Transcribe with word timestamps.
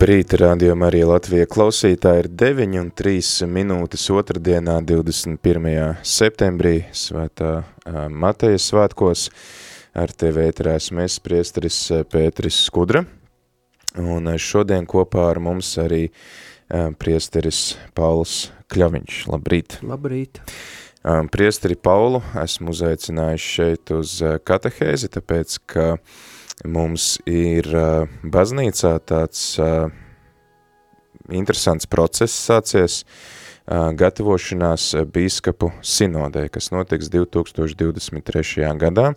Labrīt, 0.00 0.32
rādījumā 0.40 0.86
arī 0.88 1.02
Latvija 1.04 1.44
klausītāji 1.44 2.22
ir 2.22 2.28
9 2.40 2.76
un 2.80 2.86
3 2.96 3.48
minūtes 3.52 4.06
otrdienā 4.08 4.78
21. 4.88 5.98
septembrī 6.08 6.86
svētā 6.96 7.50
Mateja 8.08 8.56
svētkos. 8.64 9.26
Ar 9.92 10.14
tevi 10.16 10.46
ēterēs 10.48 10.88
mēs 10.96 11.18
priesteris 11.20 11.82
Pēteris 12.08 12.62
Skudra. 12.70 13.04
Un 14.00 14.32
šodien 14.40 14.88
kopā 14.88 15.26
ar 15.34 15.42
mums 15.44 15.74
arī 15.84 16.06
priesteris 16.96 17.76
Pauls 17.92 18.46
Kļaviņš. 18.72 19.22
Labrīt! 19.34 19.82
Labrīt! 19.84 20.40
Priesteri 21.36 21.76
Paulu 21.76 22.24
esmu 22.40 22.72
uzaicinājis 22.72 23.52
šeit 23.52 23.92
uz 24.00 24.16
katehēzi, 24.48 25.12
tāpēc, 25.12 25.60
ka 25.68 25.90
mums 26.64 27.16
ir 27.28 27.68
baznīcā 28.22 28.96
tāds 29.08 29.58
interesants 31.30 31.86
process 31.86 32.34
sācies, 32.34 33.04
gatavošanās 33.70 34.92
bīskapu 35.14 35.70
sinodē, 35.86 36.48
kas 36.50 36.70
notiks 36.74 37.10
2023. 37.12 38.66
gadā. 38.80 39.12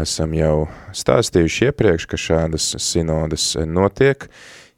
Esam 0.00 0.34
jau 0.36 0.66
stāstījuši 0.94 1.70
iepriekš, 1.70 2.06
ka 2.08 2.20
šādas 2.20 2.68
sinodas 2.80 3.50
notiek, 3.66 4.28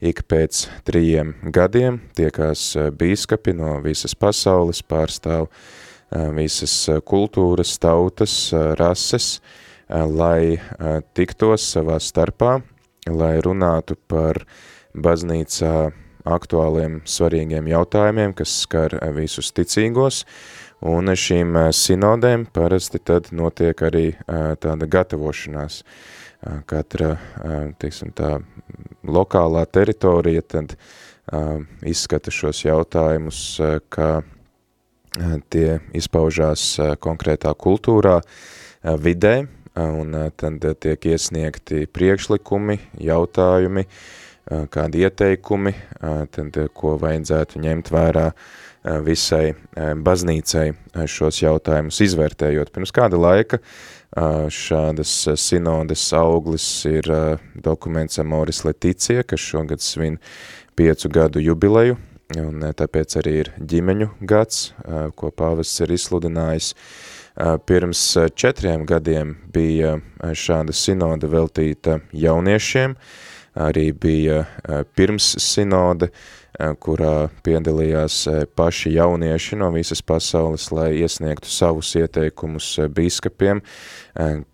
ik 0.01 0.25
pēc 0.29 0.67
trījiem 0.89 1.35
gadiem 1.53 2.01
tiekās 2.17 2.73
bīskapi 2.97 3.55
no 3.57 3.77
visas 3.85 4.17
pasaules, 4.19 4.83
pārstāv 4.83 5.51
visas 6.37 6.75
kultūras, 7.05 7.77
tautas, 7.83 8.51
rases, 8.81 9.37
lai 9.89 10.57
eh, 10.57 11.01
tiktos 11.15 11.67
savā 11.75 11.99
starpā, 12.03 12.61
lai 13.07 13.37
runātu 13.43 13.97
par 14.09 14.43
baznīcā 14.95 15.91
aktuāliem 16.27 17.01
svarīgiem 17.07 17.69
jautājumiem, 17.71 18.35
kas 18.35 18.55
skar 18.65 18.99
eh, 18.99 19.11
visus 19.15 19.53
ticīgos, 19.55 20.25
un 20.83 21.13
šīm 21.15 21.57
sinodēm 21.73 22.49
parasti 22.53 22.99
tad 22.99 23.31
notiek 23.33 23.81
arī 23.87 24.11
tāda 24.61 24.85
gatavošanās. 24.85 25.81
Katra, 26.69 27.15
teiksim 27.81 28.13
tā, 28.15 28.37
lokālā 29.09 29.65
teritorija 29.73 30.43
tad 30.45 30.77
izskata 31.81 32.31
šos 32.31 32.61
jautājumus, 32.67 33.41
kā 33.89 34.11
tie 35.49 35.81
izpaužās 35.97 36.69
konkrētā 37.01 37.57
kultūrā, 37.57 38.19
vidē, 39.01 39.47
un 39.77 40.15
tad 40.37 40.65
tiek 40.81 41.09
iesniegti 41.13 41.85
priekšlikumi, 41.93 42.79
jautājumi, 43.05 43.87
kādi 44.73 45.03
ieteikumi, 45.05 45.75
tad 46.33 46.57
ko 46.77 46.95
vajadzētu 47.03 47.61
ņemt 47.65 47.91
vērā 47.93 48.31
visai 49.03 49.51
baznīcai 49.77 50.69
šos 51.11 51.41
jautājumus 51.43 51.99
izvērtējot. 52.07 52.71
Pirms 52.73 52.95
kāda 52.95 53.19
laika 53.19 53.59
šādas 54.55 55.15
sinodes 55.43 56.05
auglis 56.17 56.69
ir 56.89 57.11
dokuments 57.59 58.21
Amoris 58.23 58.63
Leticija, 58.65 59.27
kas 59.27 59.43
šogad 59.43 59.83
svin 59.83 60.21
piecu 60.79 61.11
gadu 61.11 61.43
jubileju, 61.43 61.99
un 62.39 62.63
tāpēc 62.79 63.19
arī 63.21 63.35
ir 63.43 63.53
ģimeņu 63.59 64.09
gads, 64.31 64.71
ko 65.19 65.35
pāvests 65.35 65.83
ir 65.83 65.93
izsludinājis, 65.99 66.73
Pirms 67.37 68.17
četriem 68.35 68.87
gadiem 68.89 69.35
bija 69.53 69.99
šāda 70.33 70.73
sinoda 70.73 71.29
veltīta 71.29 71.99
jauniešiem, 72.17 72.95
arī 73.61 73.91
bija 73.93 74.39
pirms 74.97 75.35
sinode, 75.45 76.09
kurā 76.81 77.29
piedalījās 77.45 78.23
paši 78.57 78.95
jaunieši 78.95 79.59
no 79.61 79.69
visas 79.75 80.01
pasaules, 80.01 80.71
lai 80.73 80.95
iesniegtu 81.03 81.53
savus 81.53 81.93
ieteikumus 82.01 82.71
bīskapiem, 82.97 83.61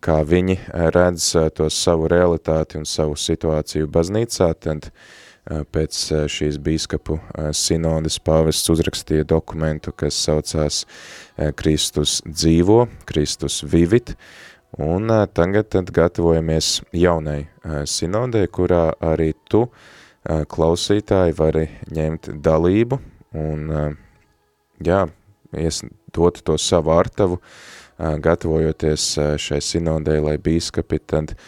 kā 0.03 0.19
viņi 0.27 0.59
redz 0.91 1.29
to 1.55 1.69
savu 1.71 2.11
realitāti 2.11 2.81
un 2.81 2.83
savu 2.83 3.15
situāciju 3.15 3.87
baznīcā, 3.87 4.51
tad 4.59 4.91
pēc 5.43 5.97
šīs 6.31 6.57
bīskapu 6.63 7.17
sinodes 7.55 8.19
pāvests 8.23 8.71
uzrakstīja 8.71 9.25
dokumentu, 9.27 9.91
kas 9.91 10.15
saucās 10.15 10.83
Kristus 11.59 12.21
dzīvo, 12.27 12.85
Kristus 13.09 13.61
vivit, 13.67 14.15
un 14.79 15.11
tagad 15.35 15.69
tad 15.75 15.91
gatavojamies 15.93 16.77
jaunai 16.95 17.43
sinodē, 17.89 18.45
kurā 18.47 18.85
arī 19.03 19.33
tu, 19.51 19.67
klausītāji, 20.23 21.35
vari 21.35 21.67
ņemt 21.91 22.31
dalību 22.43 23.01
un, 23.35 23.67
jā, 24.79 25.03
ies, 25.59 25.83
dot 26.15 26.39
to 26.47 26.55
savu 26.61 26.93
artavu, 26.95 27.41
gatavojoties 27.99 29.09
šai 29.43 29.59
sinodē, 29.61 30.15
lai 30.23 30.37
bīskapi 30.41 30.99
tad 31.03 31.35
uh, 31.35 31.43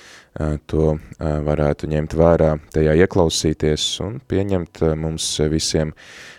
to 0.68 0.96
varētu 1.19 1.88
ņemt 1.91 2.16
vērā, 2.19 2.51
tajā 2.75 2.96
ieklausīties 3.06 3.85
un 4.03 4.18
pieņemt 4.28 4.81
mums 5.00 5.28
visiem 5.51 5.94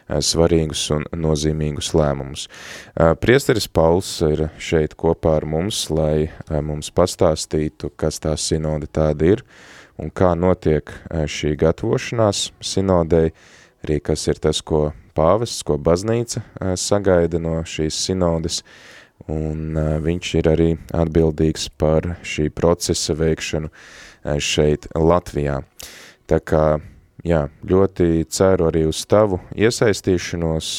svarīgus 0.07 0.83
un 0.95 1.07
nozīmīgus 1.17 1.95
lēmumus. 1.97 2.47
Priesteris 3.23 3.67
Pauls 3.73 4.11
ir 4.27 4.47
šeit 4.63 4.95
kopā 5.01 5.39
ar 5.41 5.47
mums, 5.49 5.87
lai 5.91 6.29
mums 6.63 6.93
pastāstītu, 6.95 7.91
kas 7.97 8.21
tā 8.23 8.37
sinode 8.39 8.87
tāda 8.87 9.33
ir 9.33 9.43
un 9.97 10.13
kā 10.13 10.35
notiek 10.37 10.93
šī 11.09 11.55
gatavošanās 11.59 12.51
sinodei, 12.61 13.33
arī 13.87 13.99
kas 14.05 14.29
ir 14.29 14.39
tas, 14.43 14.61
ko 14.61 14.91
pāvests, 15.17 15.65
ko 15.65 15.79
baznīca 15.81 16.45
sagaida 16.77 17.41
no 17.41 17.63
šīs 17.65 17.97
sinodes, 18.11 18.61
un 19.33 19.79
viņš 20.03 20.35
ir 20.41 20.51
arī 20.51 20.69
atbildīgs 20.95 21.69
par 21.79 22.17
šī 22.27 22.51
procesa 22.55 23.17
veikšanu 23.17 23.71
šeit 24.43 24.89
Latvijā. 24.95 25.61
Tā 26.27 26.39
kā, 26.43 26.65
jā, 27.27 27.47
ļoti 27.67 28.27
ceru 28.31 28.69
arī 28.71 28.87
uz 28.91 29.05
tavu 29.07 29.41
iesaistīšanos, 29.55 30.71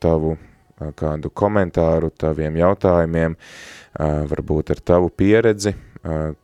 tavu 0.00 0.36
kādu 0.98 1.30
komentāru, 1.34 2.10
taviem 2.14 2.56
jautājumiem, 2.60 3.36
varbūt 4.30 4.72
ar 4.74 4.82
tavu 4.92 5.10
pieredzi, 5.10 5.74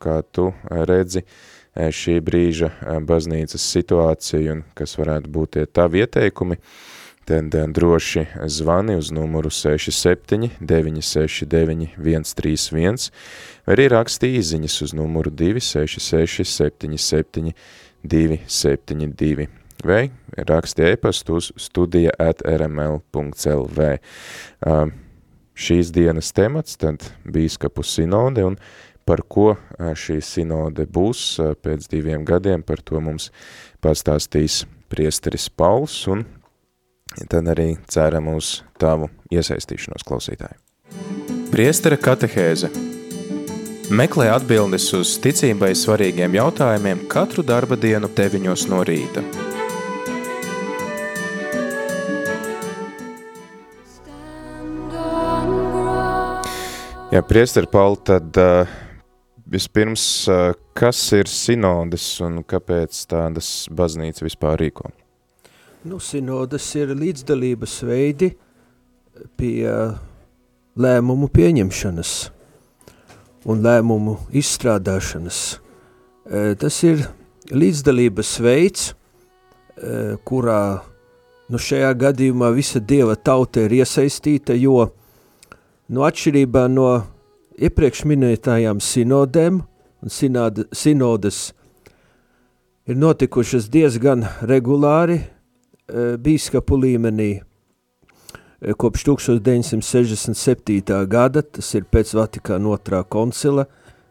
kā 0.03 0.17
tu 0.35 0.51
redzi 0.69 1.25
šī 1.75 2.19
brīža 2.23 2.71
baznīcas 3.07 3.65
situāciju 3.77 4.53
un 4.53 4.65
kas 4.79 4.99
varētu 4.99 5.31
būt 5.31 5.57
tie 5.57 5.65
tavi 5.67 6.05
ieteikumi, 6.05 6.59
tad 7.25 7.55
droši 7.77 8.27
zvani 8.47 8.97
uz 8.97 9.11
numuru 9.15 9.51
67 9.51 10.51
969 10.61 11.89
131 11.99 13.11
vai 13.67 13.77
arī 13.77 13.89
raksti 13.93 14.33
īziņas 14.39 14.81
uz 14.87 14.95
numuru 14.97 15.31
266 15.31 16.45
77 16.45 17.53
272 18.05 19.49
vai 19.85 20.11
raksti 20.37 20.91
e-pastu 20.93 21.39
uz 21.41 21.53
studija 21.57 22.13
at 22.19 22.43
rml.lv. 22.45 23.89
Uh, 24.67 24.89
šīs 25.55 25.93
dienas 25.95 26.33
temats 26.35 26.77
tad 26.81 27.07
bīskapu 27.25 27.85
sinode 27.87 28.45
un 28.45 28.57
par 29.05 29.23
ko 29.29 29.55
šī 29.79 30.19
sinode 30.25 30.87
būs 30.91 31.37
pēc 31.63 31.89
diviem 31.93 32.25
gadiem, 32.25 32.63
par 32.65 32.81
to 32.83 33.01
mums 33.05 33.31
pastāstīs 33.85 34.65
priesteris 34.89 35.51
Pauls 35.53 36.07
un 36.11 36.25
tad 37.31 37.49
arī 37.53 37.75
ceram 37.91 38.33
uz 38.35 38.61
tavu 38.81 39.11
iesaistīšanos 39.33 40.07
klausītāju. 40.07 40.59
Priestera 41.55 41.97
katehēze 42.01 42.73
Meklē 43.93 44.31
atbildes 44.33 44.87
uz 44.97 45.11
ticībai 45.21 45.75
svarīgiem 45.77 46.33
jautājumiem 46.39 47.03
katru 47.13 47.45
darba 47.45 47.77
dienu 47.77 48.09
deviņos 48.17 48.65
no 48.73 48.81
rīta. 48.89 49.21
Jā, 57.13 57.21
priesteri 57.29 57.69
Pauli, 57.71 58.01
tad 58.09 58.41
uh, 58.41 58.73
vispirms, 59.47 60.27
kas 60.75 61.05
ir 61.15 61.29
sinodes 61.31 62.09
un 62.25 62.41
kāpēc 62.43 63.05
tādas 63.13 63.55
baznīca 63.69 64.25
vispār 64.25 64.59
rīko? 64.65 64.89
Nu, 65.85 65.99
sinodas 66.01 66.65
ir 66.81 66.95
līdzdalības 66.97 67.73
veidi 67.85 68.31
pie 69.37 69.69
lēmumu 70.81 71.27
pieņemšanas 71.29 72.13
un 73.53 73.61
lēmumu 73.67 74.15
izstrādāšanas. 74.33 75.41
Tas 76.63 76.79
ir 76.89 77.03
līdzdalības 77.53 78.31
veids, 78.47 78.87
kurā 80.25 80.63
nu, 81.53 81.61
šajā 81.61 81.93
gadījumā 82.01 82.49
visa 82.57 82.81
dieva 82.81 83.19
tauta 83.21 83.67
ir 83.67 83.77
iesaistīta, 83.83 84.57
jo 84.57 84.87
nu, 85.93 86.07
atšķirībā 86.09 86.65
no 86.73 86.89
iepriekš 87.61 88.07
minētājām 88.09 88.81
sinodēm 88.81 89.61
un 90.01 90.17
sināda, 90.17 90.65
sinodas 90.73 91.51
ir 92.89 92.97
notikušas 92.97 93.69
diezgan 93.69 94.25
regulāri 94.49 95.21
bīskapu 95.89 96.79
līmenī 96.81 97.31
e, 97.39 98.75
kopš 98.79 99.05
1967. 99.11 101.07
gada, 101.11 101.43
tas 101.43 101.75
ir 101.75 101.85
pēc 101.91 102.15
Vatikāna 102.17 102.75
otrā 102.77 103.03
koncila, 103.05 103.67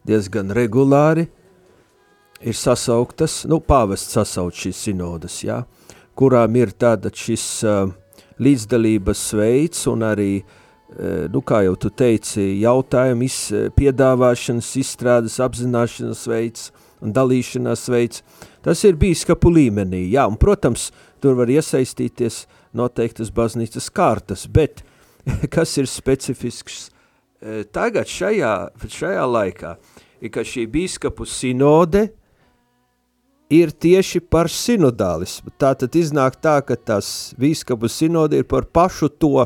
diezgan 0.08 0.54
regulāri 0.54 1.28
ir 2.44 2.58
sasauktas, 2.60 3.44
nu, 3.50 3.62
pāvests 3.64 4.18
sasaukt 4.18 4.60
šīs 4.60 4.82
sinodas, 4.90 5.40
jā, 5.46 5.64
kurām 6.20 6.58
ir 6.60 6.74
tāda 6.76 7.10
šis 7.10 7.46
uh, 7.64 7.88
līdzdalības 8.44 9.22
veids 9.40 9.88
un 9.90 10.04
arī 10.04 10.32
uh, 10.42 10.60
Eh, 10.94 11.26
nu, 11.34 11.42
kā 11.42 11.64
jau 11.66 11.74
tu 11.80 11.90
teici, 11.90 12.60
jautājumu 12.62 13.26
iz, 13.26 13.38
eh, 13.50 13.70
piedāvāšanas, 13.74 14.68
izstrādes, 14.78 15.40
apzināšanas 15.42 16.28
veids 16.30 16.72
un 17.02 17.12
dalīšanās 17.12 17.90
veids. 17.90 18.22
Tas 18.62 18.84
ir 18.84 18.94
bīskapu 18.94 19.50
līmenī, 19.50 20.12
jā, 20.12 20.28
un, 20.30 20.38
protams, 20.38 20.92
tur 21.24 21.38
var 21.40 21.52
iesaistīties 21.52 22.44
noteiktas 22.76 23.32
baznīcas 23.32 23.88
kārtas, 23.96 24.44
bet 24.52 24.84
kas 25.54 25.78
ir 25.80 25.88
specifisks 25.88 26.90
eh, 27.40 27.64
tagad 27.72 28.10
šajā, 28.12 28.52
šajā 28.84 29.24
laikā, 29.30 29.78
ir, 30.20 30.34
ka 30.34 30.44
šī 30.48 30.68
bīskapu 30.74 31.28
sinode 31.30 32.10
ir 33.54 33.72
tieši 33.72 34.20
par 34.34 34.50
sinodālismu. 34.52 35.54
Tātad 35.62 35.96
iznāk 35.96 36.40
tā, 36.44 36.58
ka 36.66 36.76
tās 36.76 37.32
bīskapu 37.40 37.90
sinode 37.92 38.40
ir 38.42 38.48
par 38.50 38.68
pašu 38.68 39.12
to, 39.16 39.46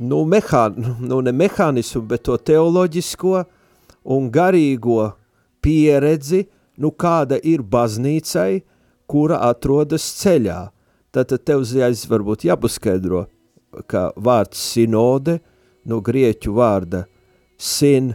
nu, 0.00 0.24
mehā, 0.26 0.64
nu 0.98 1.20
ne 1.22 1.34
mehānismu, 1.36 2.02
bet 2.10 2.24
to 2.26 2.38
teoloģisko 2.38 3.44
un 4.10 4.30
garīgo 4.32 5.12
pieredzi, 5.62 6.46
nu 6.80 6.90
kāda 6.90 7.36
ir 7.44 7.62
baznīcai, 7.62 8.62
kura 9.10 9.40
atrodas 9.48 10.06
ceļā. 10.20 10.60
Tātad 11.10 11.42
tev 11.42 11.64
uzreiz 11.64 12.04
varbūt 12.06 12.46
jāpaskaidro, 12.46 13.24
ka 13.90 14.10
vārds 14.16 14.62
sinode, 14.74 15.40
no 15.84 15.98
grieķu 16.04 16.54
vārda 16.54 17.04
sin 17.58 18.12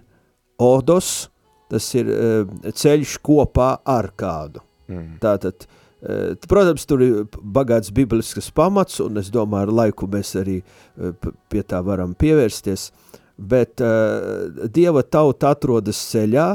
odos, 0.62 1.28
tas 1.72 1.88
ir 1.98 2.12
uh, 2.12 2.70
ceļš 2.72 3.18
kopā 3.26 3.74
ar 3.84 4.14
kādu. 4.16 4.64
Mm. 4.88 5.18
Tātad 5.20 5.66
Eh, 6.06 6.36
protams, 6.48 6.84
tur 6.86 7.02
ir 7.02 7.24
bagāts 7.34 7.90
bibliskas 7.94 8.52
pamats, 8.54 9.00
un 9.02 9.18
es 9.18 9.32
domāju, 9.34 9.66
ar 9.66 9.72
laiku 9.80 10.06
mēs 10.12 10.36
arī 10.38 10.60
eh, 10.60 11.30
pie 11.50 11.64
tā 11.66 11.80
varam 11.82 12.14
pievērsties, 12.14 12.92
bet 13.36 13.82
Dieva 14.76 15.02
tauta 15.04 15.50
atrodas 15.52 15.98
ceļā, 16.12 16.46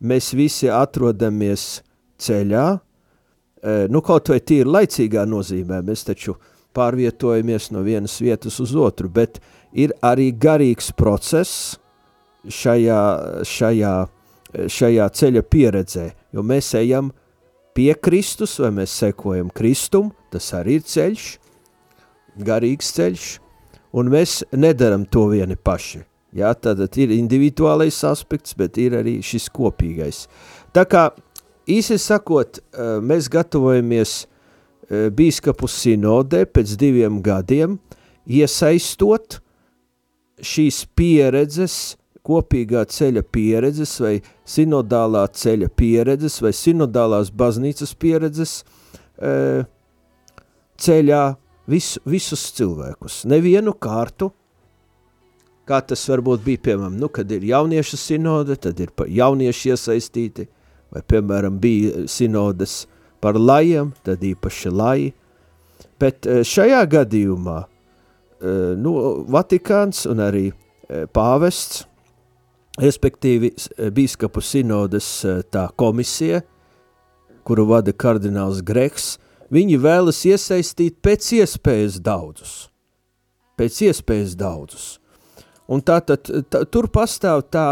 mēs 0.00 0.30
visi 0.32 0.70
atrodamies 0.72 1.82
ceļā, 2.22 2.66
nu 3.62 4.02
kaut 4.02 4.30
vai 4.32 4.40
tīri 4.42 4.70
laicīgā 4.70 5.24
nozīmē, 5.28 5.82
mēs 5.86 6.06
taču 6.08 6.36
pārvietojamies 6.76 7.70
no 7.74 7.82
vienas 7.86 8.16
vietas 8.22 8.58
uz 8.62 8.74
otru, 8.74 9.10
bet 9.12 9.40
ir 9.72 9.92
arī 10.02 10.30
garīgs 10.32 10.90
process 10.96 11.76
šajā, 12.48 13.02
šajā, 13.46 13.94
šajā 14.66 15.08
ceļa 15.18 15.42
pieredzē, 15.46 16.06
jo 16.34 16.44
mēs 16.46 16.72
ejam 16.80 17.12
pie 17.76 17.92
Kristus, 17.94 18.58
vai 18.60 18.72
mēs 18.82 18.94
sekojam 19.04 19.52
Kristum, 19.54 20.10
tas 20.32 20.50
arī 20.56 20.80
ir 20.80 20.86
ceļš, 20.88 21.28
garīgs 22.44 22.92
ceļš, 22.96 23.28
un 23.96 24.10
mēs 24.12 24.40
nedaram 24.56 25.04
to 25.06 25.28
vieni 25.32 25.56
paši. 25.56 26.02
Jā, 26.32 26.54
tad 26.56 26.80
ir 26.96 27.10
individuālais 27.12 27.98
aspekts, 28.08 28.54
bet 28.56 28.78
ir 28.80 28.96
arī 28.96 29.18
šis 29.20 29.50
kopīgais. 29.52 30.24
Tā 30.72 30.86
kā, 30.88 31.10
īsi 31.70 31.98
sakot, 32.00 32.60
mēs 33.02 33.30
gatavojamies 33.32 34.14
bīskapu 34.90 35.68
sinodē 35.70 36.44
pēc 36.50 36.76
diviem 36.80 37.20
gadiem, 37.24 37.78
iesaistot 38.26 39.40
šīs 40.42 40.84
pieredzes 40.96 41.96
kopīgā 42.26 42.84
ceļa 42.90 43.22
pieredzes 43.34 43.96
vai 44.02 44.16
sinodālā 44.46 45.24
ceļa 45.34 45.70
pieredzes 45.78 46.38
vai 46.42 46.52
sinodālās 46.54 47.32
baznīcas 47.34 47.94
pieredzes 47.98 48.60
e, 49.18 49.64
ceļā 50.82 51.22
vis, 51.70 51.96
visus 52.06 52.44
cilvēkus. 52.58 53.22
Nevienu 53.30 53.74
kārtu, 53.74 54.30
kā 55.66 55.80
tas 55.86 56.04
varbūt 56.10 56.44
bija, 56.46 56.62
piemēram, 56.68 56.98
nu, 56.98 57.10
kad 57.10 57.30
ir 57.34 57.46
jauniešu 57.46 57.98
sinode, 57.98 58.58
tad 58.60 58.80
ir 58.82 58.94
jaunieši 59.18 59.74
iesaistīti, 59.74 60.48
vai, 60.92 61.02
piemēram, 61.02 61.58
bija 61.62 62.06
sinodes 62.10 62.82
par 63.22 63.38
lajiem, 63.38 63.92
tad 64.04 64.22
īpaši 64.26 64.72
laji. 64.72 65.12
Bet 66.00 66.26
e, 66.26 66.42
šajā 66.46 66.82
gadījumā 66.96 67.60
e, 67.62 68.56
nu, 68.78 68.96
Vatikāns 69.32 70.04
un 70.10 70.22
arī 70.22 70.50
pāvests 71.14 71.86
respektīvi 72.80 73.52
eh, 73.52 73.90
bīskapu 73.92 74.42
sinodas 74.44 75.08
eh, 75.24 75.42
tā 75.50 75.68
komisija, 75.76 76.42
kuru 77.44 77.66
vada 77.68 77.92
kardināls 77.92 78.62
Greks, 78.64 79.16
viņi 79.52 79.78
vēlas 79.82 80.22
iesaistīt 80.28 81.00
pēc 81.02 81.32
iespējas 81.42 81.98
daudzus. 82.00 82.70
Pēc 83.58 83.82
iespējas 83.90 84.36
daudzus. 84.38 84.98
Un 85.70 85.82
tā 85.86 86.00
tad, 86.04 86.26
tā, 86.50 86.64
tur 86.66 86.88
pastāv 86.92 87.44
tā, 87.52 87.66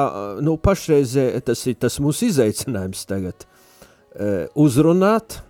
nu, 0.44 0.54
pašreizē, 0.62 1.32
tas 1.44 1.64
ir 1.66 1.78
tas 1.82 1.98
mūsu 2.02 2.28
izaicinājums 2.30 3.02
tagad, 3.10 3.46
eh, 4.14 4.46
uzrunāt 4.54 5.40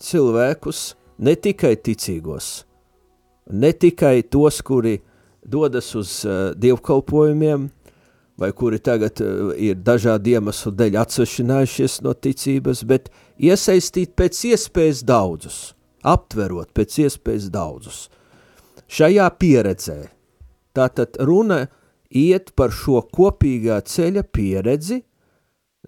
cilvēkus, 0.00 0.94
ne 1.18 1.34
tikai 1.34 1.74
ticīgos, 1.76 2.64
ne 3.52 3.72
tikai 3.72 4.22
tos, 4.22 4.62
kuri 4.62 4.98
dodas 5.44 5.94
uz 5.96 6.22
dievkalpojumiem, 6.56 7.68
vai 8.38 8.52
kuri 8.52 8.78
tagad 8.78 9.18
uh, 9.20 9.50
ir 9.58 9.80
dažādi 9.82 10.36
iemeslu 10.38 10.70
dēļ 10.78 11.00
atsvešinājušies 11.02 11.98
no 12.06 12.14
ticības, 12.14 12.84
bet 12.86 13.10
iesaistīt 13.42 14.14
pēc 14.18 14.44
iespējas 14.52 15.02
daudzus, 15.06 15.58
aptverot 16.06 16.70
pēc 16.76 17.00
iespējas 17.06 17.48
daudzus. 17.50 18.04
Šajā 18.88 19.26
pieredzē 19.40 19.98
tātad 20.78 21.18
runa 21.26 21.66
iet 22.08 22.52
par 22.56 22.72
šo 22.74 23.02
kopīgā 23.14 23.80
ceļa 23.84 24.24
pieredzi, 24.32 25.02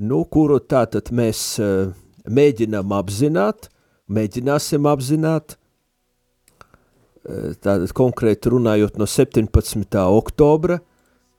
nu, 0.01 0.25
kuru 0.33 0.61
tātad 0.61 1.11
mēs 1.15 1.41
uh, 1.63 1.93
mēģinām 2.27 2.93
apzināt, 2.97 3.71
mēģināsim 4.11 4.87
apzināt, 4.91 5.57
uh, 5.57 7.53
tātad 7.57 7.95
konkrēti 7.97 8.53
runājot 8.53 8.99
no 9.01 9.07
17. 9.09 10.01
oktobra, 10.21 10.81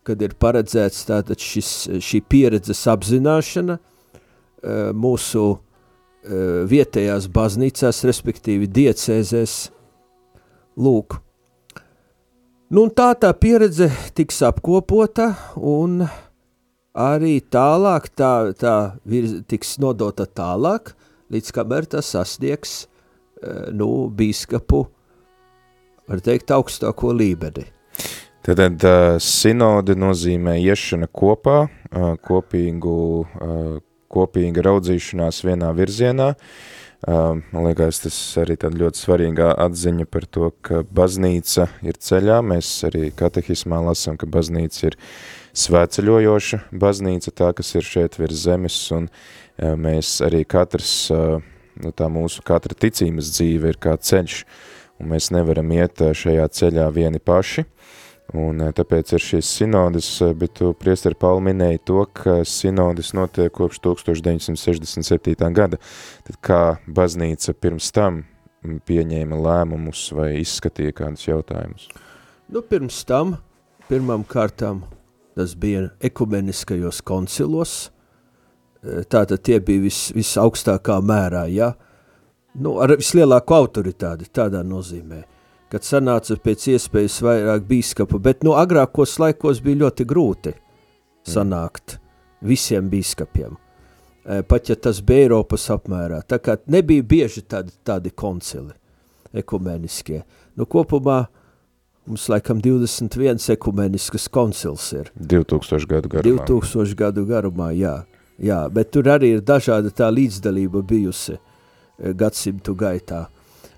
kad 0.08 0.22
ir 0.26 0.34
paredzēts 0.42 1.06
tātad 1.10 1.42
šis, 1.42 1.90
šī 2.02 2.24
pieredzes 2.26 2.88
apzināšana 2.90 3.76
eh, 3.78 4.88
mūsu 4.98 5.44
vietējās 6.22 7.28
baznīcās, 7.34 8.04
respektīvi 8.06 8.68
diecēzēs, 8.70 9.54
lūk. 10.82 11.20
Nu, 12.72 12.86
tā 12.88 13.10
tā 13.20 13.34
pieredze 13.36 13.90
tiks 14.16 14.38
apkopota 14.48 15.26
un 15.60 16.06
arī 16.96 17.34
tālāk 17.52 18.08
tā, 18.16 18.30
tā 18.56 18.76
virz, 19.04 19.34
tiks 19.44 19.74
nodota 19.84 20.24
tālāk, 20.24 20.94
līdz 21.36 21.52
kamēr 21.58 21.90
tas 21.92 22.14
sasniegs, 22.16 22.78
eh, 23.44 23.68
nu, 23.76 24.08
bīskapu, 24.16 24.86
var 26.08 26.24
teikt, 26.24 26.56
augstāko 26.56 27.12
līmeni. 27.12 27.68
Tad 28.48 28.64
uh, 28.64 29.20
sinode 29.20 29.98
nozīmē 30.00 30.56
iešana 30.64 31.12
kopā, 31.12 31.66
uh, 31.68 32.14
kopīgu, 32.24 33.00
uh, 33.20 33.74
kopīga 34.08 34.64
raudzīšanās 34.72 35.44
vienā 35.44 35.76
virzienā. 35.76 36.32
Uh, 36.32 36.81
man 37.08 37.66
liekas, 37.66 38.02
tas 38.04 38.18
arī 38.38 38.58
tāda 38.62 38.78
ļoti 38.84 39.02
svarīga 39.02 39.52
atziņa 39.64 40.06
par 40.12 40.28
to, 40.30 40.52
ka 40.62 40.84
baznīca 40.86 41.68
ir 41.82 41.98
ceļā. 41.98 42.42
Mēs 42.46 42.70
arī 42.86 43.10
katehismā 43.18 43.80
lasām, 43.88 44.20
ka 44.22 44.30
baznīca 44.30 44.92
ir 44.92 44.98
svētceļojoša 45.58 46.62
baznīca, 46.72 47.34
tā, 47.34 47.52
kas 47.58 47.74
ir 47.76 47.88
šeit 47.88 48.20
virs 48.22 48.46
zemes, 48.46 48.78
un 48.94 49.10
mēs 49.58 50.20
arī 50.26 50.44
katrs, 50.46 51.10
nu, 51.12 51.92
tā 51.96 52.08
mūsu 52.12 52.46
katra 52.46 52.78
ticības 52.78 53.34
dzīve 53.34 53.74
ir 53.74 53.82
kā 53.82 53.98
ceļš, 53.98 54.44
un 55.02 55.12
mēs 55.16 55.32
nevaram 55.34 55.74
iet 55.74 56.06
šajā 56.22 56.48
ceļā 56.54 56.88
vieni 56.94 57.20
paši, 57.20 57.66
un 58.38 58.64
tāpēc 58.76 59.16
ir 59.16 59.24
šīs 59.24 59.50
sinodas, 59.60 60.08
bet 60.38 60.56
tu, 60.60 60.72
priesteri 60.78 61.18
Pauli, 61.20 61.50
minēji 61.50 61.82
to, 61.90 62.06
ka 62.16 62.42
sinodas 62.48 63.12
notiek 63.18 63.52
kopš 63.54 63.82
1967. 63.84 65.36
gada, 65.58 65.80
tad 66.28 66.40
kā 66.44 66.62
baznīca 66.88 67.56
pirms 67.58 67.92
tam 67.96 68.24
pieņēma 68.62 69.40
lēmumus 69.42 70.08
vai 70.16 70.32
izskatīja 70.42 70.96
kādus 71.02 71.28
jautājumus? 71.28 71.88
Nu, 72.52 72.62
pirms 72.62 73.02
tam, 73.08 73.38
pirmām 73.90 74.26
kārtām, 74.28 74.84
tas 75.36 75.56
bija 75.58 75.90
ekumeniskajos 76.04 77.02
koncilos, 77.08 77.76
tātad 78.82 79.42
tie 79.46 79.60
bija 79.64 79.86
vis, 79.86 80.04
visaugstākā 80.16 81.00
mērā, 81.06 81.46
ja? 81.52 81.74
nu, 82.60 82.76
ar 82.84 82.96
vislielāko 83.00 83.56
autoritāti 83.62 84.28
tādā 84.34 84.64
nozīmē, 84.68 85.22
kad 85.72 85.88
sanāca 85.88 86.36
pēc 86.36 86.68
iespējas 86.76 87.22
vairāk 87.24 87.66
bīskapu, 87.70 88.20
bet 88.20 88.44
nu, 88.44 88.56
agrākos 88.60 89.16
laikos 89.22 89.62
bija 89.64 89.86
ļoti 89.86 90.08
grūti 90.08 90.56
sanākt 91.28 91.98
visiem 92.44 92.90
bīskapiem. 92.92 93.56
Eh, 94.26 94.42
pat 94.42 94.70
ja 94.70 94.76
tas 94.76 95.02
bija 95.02 95.26
Eiropas 95.26 95.66
apmērā. 95.74 96.22
Tā 96.30 96.38
kā 96.44 96.58
nebija 96.70 97.04
bieži 97.04 97.42
tādi, 97.42 97.74
tādi 97.86 98.12
koncili 98.14 98.76
ekumeniskie. 99.34 100.22
Nu, 100.60 100.68
kopumā 100.70 101.24
mums 102.06 102.28
laikam 102.30 102.62
21 102.62 103.50
ekumeniskas 103.56 104.28
koncils 104.30 104.92
ir. 104.94 105.10
2000 105.18 105.88
gadu 105.90 106.12
garumā. 106.12 106.46
2000 106.46 106.98
gadu 107.00 107.26
garumā, 107.26 107.72
jā. 107.74 107.96
jā. 108.38 108.62
Bet 108.70 108.92
tur 108.94 109.10
arī 109.10 109.38
ir 109.38 109.46
dažāda 109.46 109.90
tā 109.90 110.12
līdzdalība 110.14 110.84
bijusi 110.86 111.38
eh, 111.38 112.14
gadsimtu 112.14 112.76
gaitā. 112.78 113.26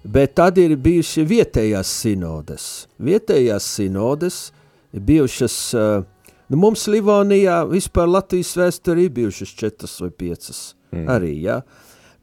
Bet 0.03 0.35
tad 0.35 0.57
ir 0.59 0.75
bijuši 0.75 1.23
vietējās 1.27 1.91
sinodes. 2.03 2.87
Vietējās 2.99 3.67
sinodes 3.77 4.49
bijušas 4.91 5.55
uh, 5.77 6.03
Nu, 6.53 6.59
mums 6.61 6.83
Livonijā 6.91 7.63
vispār 7.65 8.09
Latvijas 8.13 8.51
vēsturī 8.59 9.07
bijušas 9.09 9.53
četras 9.57 9.95
vai 10.03 10.11
piecas 10.11 10.59
mm. 10.91 11.07
arī, 11.09 11.31
ja? 11.47 11.61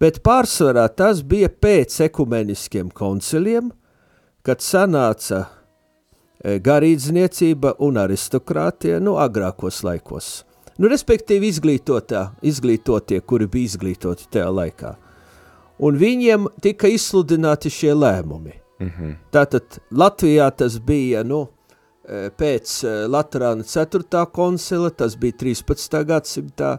Bet 0.00 0.20
pārsvarā 0.22 0.84
tas 0.94 1.24
bija 1.26 1.48
pēc 1.50 1.96
ekumeniskiem 2.06 2.92
konciliem, 2.94 3.72
kad 4.46 4.62
sanāca 4.64 5.40
e, 5.42 6.60
garīdzniecība 6.62 7.74
un 7.84 7.98
aristokrātie, 8.00 8.94
nu, 9.02 9.16
agrākos 9.20 9.82
laikos. 9.84 10.30
Nu, 10.78 10.86
respektīvi 10.88 11.50
izglītotā, 11.50 12.28
izglītotie, 12.46 13.18
kuri 13.26 13.50
bija 13.50 13.72
izglītoti 13.72 14.30
tajā 14.32 14.48
laikā. 14.60 14.94
Un 15.80 15.96
viņiem 15.96 16.48
tika 16.62 16.88
izsludināti 16.88 17.70
šie 17.72 17.94
lēmumi. 17.94 18.52
Mm 18.80 18.90
-hmm. 18.90 19.14
Tātad 19.32 19.78
Latvijā 19.90 20.50
tas 20.56 20.78
bija, 20.78 21.22
nu, 21.24 21.48
Eh, 22.10 22.26
pēc 22.34 22.70
eh, 22.84 23.06
Latvijas 23.06 23.76
4. 23.76 24.24
koncila, 24.32 24.90
tas 24.90 25.14
bija 25.16 25.36
13. 25.38 26.00
gadsimtā, 26.08 26.78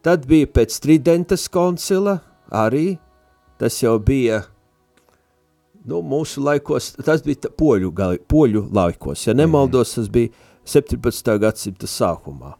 tad 0.00 0.24
bija 0.26 0.46
pēc 0.48 0.78
Tridentes 0.80 1.44
koncila 1.52 2.14
arī, 2.48 2.96
tas 3.60 3.76
jau 3.82 3.98
bija 3.98 4.44
nu, 5.84 6.00
mūsu 6.00 6.40
laikos, 6.40 6.94
tas 7.04 7.20
bija 7.26 7.50
poļu, 7.52 7.92
poļu 8.30 8.64
laikos, 8.72 9.26
ja 9.26 9.36
nemaldos, 9.36 9.92
tas 9.98 10.08
bija 10.08 10.32
17. 10.64 11.36
gadsimta 11.42 11.90
sākumā. 11.90 12.54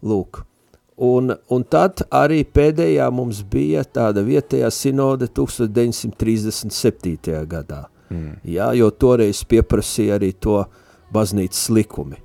Lūk. 0.00 0.46
Un, 0.98 1.30
un 1.54 1.64
tad 1.64 2.02
arī 2.10 2.44
pēdējā 2.44 3.10
mums 3.14 3.42
bija 3.46 3.84
tāda 3.84 4.22
vietējā 4.26 4.70
sinode 4.74 5.28
1937. 5.30 7.46
gadā. 7.46 7.88
Mm. 8.10 8.32
Jā, 8.42 8.72
jo 8.74 8.90
toreiz 8.90 9.44
pieprasīja 9.46 10.14
arī 10.18 10.32
to 10.40 10.62
uh, 10.62 10.66
baznīcas 11.12 11.68
likumi. 11.72 12.18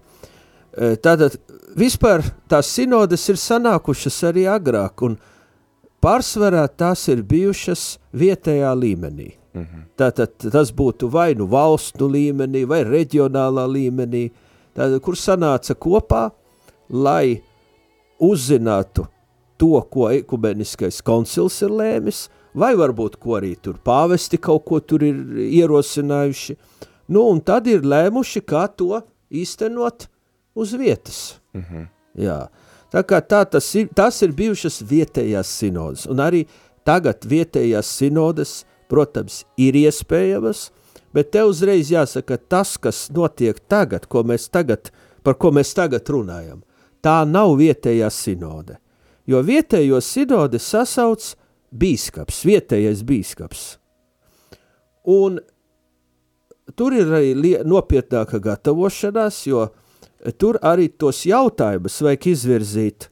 E, 0.73 0.95
tātad 1.03 1.37
vispār 1.79 2.23
tās 2.51 2.71
sinodes 2.75 3.23
ir 3.31 3.39
sanākušas 3.39 4.19
arī 4.29 4.47
agrāk, 4.49 5.05
un 5.05 5.17
pārsvarā 6.03 6.65
tās 6.77 7.07
ir 7.11 7.23
bijušas 7.27 7.85
vietējā 8.13 8.73
līmenī. 8.79 9.31
Mm 9.53 9.61
-hmm. 9.61 9.81
Tātad 9.97 10.51
tas 10.51 10.73
būtu 10.73 11.09
vai 11.09 11.33
nu 11.35 11.45
valstu 11.45 12.09
līmenī, 12.09 12.65
vai 12.67 12.83
reģionālā 12.83 13.67
līmenī, 13.69 14.31
tātad, 14.75 14.99
kur 14.99 15.15
sanāca 15.15 15.75
kopā, 15.75 16.31
lai 16.89 17.41
uzzinātu 18.23 19.07
to, 19.59 19.75
ko 19.91 20.09
ekumeniskais 20.11 21.01
koncils 21.05 21.59
ir 21.65 21.73
lēmis, 21.73 22.27
vai 22.55 22.73
varbūt 22.77 23.19
ko 23.21 23.37
arī 23.39 23.55
tur 23.61 23.79
pāvesti 23.83 24.39
kaut 24.41 24.65
ko 24.67 24.79
tur 24.79 25.03
ir 25.05 25.19
ierosinājuši, 25.49 26.57
Nu, 27.07 27.27
un 27.27 27.41
tad 27.43 27.67
ir 27.67 27.83
lēmuši, 27.83 28.43
kā 28.47 28.65
to 28.77 29.01
īstenot 29.33 30.07
uz 30.55 30.73
vietas. 30.73 31.39
Mm 31.53 31.63
-hmm. 31.69 31.87
Jā. 32.15 32.47
Tā 32.93 33.03
kā 33.03 33.21
tā 33.21 33.45
tas 33.49 33.75
ir, 33.75 33.89
tas 33.95 34.21
ir 34.21 34.31
bijušas 34.31 34.81
vietējās 34.81 35.49
sinodas, 35.59 36.05
un 36.05 36.17
arī 36.17 36.45
tagad 36.85 37.25
vietējās 37.25 37.85
sinodas, 37.85 38.65
protams, 38.87 39.45
ir 39.57 39.73
iespējamas, 39.73 40.71
bet 41.13 41.31
te 41.31 41.43
uzreiz 41.43 41.91
jāsaka, 41.91 42.37
tas, 42.37 42.77
kas 42.77 43.09
notiek 43.09 43.59
tagad, 43.67 44.05
ko 44.05 44.23
mēs 44.23 44.49
tagad, 44.49 44.91
par 45.23 45.33
ko 45.33 45.51
mēs 45.51 45.73
tagad 45.73 46.09
runājam, 46.09 46.61
tā 47.03 47.21
nav 47.27 47.57
vietējā 47.59 48.09
sinode, 48.13 48.79
jo 49.27 49.41
vietējo 49.43 49.99
sinode 50.03 50.59
sasauc 50.61 51.33
bīskaps, 51.73 52.43
vietējais 52.47 53.03
bīskaps. 53.07 53.63
Un 55.09 55.39
tur 56.77 56.95
ir 56.95 57.11
arī 57.11 57.55
nopietnāka 57.67 58.39
gatavošanās, 58.43 59.41
jo 59.49 59.67
tur 60.39 60.59
arī 60.63 60.87
tos 60.95 61.25
jautājumus 61.27 61.99
vajag 62.05 62.29
izvirzīt 62.31 63.09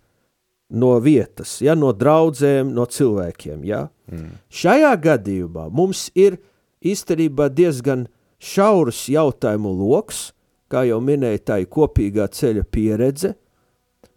no 0.72 0.94
vietas, 1.04 1.58
ja, 1.64 1.76
no 1.76 1.92
draudzēm, 1.92 2.72
no 2.72 2.86
cilvēkiem. 2.88 3.66
Ja. 3.68 3.86
Mm. 4.12 4.38
Šajā 4.48 4.94
gadījumā 5.04 5.68
mums 5.74 6.08
ir 6.16 6.40
īstenībā 6.82 7.50
diezgan 7.52 8.08
šaurs 8.42 9.04
jautājumu 9.12 9.74
loks, 9.76 10.30
kā 10.72 10.86
jau 10.88 11.02
minēja, 11.04 11.44
tā 11.44 11.60
ir 11.62 11.70
kopīgā 11.72 12.30
ceļa 12.32 12.64
pieredze. 12.72 13.36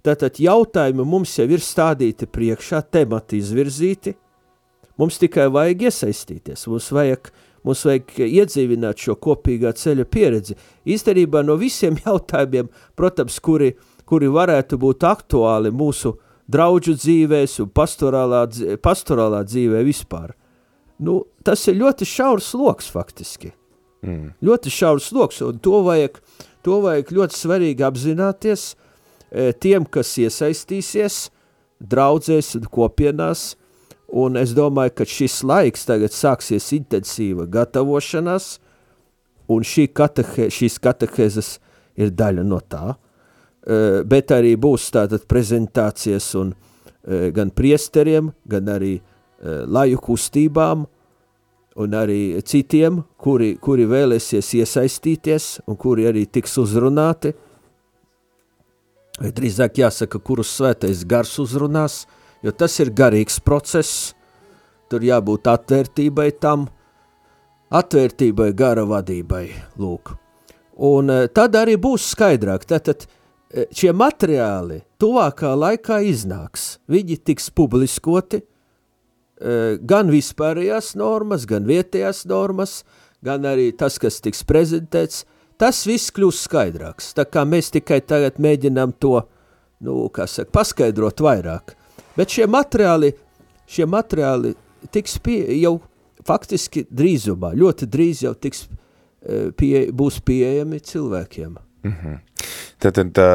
Tātad 0.05 0.37
jautājumi 0.43 1.07
mums 1.09 1.33
jau 1.39 1.47
ir 1.49 1.63
stādīti 1.65 2.29
priekšā, 2.29 2.83
temati 2.93 3.41
izvirzīti. 3.41 4.13
Mums 5.01 5.17
tikai 5.19 5.49
vajag 5.51 5.89
iesaistīties, 5.89 6.69
mums 6.71 6.91
vajag 6.95 7.33
Mums 7.65 7.81
vajag 7.89 8.19
iedzīvināt 8.27 9.01
šo 9.01 9.17
kopīgā 9.25 9.73
ceļa 9.81 10.05
pieredzi. 10.13 10.57
Īstenībā 10.85 11.41
no 11.47 11.57
visiem 11.61 11.97
jautājumiem, 12.07 12.69
protams, 12.97 13.41
kuri, 13.41 13.73
kuri 14.09 14.29
varētu 14.33 14.79
būt 14.81 15.07
aktuāli 15.09 15.73
mūsu 15.73 16.15
draudžu 16.51 16.97
dzīvēs 16.99 17.57
un 17.65 17.71
pastorālā, 17.73 18.45
pastorālā 18.85 19.41
dzīvē 19.49 19.81
vispār. 19.87 20.35
Nu, 21.05 21.23
tas 21.45 21.65
ir 21.71 21.81
ļoti 21.81 22.07
šaurs 22.07 22.53
loks 22.59 22.91
faktiski. 22.93 23.55
Mm. 24.05 24.35
Ļoti 24.45 24.71
šaurs 24.71 25.09
loks, 25.17 25.41
un 25.43 25.57
to 25.65 25.81
vajag, 25.87 26.21
to 26.65 26.83
vajag 26.85 27.15
ļoti 27.17 27.39
svarīgi 27.41 27.87
apzināties 27.87 28.75
tiem, 29.61 29.87
kas 29.87 30.13
iesaistīsies 30.21 31.29
draudzēs 31.85 32.55
un 32.59 32.69
kopienās, 32.73 33.55
Un 34.15 34.37
es 34.39 34.53
domāju, 34.55 34.93
ka 35.01 35.05
šis 35.11 35.41
laiks 35.43 35.89
tagad 35.89 36.13
sāksies 36.15 36.69
intensīva 36.77 37.49
gatavošanās, 37.51 38.59
un 39.51 39.65
šī 39.67 39.89
katehe, 39.91 40.47
šīs 40.55 40.79
katehēzes 40.83 41.49
ir 41.99 42.13
daļa 42.15 42.45
no 42.47 42.61
tā. 42.63 42.95
Bet 44.07 44.31
arī 44.35 44.55
būs 44.61 44.91
tātad 44.95 45.25
prezentācijas 45.27 46.29
un 46.39 46.53
gan 47.35 47.51
priesteriem, 47.51 48.31
gan 48.47 48.71
arī 48.71 48.99
laju 49.43 49.99
kustībām, 50.05 50.87
un 51.75 51.97
arī 51.99 52.39
citiem, 52.47 53.01
kuri, 53.19 53.57
kuri 53.59 53.89
vēlēsies 53.91 54.53
iesaistīties 54.61 55.49
un 55.67 55.81
kuri 55.81 56.07
arī 56.07 56.23
tiks 56.31 56.55
uzrunāti. 56.63 57.35
Vai 59.21 59.31
drīzāk 59.31 59.79
jāsaka, 59.79 60.19
kurus 60.19 60.51
svētais 60.57 61.05
gars 61.07 61.37
uzrunās, 61.39 62.03
jo 62.43 62.51
tas 62.51 62.75
ir 62.83 62.91
garīgs 62.91 63.39
process, 63.45 64.15
tur 64.91 65.05
jābūt 65.07 65.47
atvērtībai 65.51 66.33
tam, 66.43 66.67
atvērtībai, 67.75 68.51
gara 68.59 68.83
vadībai, 68.89 69.47
lūk. 69.79 70.17
Un 70.83 71.13
eh, 71.15 71.29
tad 71.31 71.55
arī 71.59 71.77
būs 71.79 72.09
skaidrāk, 72.11 72.67
tātad 72.67 73.07
eh, 73.07 73.69
šie 73.71 73.93
materiāli 73.95 74.81
tuvākā 74.99 75.53
laikā 75.55 76.01
iznāks, 76.11 76.81
viņi 76.91 77.21
tiks 77.31 77.53
publiskoti, 77.55 78.43
eh, 78.43 79.79
gan 79.79 80.11
vispārējās 80.11 80.97
normas, 80.99 81.47
gan 81.47 81.71
vietējās 81.71 82.25
normas, 82.27 82.81
gan 83.25 83.47
arī 83.47 83.71
tas, 83.79 84.01
kas 84.03 84.19
tiks 84.25 84.43
prezentēts, 84.43 85.23
tas 85.61 85.85
viss 85.87 86.13
kļūst 86.15 86.49
skaidrāks. 86.49 87.13
Tā 87.17 87.27
kā 87.29 87.45
mēs 87.49 87.73
tikai 87.75 88.01
tagad 88.05 88.39
mēģinām 88.43 88.95
to, 89.03 89.21
nu, 89.85 90.09
saka, 90.27 90.51
paskaidrot 90.55 91.21
vairāk. 91.25 91.75
Bet 92.17 92.35
šie 92.35 92.47
materiāli, 92.51 93.13
šie 93.67 93.89
materiāli 93.91 94.55
tiks 94.95 95.19
pie, 95.25 95.41
jau 95.61 95.79
faktiski 96.25 96.87
drīzumā, 96.91 97.53
ļoti 97.59 97.89
drīz 97.91 98.25
jau 98.25 98.35
tiks, 98.35 98.67
e, 99.21 99.51
pie, 99.57 99.89
būs 99.93 100.21
pieejami 100.25 100.81
cilvēkiem. 100.81 101.59
Mm 101.85 101.93
-hmm. 101.93 102.19
Tad, 102.79 102.95
tad 102.95 103.13
tā, 103.13 103.29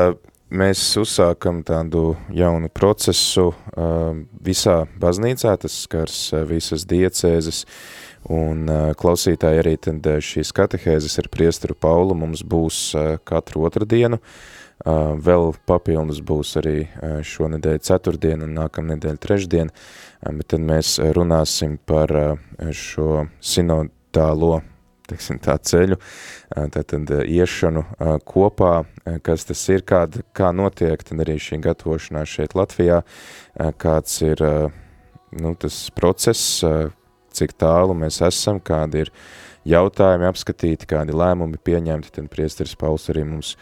mēs 0.50 0.82
uzsākam 1.00 1.62
tādu 1.66 2.16
jaunu 2.34 2.70
procesu 2.74 3.50
uh, 3.50 4.18
visā 4.42 4.88
baznīcā, 5.00 5.56
tas 5.62 5.76
skars 5.86 6.34
uh, 6.34 6.44
visas 6.50 6.86
diecēzes, 6.90 7.66
un 8.28 8.68
klausītāji 9.00 9.62
arī 9.64 9.76
tad 9.80 10.08
šīs 10.26 10.52
katehēzes 10.56 11.20
ar 11.22 11.30
priesteru 11.32 11.78
Paulu 11.80 12.18
mums 12.20 12.44
būs 12.44 12.90
katru 13.28 13.64
otru 13.70 13.88
dienu, 13.90 14.20
uh, 14.20 14.60
vēl 14.86 15.54
papildus 15.68 16.22
būs 16.24 16.56
arī 16.60 16.88
šonedēļ 17.24 17.80
ceturtdien 17.84 18.44
un 18.46 18.56
nākamnedēļ 18.56 19.18
trešdien, 19.20 19.72
bet 20.24 20.48
tad 20.48 20.60
mēs 20.60 21.00
runāsim 21.00 21.78
par 21.86 22.40
šo 22.72 23.28
sinodālo 23.42 24.62
teiksim, 25.10 25.40
tā 25.42 25.58
ceļu, 25.58 25.98
tātad 26.54 27.10
iešanu 27.26 27.84
kopā, 28.30 28.84
kas 29.26 29.46
tas 29.50 29.64
ir, 29.74 29.82
kāda, 29.82 30.22
kā 30.38 30.52
notiek, 30.54 31.02
tad 31.02 31.24
arī 31.26 31.40
šī 31.42 31.58
gatavošanās 31.66 32.30
šeit 32.30 32.54
Latvijā, 32.54 33.02
kāds 33.82 34.22
ir 34.22 34.44
nu, 35.34 35.56
tas 35.58 35.90
process, 35.98 36.62
cik 37.36 37.56
tālu 37.60 37.96
mēs 37.98 38.22
esam, 38.26 38.60
kādi 38.60 39.06
ir 39.06 39.14
jautājumi 39.70 40.28
apskatīti, 40.30 40.88
kādi 40.90 41.16
lēmumi 41.16 41.60
pieņemti, 41.62 42.14
tad 42.16 42.30
priesteris 42.32 42.78
Pauls 42.80 43.10
arī 43.12 43.26
mums 43.28 43.56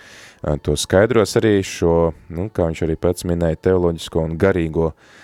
to 0.63 0.75
skaidros 0.77 1.35
arī 1.39 1.57
šo, 1.65 2.13
nu, 2.29 2.47
kā 2.53 2.69
viņš 2.69 2.83
arī 2.85 2.97
pats 3.01 3.25
minēja, 3.27 3.59
teoloģisko 3.69 4.27
un 4.29 4.37
garīgo 4.39 4.91
uh, 4.91 5.15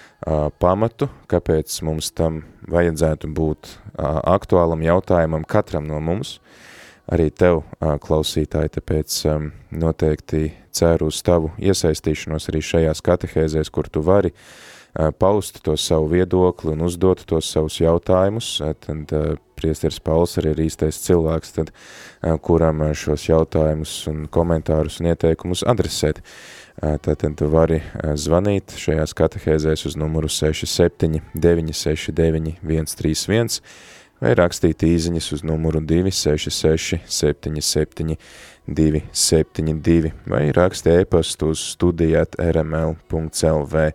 pamatu, 0.60 1.10
kāpēc 1.28 1.76
mums 1.84 2.12
tam 2.16 2.44
vajadzētu 2.72 3.30
būt 3.34 3.72
aktuālam 4.00 4.84
jautājumam 4.86 5.44
katram 5.44 5.88
no 5.88 6.00
mums, 6.00 6.40
arī 7.12 7.30
tev, 7.30 7.64
klausītāji, 7.80 8.74
tāpēc 8.78 9.18
noteikti 9.76 10.54
ceru 10.74 11.12
uz 11.12 11.20
tavu 11.26 11.52
iesaistīšanos 11.60 12.48
arī 12.50 12.64
šajās 12.64 13.04
katehēzēs, 13.04 13.72
kur 13.74 13.90
tu 13.92 14.02
vari 14.02 14.34
paust 15.20 15.62
to 15.66 15.78
savu 15.78 16.12
viedokli 16.12 16.74
un 16.76 16.86
uzdot 16.86 17.24
tos 17.30 17.50
savus 17.50 17.80
jautājumus, 17.82 18.56
tad 18.86 19.14
priesteris 19.58 20.02
Pauls 20.04 20.36
arī 20.42 20.54
ir 20.54 20.66
īstais 20.66 21.00
cilvēks, 21.06 21.54
tad, 21.56 21.72
kuram 22.46 22.84
šos 22.98 23.30
jautājumus 23.30 23.96
un 24.12 24.28
komentārus 24.32 25.00
un 25.02 25.14
ieteikumus 25.14 25.64
adresēt. 25.70 26.22
Tātad 26.82 27.38
tu 27.38 27.48
vari 27.54 27.80
zvanīt 28.18 28.74
šajās 28.82 29.14
katehēzēs 29.18 29.86
uz 29.92 29.98
numuru 30.00 30.30
67 30.32 31.22
969 31.38 32.56
131 32.66 33.60
vai 34.24 34.32
rakstīt 34.40 34.86
īziņas 34.88 35.30
uz 35.36 35.44
numuru 35.46 35.82
266 35.84 37.04
77 37.12 38.18
272 38.68 40.14
vai 40.32 40.46
raksti 40.56 40.94
e-pastu 41.02 41.52
uz 41.52 41.64
studijāt 41.74 42.38
rml.lv. 42.40 43.90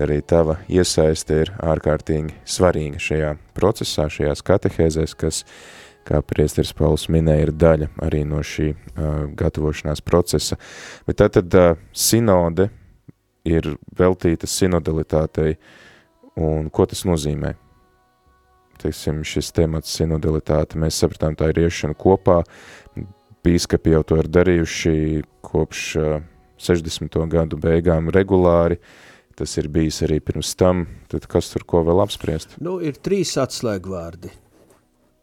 Arī 0.00 0.22
tava 0.24 0.58
iesaiste 0.72 1.42
ir 1.44 1.54
ārkārtīgi 1.60 2.32
svarīga 2.48 3.00
šajā 3.02 3.32
procesā, 3.54 4.08
šajās 4.10 4.40
katehēzēs, 4.46 5.12
kas 5.18 5.42
uh, 5.44 5.84
kā 6.04 6.20
priesteris 6.24 6.72
Pauls 6.76 7.08
minēja, 7.12 7.48
ir 7.48 7.52
daļa 7.56 7.88
arī 8.04 8.22
no 8.28 8.42
šī 8.44 8.70
uh, 8.72 9.24
gatavošanās 9.36 10.02
procesa. 10.04 10.58
Bet 11.08 11.20
tātad 11.22 11.56
uh, 11.58 11.76
sinode 11.92 12.68
ir 13.48 13.74
veltīta 13.96 14.48
sinodalitātei, 14.48 15.56
un 16.40 16.70
ko 16.72 16.86
tas 16.90 17.04
nozīmē? 17.08 17.54
Teiksim, 18.82 19.22
šis 19.24 19.52
temats 19.54 19.92
sinodalitāte, 19.96 20.78
mēs 20.80 20.98
sapratām, 21.00 21.36
tā 21.38 21.52
ir 21.52 21.62
iešana 21.64 21.96
kopā, 21.96 22.42
bīskapi 23.44 23.94
jau 23.94 24.02
to 24.08 24.20
ir 24.20 24.30
darījuši 24.32 25.24
kopš 25.44 25.84
uh, 26.00 26.14
60. 26.60 27.20
gadu 27.32 27.60
beigām 27.60 28.10
regulāri, 28.14 28.80
tas 29.38 29.56
ir 29.60 29.68
bijis 29.72 30.00
arī 30.06 30.20
pirms 30.22 30.54
tam, 30.58 30.86
tad 31.10 31.28
kas 31.30 31.50
tur 31.52 31.66
ko 31.66 31.82
vēl 31.86 32.04
apspriest? 32.04 32.58
Nu, 32.62 32.78
ir 32.84 32.98
trīs 33.02 33.36
atslēgvārdi– 33.40 34.32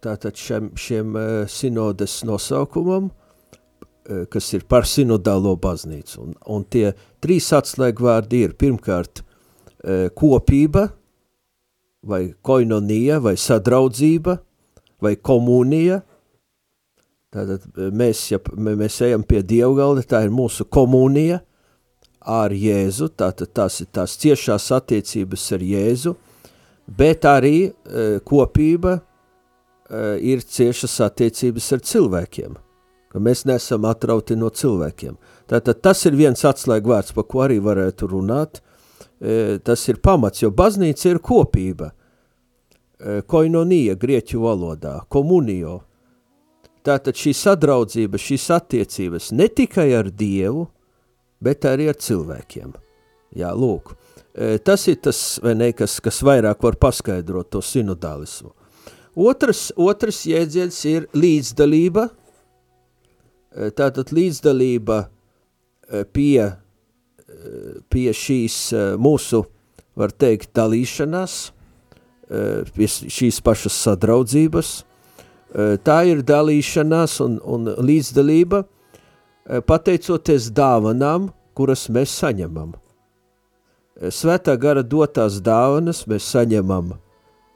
tātad 0.02 0.38
šiem, 0.38 0.72
šiem 0.78 1.16
uh, 1.16 1.26
sinodes 1.50 2.22
nosaukumam, 2.28 3.10
uh, 3.12 4.24
kas 4.32 4.50
ir 4.58 4.66
par 4.70 4.88
sinodālo 4.90 5.56
baznīcu. 5.62 6.22
Un, 6.24 6.38
un 6.56 6.66
tie 6.66 6.92
trīs 7.24 7.52
atslēgvārdi 7.56 8.46
ir 8.48 8.56
pirmkārt 8.60 9.22
uh, 9.22 10.08
kopība, 10.18 10.90
vai 12.02 12.24
koinonija, 12.42 13.20
vai 13.22 13.36
sadraudzība, 13.38 14.40
vai 15.02 15.16
komunija. 15.22 16.02
Tātad 17.32 17.78
mēs, 17.96 18.26
ja 18.34 18.42
mēs 18.58 18.98
ejam 19.06 19.22
pie 19.24 19.44
dievgalda, 19.46 20.04
tā 20.04 20.26
ir 20.26 20.34
mūsu 20.34 20.66
komunija 20.68 21.40
ar 22.22 22.54
Jēzu, 22.54 23.10
tātad 23.18 23.54
tās 23.54 23.82
ir 23.82 23.88
tās 23.94 24.18
ciešās 24.22 24.72
attiecības 24.78 25.48
ar 25.58 25.64
Jēzu, 25.66 26.16
bet 26.98 27.26
arī 27.26 27.56
uh, 27.70 28.20
kopība, 28.26 29.00
Eh, 29.92 30.18
ir 30.24 30.40
ciešas 30.40 30.94
attiecības 31.04 31.66
ar 31.76 31.82
cilvēkiem, 31.84 32.54
ka 33.12 33.20
mēs 33.20 33.42
nesam 33.44 33.84
atrauti 33.90 34.38
no 34.40 34.48
cilvēkiem. 34.48 35.18
Tātad 35.52 35.82
tas 35.84 36.06
ir 36.08 36.16
viens 36.16 36.46
atslēgvārds, 36.48 37.12
pa 37.12 37.26
ko 37.28 37.42
arī 37.44 37.58
varētu 37.60 38.08
runāt. 38.14 38.62
Eh, 39.20 39.58
tas 39.60 39.84
ir 39.92 40.00
pamats, 40.00 40.46
jo 40.46 40.52
baznīca 40.52 41.12
ir 41.12 41.20
kopība. 41.20 41.92
Koinonija 43.02 43.96
grieķu 43.98 44.40
valodā, 44.44 45.02
komunijo. 45.10 45.82
Tātad 46.86 47.18
šī 47.18 47.34
sadraudzība, 47.34 48.14
šīs 48.22 48.46
attiecības 48.54 49.32
ne 49.34 49.48
tikai 49.50 49.88
ar 49.98 50.12
Dievu, 50.12 50.68
bet 51.44 51.66
arī 51.68 51.90
ar 51.92 52.00
cilvēkiem. 52.00 52.74
Jā, 53.38 53.52
lūk. 53.56 53.94
Tas 54.64 54.86
ir 54.88 55.00
tas, 55.04 55.20
ne, 55.44 55.72
kas, 55.76 55.98
kas 56.04 56.22
vairāk 56.24 56.64
var 56.64 56.78
paskaidrot 56.80 57.50
to 57.52 57.62
sinodālismu. 57.64 58.54
Otrs, 59.20 59.70
otrs 59.76 60.22
jēdziens 60.28 60.78
ir 60.88 61.08
līdzdalība. 61.12 62.08
Eh, 63.52 63.72
tātad 63.76 64.14
līdzdalība 64.16 65.02
eh, 65.04 66.06
pie, 66.08 66.52
pie 67.92 68.12
šīs 68.14 68.56
mūsu, 69.02 69.40
var 69.98 70.12
teikt, 70.14 70.52
dalīšanās, 70.54 71.36
pie 72.76 72.88
šīs 72.88 73.40
pašas 73.42 73.80
sadraudzības. 73.88 74.70
Tā 75.82 75.96
ir 76.12 76.22
dalīšanās 76.28 77.16
un, 77.26 77.40
un 77.42 77.72
līdzdalība 77.82 78.62
pateicoties 79.68 80.52
dāvanām, 80.56 81.32
kuras 81.58 81.90
mēs 81.92 82.14
saņemam. 82.22 82.74
Svētā 84.02 84.56
gara 84.58 84.82
dotās 84.82 85.42
dāvanas 85.44 86.06
mēs 86.08 86.30
saņemam 86.32 86.94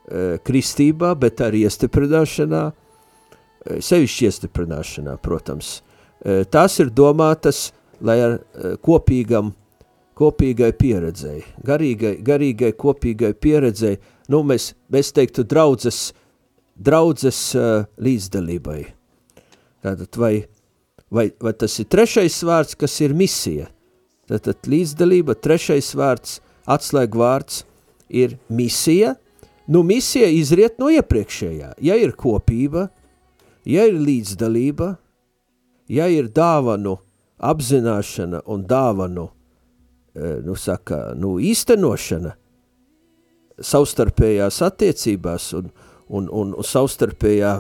Eh, 0.06 0.38
kristībā, 0.46 1.16
bet 1.18 1.42
arī 1.42 1.64
iestiprināšanā, 1.66 2.62
eh, 2.70 3.78
sevišķi 3.82 4.28
iestiprināšanā, 4.28 5.18
protams. 5.18 5.82
Eh, 6.22 6.44
tās 6.46 6.80
ir 6.80 6.92
domātas, 6.92 7.72
lai 8.00 8.20
ar 8.22 8.40
kopīgam, 8.84 9.54
kopīgai 10.16 10.74
pieredzei, 10.78 11.44
garīgai, 11.64 12.22
garīgai 12.22 12.74
kopīgai 12.74 13.34
pieredzei, 13.34 13.98
nu 14.30 14.44
mēs, 14.44 14.74
mēs 14.92 15.12
teiktu 15.12 15.44
draudzes, 15.44 16.14
draudzes 16.80 17.56
līdzdalībai. 17.98 18.86
Tātad 19.82 20.16
vai, 20.18 20.46
vai, 21.12 21.30
vai 21.42 21.54
tas 21.54 21.80
ir 21.80 21.90
trešais 21.92 22.42
vārds, 22.46 22.78
kas 22.80 23.00
ir 23.02 23.14
misija? 23.18 23.70
Tātad 24.30 24.66
līdzdalība, 24.66 25.36
trešais 25.38 25.92
vārds, 25.98 26.40
atslēg 26.66 27.18
vārds 27.20 27.64
ir 28.10 28.40
misija– 28.50 29.16
Nu, 29.68 29.82
misija 29.84 30.28
izriet 30.30 30.78
no 30.80 30.92
iepriekšējā. 30.94 31.72
Ja 31.82 31.98
ir 31.98 32.14
kopība, 32.18 32.90
ja 33.66 33.88
ir 33.90 33.98
līdzdalība, 33.98 34.92
ja 35.90 36.06
ir 36.14 36.30
dāvanu 36.30 37.00
apzināšana 37.42 38.44
un 38.46 38.66
dāvanu 38.70 39.26
e, 39.26 40.36
nu, 40.46 40.54
saka, 40.56 41.16
nu, 41.18 41.36
īstenošana 41.42 42.36
savstarpējās 43.66 44.62
attiecībās 44.68 45.52
un, 45.58 45.72
un, 46.10 46.30
un, 46.30 46.54
un 46.54 46.66
savstarpējā 46.66 47.58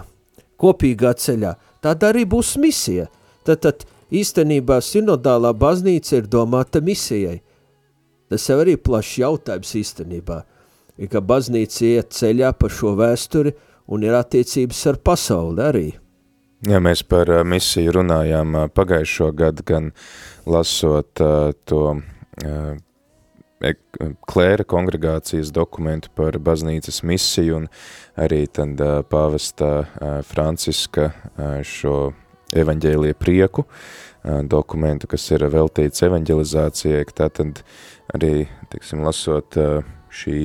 kopīgā 0.61 1.15
ceļā, 1.17 1.55
tad 1.81 2.05
arī 2.05 2.27
būs 2.29 2.55
misija. 2.61 3.09
Tad, 3.45 3.61
tad 3.61 3.85
īstenībā 4.11 4.79
sinodālā 4.81 5.53
baznīca 5.53 6.19
ir 6.19 6.27
domāta 6.31 6.81
misijai. 6.81 7.39
Tas 8.29 8.49
jau 8.49 8.59
arī 8.63 8.75
plašs 8.81 9.19
jautājums 9.21 9.77
īstenībā– 9.83 10.41
ir, 10.97 11.11
ka 11.11 11.21
baznīca 11.21 11.85
iet 11.87 12.15
ceļā 12.15 12.53
pa 12.59 12.71
šo 12.71 12.95
vēsturi 12.99 13.53
un 13.91 14.05
ir 14.05 14.15
attiecības 14.17 14.81
ar 14.91 14.99
pasauli 15.05 15.63
arī. 15.65 15.85
Jā, 16.65 16.79
mēs 16.81 17.03
par 17.05 17.29
uh, 17.29 17.43
misiju 17.45 17.99
runājām 17.99 18.55
uh, 18.57 18.67
pagājušo 18.73 19.29
gadu, 19.37 19.65
gan 19.67 19.91
lasot 20.49 21.23
uh, 21.23 21.51
to 21.67 21.85
klēra 24.27 24.65
kongregācijas 24.67 25.53
dokumentu 25.55 26.09
par 26.19 26.35
baznīcas 26.43 26.99
misiju 27.07 27.61
un 27.61 27.67
arī 28.19 28.41
tad 28.51 28.81
pāvesta 29.07 29.69
Franciska 30.27 31.05
šo 31.63 31.95
evaņģēlie 32.53 33.13
prieku 33.17 33.65
dokumentu, 34.49 35.09
kas 35.09 35.25
ir 35.31 35.45
veltīts 35.53 36.03
evaņģelizācijai, 36.05 37.03
tā 37.13 37.29
tad 37.29 37.61
arī, 38.15 38.47
teiksim, 38.71 39.03
lasot 39.05 39.57
šī, 40.09 40.39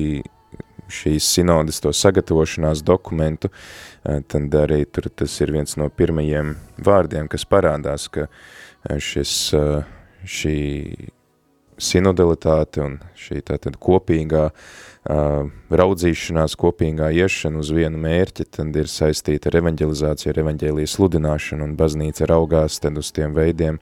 šīs 0.91 1.29
sinodas 1.37 1.81
to 1.81 1.93
sagatavošanās 1.95 2.83
dokumentu, 2.85 3.49
tad 4.03 4.59
arī 4.61 4.83
tur 4.85 5.09
tas 5.09 5.33
ir 5.41 5.53
viens 5.55 5.77
no 5.81 5.89
pirmajiem 5.89 6.55
vārdiem, 6.77 7.29
kas 7.31 7.47
parādās, 7.49 8.05
ka 8.13 8.27
šis, 9.01 9.33
šī 10.25 10.59
sinodalitāte 11.81 12.83
un 12.83 12.97
šī 13.17 13.41
tātad 13.47 13.77
kopīgā 13.81 14.45
uh, 14.51 15.49
raudzīšanās, 15.81 16.55
kopīgā 16.61 17.11
iešana 17.23 17.61
uz 17.61 17.71
vienu 17.75 17.99
mērķi, 18.01 18.47
tad 18.57 18.77
ir 18.77 18.89
saistīta 18.91 19.49
ar 19.49 19.59
evaņģelizāciju, 19.61 20.31
ar 20.33 20.41
evaņģēlijas 20.45 20.95
sludināšanu, 20.97 21.67
un 21.67 21.77
baznīca 21.79 22.29
raugās 22.29 22.79
tad 22.83 22.99
uz 23.01 23.11
tiem 23.15 23.35
veidiem, 23.37 23.79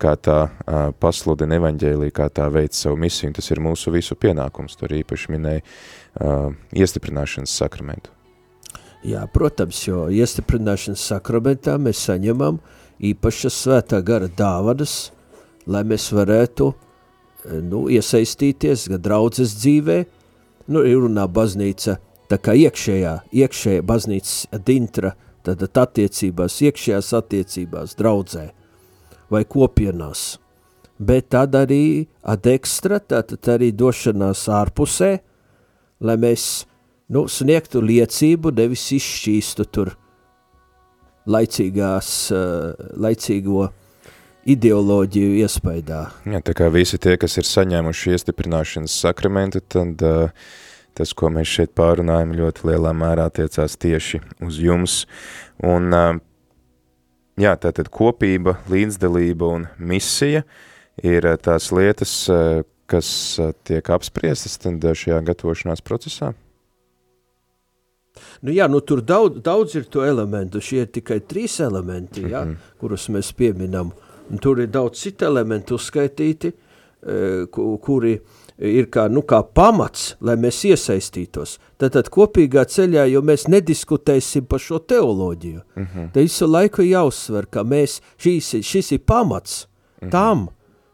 kā 0.00 0.16
tā 0.16 0.38
uh, 0.48 0.90
pasludina 0.98 1.60
evaņģēliju, 1.60 2.16
kā 2.16 2.30
tā 2.34 2.48
veic 2.52 2.76
savu 2.76 2.98
misiju, 3.00 3.30
un 3.30 3.38
tas 3.38 3.50
ir 3.52 3.62
mūsu 3.62 3.94
visu 3.94 4.16
pienākums, 4.18 4.78
tur 4.80 4.96
īpaši 4.96 5.36
minēja 5.36 5.62
uh, 5.62 6.50
iestiprināšanas 6.72 7.54
sakramentu. 7.62 8.16
Jā, 9.06 9.22
protams, 9.32 9.78
jo 9.86 10.08
iestiprināšanas 10.12 11.06
sakramentā 11.12 11.78
mēs 11.80 12.02
saņemam 12.04 12.58
īpašas 13.00 13.56
svētā 13.64 14.02
gara 14.04 14.28
dāvadas, 14.28 15.08
lai 15.70 15.86
mēs 15.88 16.10
varētu 16.12 16.66
uh, 16.68 16.86
nu, 17.46 17.86
iesaistīties 17.92 18.88
gan 18.92 19.02
draudzes 19.04 19.56
dzīvē, 19.60 19.98
nu, 20.70 20.84
ir 20.86 21.02
runā 21.04 21.26
baznīca, 21.30 21.98
tā 22.30 22.38
kā 22.38 22.54
iekšējā, 22.58 23.14
iekšējā 23.32 23.84
baznīcas 23.86 24.62
dintra, 24.66 25.14
tad 25.46 25.64
attiecībās, 25.64 26.60
iekšējās 26.68 27.12
attiecībās, 27.16 27.96
draudzē 27.98 28.50
vai 29.32 29.44
kopienās. 29.48 30.38
Bet 31.00 31.30
tad 31.32 31.54
arī 31.56 32.06
ad 32.28 32.44
ekstra, 32.50 33.00
tātad 33.00 33.48
arī 33.48 33.70
došanās 33.72 34.44
ārpusē, 34.52 35.14
lai 36.04 36.16
mēs 36.20 36.66
nu, 37.08 37.24
sniegtu 37.24 37.80
liecību, 37.80 38.52
nevis 38.56 38.84
izšķīstu 38.98 39.66
tur 39.72 39.94
laicīgās, 41.30 42.10
uh, 42.34 42.90
laicīgo 43.00 43.70
ideoloģiju 44.48 45.36
iespaidā. 45.44 46.06
Jā, 46.28 46.40
tā 46.44 46.54
kā 46.56 46.70
visi 46.72 46.98
tie, 47.00 47.16
kas 47.20 47.36
ir 47.40 47.48
saņēmuši 47.48 48.14
iestiprināšanas 48.16 48.96
sakramentu, 49.02 49.60
tad 49.60 50.02
uh, 50.06 50.48
tas, 50.96 51.12
ko 51.16 51.30
mēs 51.32 51.50
šeit 51.50 51.74
pārunājam, 51.78 52.34
ļoti 52.38 52.66
lielā 52.70 52.94
mērā 52.96 53.28
attiecās 53.30 53.76
tieši 53.80 54.22
uz 54.46 54.58
jums. 54.62 54.98
Un, 55.60 55.92
uh, 55.92 56.18
jā, 57.40 57.54
tātad 57.60 57.92
kopība, 57.92 58.58
līdzdalība 58.72 59.54
un 59.58 59.70
misija 59.78 60.44
ir 61.04 61.28
uh, 61.28 61.36
tās 61.40 61.70
lietas, 61.76 62.14
uh, 62.32 62.62
kas 62.90 63.08
uh, 63.38 63.52
tiek 63.64 63.92
apspriestas 63.92 64.58
tad 64.62 64.84
šajā 64.84 65.20
gatavošanās 65.28 65.84
procesā? 65.84 66.32
Nu, 68.40 68.52
jā, 68.52 68.66
nu, 68.68 68.80
tur 68.84 69.00
daudz, 69.04 69.38
daudz 69.44 69.76
ir 69.78 69.84
to 69.92 70.02
elementu. 70.04 70.60
Šie 70.64 70.82
ir 70.82 70.88
tikai 70.92 71.20
trīs 71.28 71.60
elementi, 71.62 72.24
ja, 72.24 72.42
mm 72.44 72.50
-hmm. 72.50 72.78
kurus 72.80 73.08
mēs 73.08 73.32
pieminam. 73.36 73.92
Uh, 73.92 74.09
tur 74.38 74.60
ir 74.60 74.70
daudz 74.70 75.00
citu 75.00 75.24
elementu 75.24 75.74
uzskaitīti, 75.74 76.52
e, 76.52 77.46
kuri 77.82 78.14
ir 78.60 78.88
kā, 78.92 79.06
nu, 79.08 79.22
kā 79.26 79.40
pamats, 79.56 80.14
lai 80.20 80.36
mēs 80.40 80.60
iesaistītos. 80.68 81.56
Tātad 81.80 82.10
kopīgā 82.12 82.66
ceļā, 82.68 83.06
jo 83.08 83.22
mēs 83.24 83.46
nediskutēsim 83.48 84.46
par 84.50 84.60
šo 84.60 84.78
teoloģiju. 84.78 85.60
Uh. 85.60 85.82
-huh. 85.82 86.10
Te 86.12 86.20
visu 86.20 86.46
laiku 86.46 86.82
jāuzsver, 86.82 87.46
ka 87.50 87.64
mēs, 87.64 88.00
šis, 88.18 88.60
šis 88.62 88.92
ir 88.92 89.04
pamats 89.06 89.64
uh 89.64 89.68
mhm. 89.68 90.06
-huh. 90.06 90.10
tam, 90.10 90.48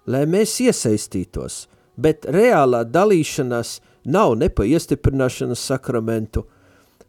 lai 0.07 0.27
mēs 0.27 0.61
iesaistītos. 0.61 1.67
Bet 1.97 2.27
reālā 2.27 2.85
dalīšanās 2.85 3.81
nav 4.05 4.37
ne 4.37 4.49
pa 4.49 4.65
iestiprināšanas 4.65 5.59
sakramentu, 5.59 6.45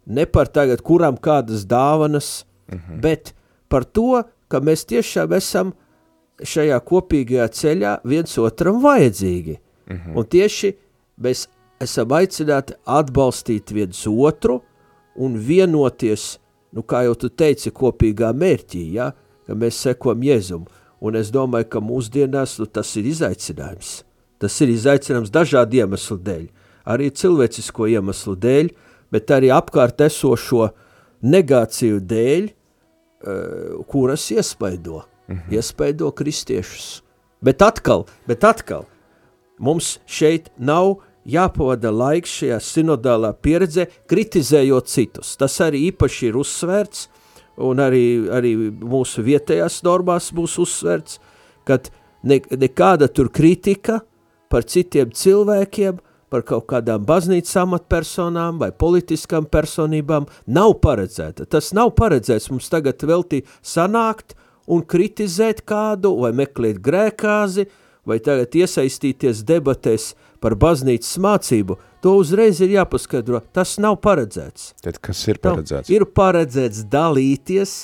ne 0.05 0.25
par 0.25 0.47
tagad, 0.47 0.81
kuram 0.81 1.17
kādas 1.17 1.65
dāvanas, 1.67 2.45
uh 2.67 2.75
mhm. 2.75 2.93
-huh. 2.93 3.01
bet 3.01 3.35
par 3.69 3.83
to, 3.83 4.23
ka 4.47 4.59
mēs 4.59 4.85
tiešām 4.85 5.33
esam 5.33 5.73
šajā 6.45 6.77
kopīgajā 6.85 7.47
ceļā 7.53 7.93
viens 8.07 8.37
otram 8.37 8.81
vajadzīgi. 8.83 9.57
Mm 9.87 9.95
-hmm. 9.95 10.17
Un 10.17 10.25
tieši 10.25 10.73
mēs 11.21 11.47
esam 11.81 12.11
aicināti 12.11 12.73
atbalstīt 12.85 13.71
viens 13.71 14.07
otru 14.07 14.61
un 15.15 15.37
vienoties, 15.37 16.39
nu 16.71 16.81
kā 16.81 17.03
jau 17.03 17.15
tu 17.15 17.29
teici, 17.29 17.71
kopīgā 17.71 18.33
mērķī, 18.33 18.93
ja, 18.93 19.11
ka 19.47 19.53
mēs 19.53 19.81
sekojam 19.81 20.21
Jēzum. 20.21 20.65
Un 21.01 21.15
es 21.15 21.31
domāju, 21.31 21.69
ka 21.69 21.79
mūsdienās 21.79 22.59
nu, 22.59 22.65
tas 22.65 22.95
ir 22.95 23.05
izaicinājums. 23.05 24.03
Tas 24.39 24.61
ir 24.61 24.69
izaicinājums 24.69 25.31
dažādu 25.31 25.77
iemeslu 25.77 26.17
dēļ. 26.17 26.47
Arī 26.85 27.09
cilvēcisko 27.09 27.87
iemeslu 27.87 28.35
dēļ, 28.35 28.69
bet 29.11 29.31
arī 29.31 29.51
apkārt 29.53 30.01
esošo 30.01 30.69
negāciju 31.21 31.99
dēļ, 31.99 32.49
uh, 32.49 33.85
kuras 33.87 34.31
iespaido 34.31 35.03
-hmm. 35.27 35.53
iespaido 35.53 36.11
kristiešus. 36.11 37.01
Bet 37.41 37.61
atkal, 37.61 38.05
bet 38.27 38.43
atkal, 38.43 38.85
mums 39.59 39.99
šeit 40.05 40.49
nav 40.57 40.97
jāpavada 41.27 41.91
laiks 41.91 42.31
šajā 42.39 42.59
sinodālā 42.63 43.33
pieredzē, 43.41 43.87
kritizējot 44.07 44.87
citus. 44.87 45.35
Tas 45.37 45.59
arī 45.61 45.91
īpaši 45.91 46.27
ir 46.29 46.39
uzsvērts, 46.39 47.07
un 47.57 47.81
arī, 47.81 48.29
arī 48.31 48.55
mūsu 48.69 49.23
vietējās 49.25 49.81
normās 49.83 50.31
būs 50.35 50.57
uzsvērts, 50.63 51.19
ka 51.67 51.79
ne, 52.23 52.39
nekāda 52.39 53.09
tur 53.11 53.29
kritika 53.33 54.01
par 54.49 54.63
citiem 54.63 55.11
cilvēkiem, 55.11 55.99
par 56.29 56.43
kaut 56.43 56.67
kādām 56.67 57.05
baznīcas 57.07 57.55
amatpersonām 57.61 58.59
vai 58.59 58.71
politiskām 58.75 59.47
personībām 59.47 60.27
nav 60.47 60.75
paredzēta. 60.83 61.47
Tas 61.47 61.71
nav 61.75 61.93
paredzēts 61.95 62.49
mums 62.51 62.67
tagad 62.71 63.03
veltī 63.07 63.43
sanākt 63.63 64.35
un 64.67 64.83
kritizēt 64.83 65.63
kādu, 65.67 66.13
vai 66.21 66.33
meklēt 66.35 66.79
grēkāzi, 66.83 67.67
vai 68.07 68.19
tagad 68.23 68.55
iesaistīties 68.55 69.43
debatēs 69.47 70.11
par 70.43 70.55
baznīcas 70.59 71.17
mācību, 71.23 71.77
to 72.03 72.13
uzreiz 72.21 72.61
ir 72.63 72.75
jāpaskaidro. 72.75 73.41
Tas 73.55 73.77
nav 73.81 73.99
paredzēts. 74.03 74.73
Tad 74.83 74.99
kas 75.03 75.23
ir 75.31 75.41
paredzēts? 75.43 75.89
Nav, 75.89 75.95
ir 75.95 76.07
paredzēts 76.19 76.85
dalīties 76.91 77.75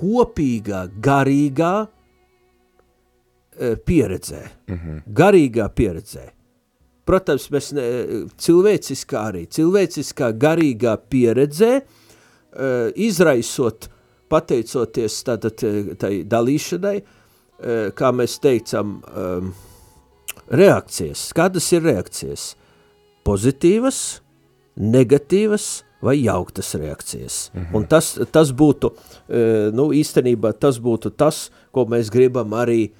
kopīgā, 0.00 0.86
garīgā 1.02 1.74
e, 1.86 3.72
pieredzē. 3.76 4.42
Mm 4.68 4.76
-hmm. 4.76 5.00
Garīgā 5.06 5.68
pieredzē. 5.68 6.30
Protams, 7.04 7.48
mēs 7.50 7.72
ne, 7.74 7.86
cilvēciskā 8.38 9.22
arī, 9.30 9.46
cilvēciskā 9.46 10.32
garīgā 10.32 10.96
pieredzē, 11.10 11.72
e, 11.80 12.92
izraisot 12.94 13.88
uh, 13.88 13.99
pateicoties 14.30 15.20
tātad 15.26 15.64
eh, 15.66 15.92
tai 16.00 16.12
dalīšanai, 16.28 16.96
eh, 17.00 17.90
kā 17.96 18.12
mēs 18.14 18.38
teicam, 18.42 18.98
ehm, 19.10 19.52
reakcijas. 20.50 21.30
Kādas 21.36 21.68
ir 21.74 21.84
reakcijas? 21.86 22.54
Pozitīvas, 23.26 24.20
negatīvas 24.80 25.68
vai 26.00 26.16
jauktas 26.22 26.72
reakcijas. 26.80 27.50
Mhm. 27.52 27.76
Un 27.76 27.86
tas, 27.90 28.14
tas 28.32 28.52
būtu, 28.52 28.92
eh, 29.28 29.68
nu 29.76 29.90
īstenībā 29.96 30.54
tas 30.58 30.78
būtu 30.78 31.14
tas, 31.16 31.50
ko 31.72 31.84
mēs 31.86 32.10
gribam 32.10 32.56
arī 32.56 32.90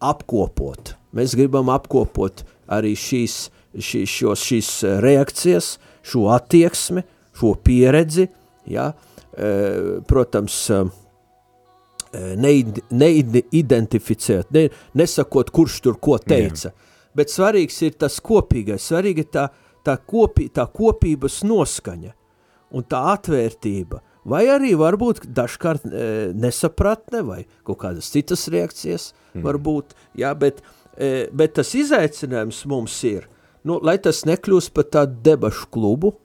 apkopot. 0.00 0.94
Mēs 1.14 1.34
gribam 1.34 1.72
apkopot 1.72 2.44
arī 2.68 2.92
šīs, 2.94 3.48
šī, 3.76 4.04
šos, 4.04 4.40
šīs 4.44 4.70
reakcijas, 5.02 5.78
šo 6.04 6.28
attieksmi, 6.30 7.02
šo 7.36 7.54
pieredzi, 7.64 8.28
ja, 8.68 8.92
uh, 8.92 9.15
protams, 9.36 10.56
eh, 10.70 12.36
neidentificēt, 12.40 14.50
ne, 14.56 14.68
nesakot, 14.96 15.50
kurš 15.52 15.80
tur 15.84 15.98
ko 16.00 16.16
teica. 16.22 16.70
Jā. 16.70 16.92
Bet 17.16 17.32
svarīgs 17.32 17.78
ir 17.84 17.96
tas 18.00 18.18
kopīgais, 18.20 18.88
svarīgi 18.90 19.24
ir 19.24 19.30
tā, 19.32 19.46
tā, 19.84 19.96
kopī, 19.96 20.48
tā 20.52 20.66
kopības 20.72 21.42
noskaņa 21.48 22.12
un 22.76 22.84
tā 22.84 23.00
atvērtība. 23.14 24.02
Vai 24.26 24.42
arī 24.50 24.72
varbūt 24.78 25.22
dažkārt 25.30 25.86
e, 25.86 26.06
nesapratne 26.34 27.22
vai 27.26 27.44
kaut 27.66 27.78
kādas 27.84 28.10
citas 28.10 28.48
reakcijas 28.50 29.12
mm. 29.12 29.44
varbūt, 29.46 29.94
jā, 30.18 30.32
bet, 30.38 30.64
e, 30.98 31.28
bet 31.30 31.54
tas 31.60 31.70
izaicinājums 31.78 32.64
mums 32.68 32.96
ir, 33.06 33.28
nu, 33.66 33.78
lai 33.86 33.96
tas 34.02 34.24
nekļūst 34.26 34.74
par 34.74 34.88
tādu 34.98 35.20
debašu 35.28 35.70
klubu, 35.70 36.16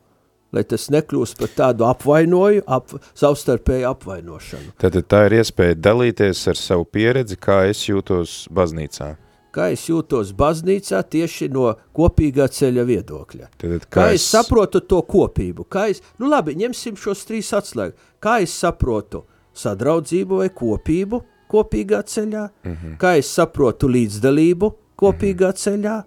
lai 0.51 0.63
tas 0.67 0.89
nekļūst 0.91 1.39
par 1.39 1.51
tādu 1.55 1.87
apvainoju, 1.87 2.63
ap, 2.67 2.93
savstarpēju 3.17 3.89
apvainošanu. 3.91 4.75
Tad 4.81 4.99
tā 5.11 5.25
ir 5.29 5.39
iespēja 5.41 5.79
dalīties 5.79 6.43
ar 6.51 6.59
savu 6.59 6.85
pieredzi, 6.85 7.39
kā 7.39 7.63
es 7.71 7.85
jūtos 7.87 8.45
baznīcā. 8.53 9.13
Kā 9.51 9.67
es 9.73 9.83
jūtos 9.89 10.31
baznīcā 10.37 11.01
tieši 11.11 11.49
no 11.51 11.73
kopīgā 11.95 12.47
ceļa 12.55 12.85
viedokļa. 12.87 13.49
Tad, 13.59 13.73
kā, 13.83 13.97
kā 13.97 14.05
es... 14.15 14.21
es 14.21 14.29
saprotu 14.31 14.79
to 14.79 15.01
kopību? 15.03 15.65
Kā 15.67 15.89
es, 15.91 15.99
nu 16.19 16.29
labi, 16.31 16.55
ņemsim 16.59 16.95
šos 16.99 17.25
trīs 17.27 17.51
atslēgu. 17.55 17.97
Kā 18.23 18.39
es 18.45 18.55
saprotu 18.55 19.25
sadraudzību 19.57 20.39
vai 20.43 20.47
kopību 20.55 21.19
kopīgā 21.51 21.99
ceļā? 22.07 22.45
Mm 22.63 22.77
-hmm. 22.77 22.95
Kā 23.01 23.17
es 23.19 23.27
saprotu 23.27 23.91
līdzdalību 23.91 24.71
kopīgā 24.95 25.51
mm 25.51 25.57
-hmm. 25.57 25.63
ceļā? 25.65 25.97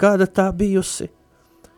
Kāda 0.00 0.26
tā 0.26 0.48
bijusi? 0.52 1.10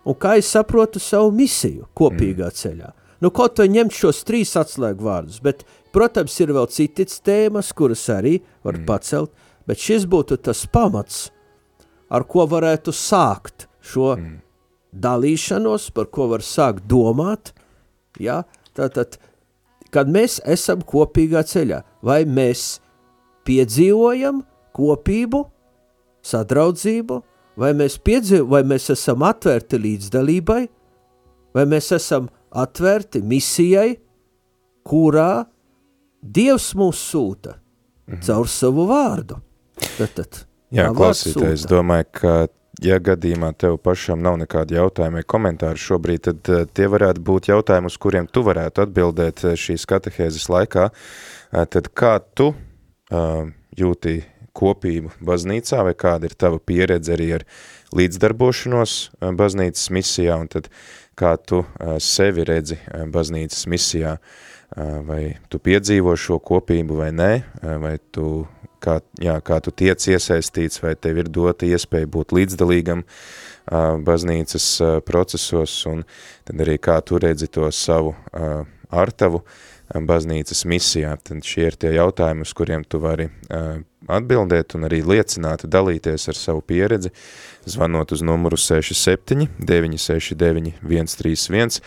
Un 0.07 0.17
kā 0.21 0.37
es 0.41 0.51
saprotu 0.55 1.03
savu 1.03 1.33
misiju 1.35 1.89
kopīgā 1.97 2.49
mm. 2.49 2.57
ceļā. 2.61 2.93
Nu, 3.25 3.33
kaut 3.33 3.59
vai 3.59 3.69
ņemt 3.73 3.97
šos 3.97 4.23
trīs 4.29 4.53
atslēgu 4.61 5.07
vārdus, 5.07 5.41
bet, 5.45 5.65
protams, 5.95 6.35
ir 6.45 6.53
vēl 6.55 6.69
citas 6.73 7.21
tēmas, 7.25 7.73
kuras 7.77 8.05
arī 8.13 8.39
var 8.67 8.77
mm. 8.77 8.87
pacelt, 8.89 9.33
bet 9.67 9.81
šis 9.83 10.05
būtu 10.11 10.39
tas 10.45 10.67
pamats, 10.71 11.31
ar 12.13 12.27
ko 12.29 12.45
varētu 12.51 12.93
sākt 12.95 13.67
šo 13.81 14.13
mm. 14.19 14.35
dalīšanos, 15.07 15.91
par 15.97 16.11
ko 16.13 16.29
var 16.35 16.45
sākt 16.45 16.85
domāt, 16.91 17.55
ja? 18.21 18.43
tātad, 18.77 19.17
kad 19.91 20.11
mēs 20.13 20.39
esam 20.45 20.85
kopīgā 20.85 21.41
ceļā, 21.49 21.81
vai 22.05 22.23
mēs 22.29 22.77
piedzīvojam 23.49 24.43
kopību, 24.77 25.47
sadraudzību, 26.27 27.23
vai 27.61 27.73
mēs, 27.77 27.99
piedzīv, 28.05 28.47
vai 28.51 28.63
mēs 28.69 28.91
esam 28.95 29.25
atvērti 29.27 29.81
līdzdalībai, 29.83 30.63
vai 31.57 31.65
mēs 31.69 31.93
esam 31.97 32.29
atvērti 32.57 33.23
misijai, 33.25 33.97
kurā 34.87 35.47
Dievs 36.27 36.73
mūs 36.75 36.99
sūta 37.13 37.53
mhm. 38.09 38.23
caur 38.27 38.49
savu 38.51 38.87
vārdu. 38.89 39.39
Tad, 39.77 40.13
tad, 40.17 40.39
Jā, 40.75 40.89
klausītājs, 40.91 41.61
es 41.61 41.67
domāju, 41.71 42.09
ka 42.19 42.33
ja 42.83 42.99
gadījumā 43.01 43.53
tev 43.61 43.79
pašam 43.85 44.21
nav 44.25 44.39
nekādi 44.41 44.77
jautājumi 44.77 45.21
vai 45.21 45.27
komentāri 45.29 45.81
šobrīd, 45.81 46.25
tad 46.27 46.51
uh, 46.53 46.65
tie 46.67 46.89
varētu 46.93 47.23
būt 47.25 47.51
jautājumi, 47.53 47.93
uz 47.93 47.99
kuriem 48.01 48.27
tu 48.29 48.43
varētu 48.47 48.85
atbildēt 48.85 49.45
uh, 49.45 49.55
šīs 49.61 49.87
katehēzes 49.89 50.49
laikā. 50.53 50.89
Uh, 50.91 51.63
tad 51.73 51.93
kā 51.97 52.17
tu 52.35 52.51
uh, 52.53 53.47
jūti 53.77 54.19
kopību 54.57 55.13
baznīcā, 55.25 55.83
vai 55.87 55.95
kāda 55.99 56.31
ir 56.31 56.37
tava 56.39 56.61
pieredze 56.63 57.15
arī 57.17 57.33
ar 57.39 57.47
līdzdarbošanos 57.95 58.97
eh, 59.07 59.33
baznīcas 59.37 59.91
misijā, 59.95 60.37
un 60.41 60.51
tad 60.53 60.71
kā 61.19 61.37
tu 61.39 61.63
eh, 61.63 61.97
sevi 62.03 62.47
redzi 62.49 62.79
eh, 62.81 63.07
baznīcas 63.13 63.67
misijā, 63.71 64.19
vai 65.07 65.37
tu 65.49 65.61
piedzīvo 65.63 66.11
šo 66.19 66.41
kopību 66.43 66.97
vai 66.99 67.13
nē, 67.15 67.29
vai 67.81 67.93
tu, 68.13 68.43
kā, 68.83 68.97
jā, 69.23 69.37
kā 69.41 69.61
tu 69.63 69.71
tiec 69.71 70.03
iesaistīts, 70.11 70.83
vai 70.83 70.97
tev 70.99 71.21
ir 71.23 71.31
dota 71.31 71.69
iespēja 71.71 72.09
būt 72.11 72.35
līdzdalīgam 72.35 73.05
baznīcas 74.05 74.67
procesos, 75.07 75.77
un 75.87 76.03
tad 76.51 76.67
arī 76.67 76.75
kā 76.83 76.99
tu 77.07 77.23
redzi 77.23 77.47
to 77.47 77.71
savu 77.71 78.17
artavu, 78.91 79.45
baznīcas 79.95 80.67
misijā. 80.67 81.15
Tad 81.23 81.47
šie 81.47 81.71
ir 81.71 81.79
tie 81.79 81.95
jautājumi, 81.95 82.43
uz 82.43 82.53
kuriem 82.59 82.85
tu 82.85 83.01
vari 83.07 83.31
atbildēt 84.09 84.77
un 84.79 84.87
arī 84.89 85.03
liecināt, 85.07 85.67
dalīties 85.71 86.29
ar 86.31 86.39
savu 86.39 86.63
pieredzi, 86.67 87.13
zvanot 87.67 88.15
uz 88.15 88.23
numuru 88.27 88.59
67 88.61 89.49
969 89.59 90.77
131, 90.83 91.81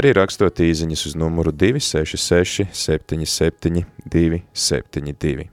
arī 0.00 0.12
rakstot 0.18 0.64
īziņas 0.66 1.06
uz 1.10 1.16
numuru 1.18 1.54
266 1.54 2.68
77 2.72 3.86
272. 4.10 5.50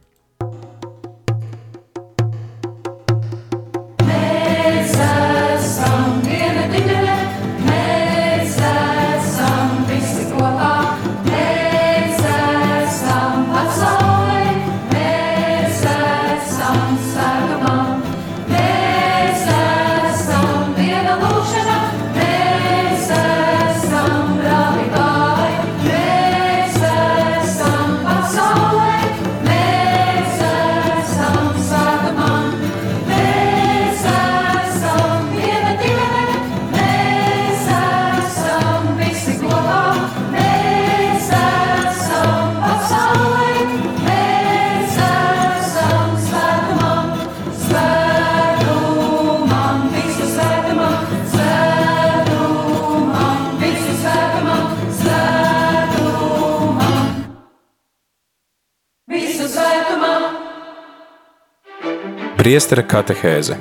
Priestera 62.58 62.82
katehēze 62.82 63.54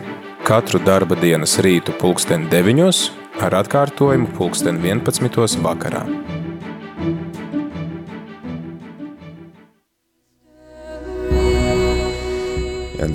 katru 0.49 0.79
darba 0.81 1.19
dienas 1.21 1.59
rītu 1.61 1.93
pulksten 2.01 2.47
9 2.49 3.03
ar 3.45 3.59
atkārtojumu 3.59 4.31
pulksten 4.39 4.81
11 4.81 5.61
vakarā. 5.67 6.01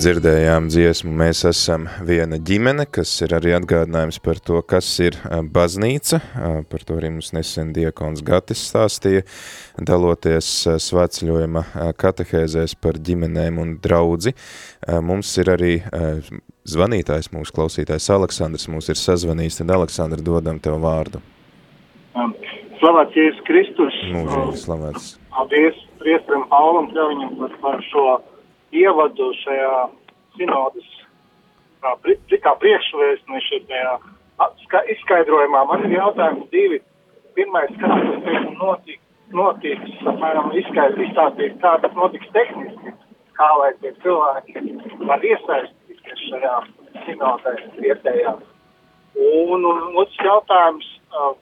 Dzirdējām 0.01 0.65
dziesmu, 0.71 1.11
mēs 1.13 1.43
esam 1.45 1.83
viena 2.07 2.39
ģimene, 2.41 2.87
kas 2.89 3.11
ir 3.21 3.35
arī 3.37 3.51
atgādinājums 3.53 4.17
par 4.25 4.39
to, 4.41 4.57
kas 4.65 4.87
ir 5.03 5.17
baznīca. 5.53 6.19
Par 6.71 6.85
to 6.87 6.97
arī 6.97 7.11
mums 7.13 7.29
nesen 7.35 7.69
diekons 7.75 8.23
Gatis 8.25 8.63
stāstīja, 8.71 9.21
daloties 9.77 10.49
svētceļojuma 10.87 11.93
katehēzēs 12.01 12.73
par 12.81 12.97
ģimenēm 12.97 13.59
un 13.61 13.75
draudzi. 13.83 14.33
Mums 15.05 15.35
ir 15.43 15.53
arī 15.53 15.73
zvanītājs, 16.71 17.29
mūsu 17.35 17.53
klausītājs 17.59 18.09
Aleksandrs, 18.17 18.69
mums 18.73 18.89
ir 18.89 18.97
sazvanījis, 18.97 19.61
tad 19.61 19.75
Aleksandra 19.77 20.25
dodam 20.25 20.57
tev 20.63 20.81
vārdu. 20.81 21.21
Slavēts 22.81 23.17
Jēzus 23.21 23.45
Kristus. 23.45 24.01
Mūžīgi 24.09 24.65
slavēts. 24.65 25.15
Paldies 25.31 25.77
priestram 26.01 26.47
Paulam 26.49 26.89
Kļaviņam 26.89 27.37
par, 27.37 27.57
par 27.61 27.83
šo 27.91 28.05
ievadu 28.71 29.31
šajā 29.41 29.75
sinodas 30.37 30.89
kā, 31.81 31.95
kā 32.45 32.55
priekšvēstni 32.63 33.43
šajā 33.49 33.93
izskaidrojumā. 34.95 35.65
Man 35.69 35.85
ir 35.87 35.97
jautājums 35.99 36.49
divi. 36.53 36.81
Pirmais, 37.35 37.71
kas 37.79 37.93
tas 38.25 38.47
notiks, 38.57 39.03
notiks, 39.31 39.93
apmēram 40.03 40.51
izstāstīt, 40.59 41.53
kā 41.61 41.77
tas 41.83 41.93
notiks 41.95 42.27
tehniski 42.35 42.91
kā 43.41 43.49
lai 43.57 43.71
tie 43.81 43.91
cilvēki 44.03 44.61
var 45.09 45.23
iesaistīties 45.25 46.23
šajā 46.29 46.55
sinodē 47.07 47.55
vietējā. 47.81 48.35
Un, 49.21 49.65
un 49.65 49.97
otrs 50.01 50.19
jautājums, 50.23 50.87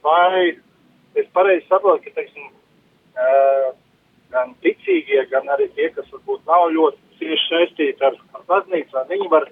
vai 0.05 0.55
es 1.19 1.27
pareizi 1.35 1.67
saprotu, 1.67 2.07
ka, 2.07 2.15
teiksim, 2.21 2.47
gan 4.33 4.55
ticīgie, 4.63 5.25
gan 5.33 5.51
arī 5.55 5.69
tie, 5.75 5.89
kas 5.95 6.07
varbūt 6.13 6.47
nav 6.49 6.69
ļoti 6.77 7.08
cieši 7.29 7.49
saistīti 7.53 8.05
ar, 8.05 8.17
ar 8.33 8.45
baznīcu, 8.49 9.05
viņi 9.09 9.29
var, 9.29 9.45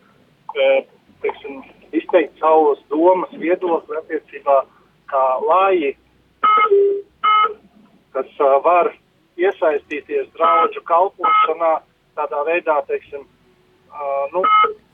teiksim, 1.21 1.61
izteikt 1.93 2.37
savas 2.41 2.81
domas, 2.89 3.31
viedokli 3.37 3.97
attiecībā 4.01 4.63
kā 5.11 5.23
lāji, 5.45 5.93
kas 8.15 8.29
var 8.65 8.91
iesaistīties 9.37 10.29
draudžu 10.33 10.81
kalpošanā, 10.89 11.77
tādā 12.17 12.41
veidā, 12.47 12.79
teiksim, 12.89 13.27
uh, 13.93 14.23
nu, 14.33 14.41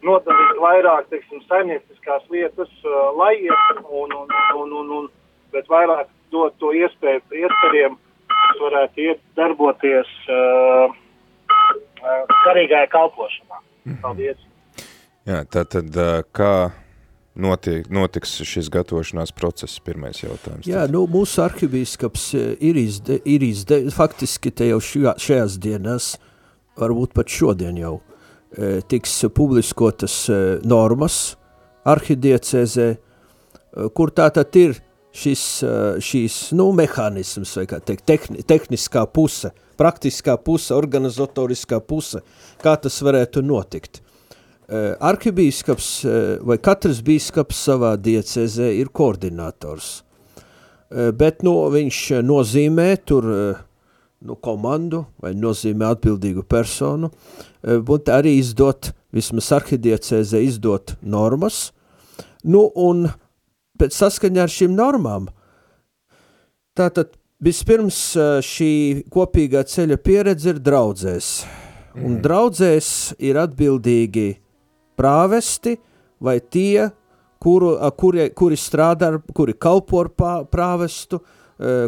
nodalīt 0.03 0.59
vairāk, 0.59 1.07
teiksim, 1.13 1.39
saimnieciskās 1.47 2.25
lietas, 2.33 2.71
lai 3.15 3.37
iet, 3.45 3.79
un, 3.87 4.11
un, 4.11 4.33
un, 4.59 4.73
un, 4.81 4.91
un, 4.99 5.07
bet 5.55 5.69
vairāk 5.71 6.11
dot 6.33 6.57
to 6.59 6.73
iespēju 6.75 7.23
priesteriem, 7.31 7.95
kas 8.33 8.59
varētu 8.59 9.07
iet 9.07 9.23
darboties 9.39 10.11
uh, 10.27 10.91
karīgajā 12.45 12.87
kalpošanā. 12.93 13.61
Mhm. 13.85 13.99
Paldies! 14.03 14.47
Jā, 15.23 15.43
tā 15.47 15.63
tad 15.63 15.95
kā 16.35 16.53
notiek, 17.39 17.87
notiks 17.93 18.35
šis 18.45 18.69
gatavošanās 18.73 19.33
process, 19.35 19.79
pirmais 19.83 20.19
jautājums. 20.21 20.67
Jā, 20.69 20.85
nu, 20.91 21.05
mūsu 21.09 21.43
arhibīskaps 21.45 22.27
ir, 22.35 22.79
izde, 22.79 23.19
ir 23.25 23.45
izde, 23.45 23.79
faktiski 23.93 24.51
te 24.51 24.67
jau 24.69 24.81
šajā, 24.83 25.15
šajās 25.23 25.57
dienās, 25.63 26.09
varbūt 26.79 27.15
pat 27.17 27.31
šodien 27.31 27.79
jau, 27.79 27.95
tiks 28.91 29.15
publiskotas 29.33 30.17
normas 30.67 31.37
arhidiecēzē, 31.89 32.89
kur 33.97 34.13
tātad 34.13 34.59
ir 34.59 34.77
šis, 35.13 35.43
šīs, 36.03 36.37
nu, 36.57 36.69
mehānisms, 36.77 37.55
vai 37.57 37.65
kā 37.69 37.79
teikt, 37.85 38.05
tehni, 38.09 38.45
tehniskā 38.45 39.05
puse, 39.13 39.53
praktiskā 39.79 40.37
puse, 40.41 40.73
organizatoriskā 40.75 41.79
puse, 41.85 42.23
kā 42.63 42.75
tas 42.81 43.01
varētu 43.03 43.43
notikt. 43.45 44.03
Eh, 44.73 44.93
arhibīskaps 45.03 45.87
eh, 46.07 46.21
vai 46.39 46.55
katrs 46.63 47.01
bīskaps 47.03 47.59
savā 47.67 47.97
diecezē 47.99 48.69
ir 48.79 48.93
koordinators, 48.95 49.89
eh, 50.87 51.11
bet 51.11 51.43
no, 51.43 51.57
viņš 51.69 51.99
nozīmē 52.23 52.87
tur 53.03 53.27
nu, 54.23 54.37
komandu 54.39 55.03
vai 55.19 55.33
nozīmē 55.35 55.89
atbildīgu 55.93 56.45
personu, 56.47 57.11
un 57.63 58.11
arī 58.15 58.37
izdot, 58.39 58.93
vismaz 59.11 59.51
arhidiecēzē 59.59 60.39
izdot 60.47 60.95
normas, 61.03 61.73
nu 62.47 62.63
un 62.79 63.09
pēc 63.77 63.99
saskaņā 63.99 64.47
ar 64.47 64.53
šīm 64.53 64.79
normām, 64.79 65.27
tātad 66.71 67.11
vispirms 67.43 67.99
šī 68.45 68.73
kopīgā 69.11 69.63
ceļa 69.67 69.97
pieredze 69.99 70.53
ir 70.53 70.61
draudzēs, 70.63 71.29
un 71.99 72.15
mm. 72.15 72.21
draudzēs 72.23 72.89
ir 73.23 73.39
atbildīgi 73.41 74.27
prāvesti 74.99 75.75
vai 76.23 76.37
tie, 76.39 76.89
kuru, 77.43 77.75
kuri, 77.99 78.29
kuri 78.35 78.59
strādā, 78.59 79.11
kuri 79.35 79.55
kalpo 79.59 80.03
ar 80.05 80.11
prāvestu, 80.51 81.19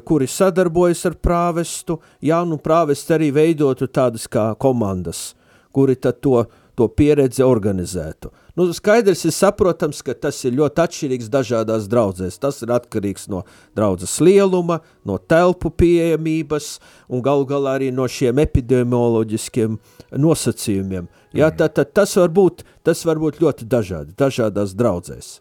kuri 0.05 0.27
sadarbojas 0.29 1.05
ar 1.09 1.15
prāvestu, 1.23 1.99
jā, 2.23 2.41
nu 2.47 2.59
prāvesti 2.61 3.15
arī 3.15 3.31
veidotu 3.35 3.87
tādas 3.87 4.27
kā 4.31 4.51
komandas, 4.59 5.33
kuri 5.75 5.95
tad 5.95 6.21
to, 6.23 6.43
to 6.75 6.87
pieredzi 6.91 7.43
organizētu. 7.45 8.31
Nu, 8.55 8.69
skaidrs 8.73 9.25
ir 9.27 9.33
saprotams, 9.35 9.99
ka 9.99 10.13
tas 10.15 10.37
ir 10.47 10.53
ļoti 10.55 10.79
atšķirīgs 10.79 11.27
dažādās 11.31 11.89
draudzēs. 11.91 12.37
Tas 12.39 12.61
ir 12.63 12.71
atkarīgs 12.71 13.27
no 13.31 13.41
draudzes 13.75 14.13
lieluma, 14.23 14.77
no 15.03 15.17
telpu 15.19 15.73
pieejamības 15.75 16.69
un 17.11 17.23
galu 17.25 17.43
galā 17.49 17.73
arī 17.75 17.89
no 17.91 18.07
šiem 18.07 18.39
epidemioloģiskiem 18.45 19.75
nosacījumiem. 20.23 21.09
Jā, 21.35 21.49
tā, 21.51 21.67
tā, 21.67 21.83
tas, 21.83 22.15
var 22.15 22.31
būt, 22.31 22.63
tas 22.87 23.03
var 23.03 23.19
būt 23.19 23.41
ļoti 23.43 23.67
dažādi, 23.67 24.15
dažādās 24.15 24.71
draudzēs. 24.79 25.33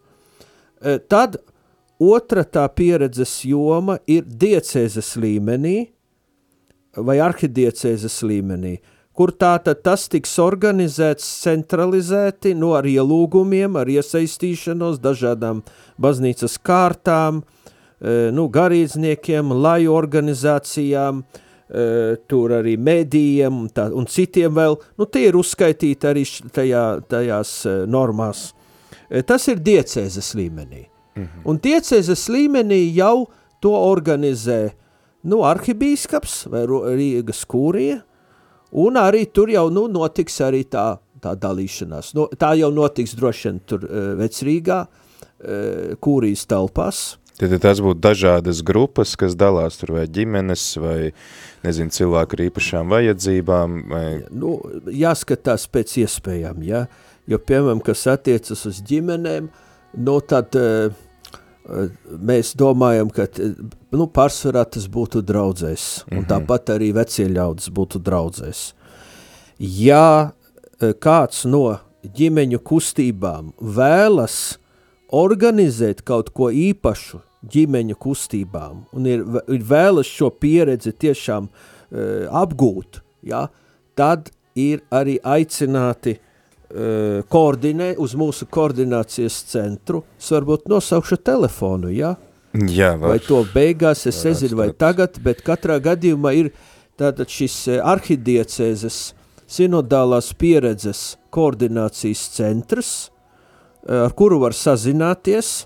E, 0.83 0.99
tad 0.99 1.39
otra 2.03 2.43
tā 2.43 2.67
pieredzes 2.75 3.37
joma 3.47 4.01
ir 4.11 4.27
diecēzes 4.27 5.13
līmenī 5.23 5.77
vai 6.99 7.21
arhidiecēzes 7.23 8.19
līmenī– 8.27 8.75
kur 9.15 9.31
tātad 9.39 9.83
tas 9.87 10.09
tiks 10.11 10.35
organizēts 10.43 11.27
centralizēti, 11.45 12.55
no 12.59 12.73
ar 12.79 12.87
ielūgumiem, 12.89 13.79
ar 13.79 13.91
iesaistīšanos 13.91 14.99
dažādām 15.03 15.63
baznīcas 16.03 16.59
kārtām, 16.67 17.43
e, 17.43 18.33
nu, 18.35 18.49
garīdzniekiem, 18.53 19.53
laju 19.55 19.95
organizācijām, 19.95 21.23
e, 21.23 21.85
tur 22.29 22.57
arī 22.59 22.75
medijiem 22.77 23.63
un, 23.63 23.69
tā, 23.71 23.87
un 23.95 24.09
citiem 24.11 24.55
vēl, 24.57 24.81
nu, 24.99 25.07
tie 25.07 25.29
ir 25.29 25.39
uzskaitīti 25.39 26.11
arī 26.11 26.25
tajā, 26.55 26.85
tajās 27.11 27.55
e, 27.71 27.77
normās. 27.87 28.49
Tas 29.29 29.47
ir 29.53 29.61
diecēzes 29.63 30.33
līmenī. 30.35 30.89
Mhm. 31.15 31.45
Un 31.47 31.61
diecēzes 31.63 32.27
līmenī 32.35 32.81
jau 32.97 33.29
to 33.63 33.71
organizē, 33.79 34.73
nu, 35.31 35.45
arhibīskaps 35.47 36.49
vai 36.51 36.65
Rīgas 36.67 37.45
kūrija, 37.47 38.01
Un 38.75 38.99
arī 38.99 39.25
tur 39.31 39.53
jau 39.53 39.69
nu, 39.71 39.87
notiks 39.93 40.41
arī 40.43 40.65
tā, 40.67 40.97
tā 41.23 41.35
dalīšanās. 41.39 42.13
No, 42.19 42.27
tā 42.39 42.55
jau 42.59 42.73
notiks 42.75 43.15
droši 43.19 43.51
vien 43.51 43.61
tur 43.69 43.85
uh, 43.87 44.15
vecrīgā, 44.19 44.81
uh, 44.87 45.93
kūrijas 46.03 46.47
telpās. 46.51 47.05
Tad 47.35 47.51
tas 47.59 47.81
būtu 47.83 47.99
dažādas 47.99 48.61
grupas, 48.63 49.17
kas 49.19 49.35
dalās 49.35 49.81
tur 49.81 49.97
vai 49.97 50.05
ģimenes, 50.07 50.69
vai, 50.79 50.99
nezinu, 51.67 51.91
cilvēku 51.95 52.37
ar 52.37 52.43
īpašām 52.45 52.95
vajadzībām. 52.95 53.81
Vai... 53.91 54.05
Nu, 54.31 54.61
jāskatās 54.87 55.67
pēc 55.67 55.97
iespējām, 56.05 56.63
ja? 56.67 56.85
jo, 57.31 57.41
piemēram, 57.43 57.83
kas 57.83 58.07
attiecas 58.13 58.63
uz 58.71 58.79
ģimenēm, 58.87 59.51
nu, 59.99 60.17
tad 60.31 60.55
uh, 60.61 60.95
mēs 61.65 62.53
domājam, 62.59 63.11
ka 63.13 63.27
nu, 63.95 64.07
pārsvarā 64.13 64.65
tas 64.69 64.87
būtu 64.91 65.23
draudzēs, 65.25 66.05
un 66.11 66.19
-hmm. 66.19 66.29
tāpat 66.29 66.75
arī 66.77 66.93
vecie 66.93 67.29
ļaudis 67.29 67.71
būtu 67.71 68.01
draudzēs. 68.05 68.75
Ja 69.59 70.33
e, 70.81 70.93
kāds 70.93 71.45
no 71.45 71.79
ģimeņu 72.05 72.59
kustībām 72.59 73.53
vēlas 73.61 74.59
organizēt 75.09 76.03
kaut 76.03 76.31
ko 76.31 76.51
īpašu 76.51 77.21
ģimeņu 77.49 77.97
kustībām 77.97 78.85
un 78.93 79.07
ir, 79.07 79.25
ir 79.49 79.63
vēlas 79.63 80.07
šo 80.07 80.31
pieredzi 80.31 80.93
tiešām 80.93 81.49
uh, 81.49 82.27
apgūt, 82.33 83.03
ja, 83.23 83.49
tad 83.95 84.31
ir 84.55 84.81
arī 84.91 85.19
aicināti 85.21 86.17
Eh, 86.17 86.33
koordinē 87.31 87.93
uz 88.03 88.17
mūsu 88.19 88.49
koordinācijas 88.51 89.37
centru, 89.53 90.01
es 90.19 90.31
varbūt 90.35 90.65
nosaukšu 90.73 91.21
telefonu, 91.23 91.93
ja? 91.95 92.17
Jā, 92.55 92.93
var. 92.95 93.15
vai 93.15 93.19
to 93.23 93.41
beigās, 93.51 94.05
es 94.07 94.21
nezinu, 94.23 94.61
vai 94.61 94.69
tagad, 94.79 95.19
bet 95.23 95.43
katrā 95.43 95.81
gadījumā 95.83 96.31
ir 96.39 96.51
tātad 96.99 97.31
šis 97.31 97.57
eh, 97.73 97.81
arhidiecēzes 97.83 98.99
sinodālās 99.51 100.31
pieredzes 100.39 101.17
koordinācijas 101.35 102.23
centrs, 102.37 102.93
eh, 103.87 104.05
ar 104.07 104.15
kuru 104.15 104.39
var 104.47 104.55
sazināties, 104.55 105.65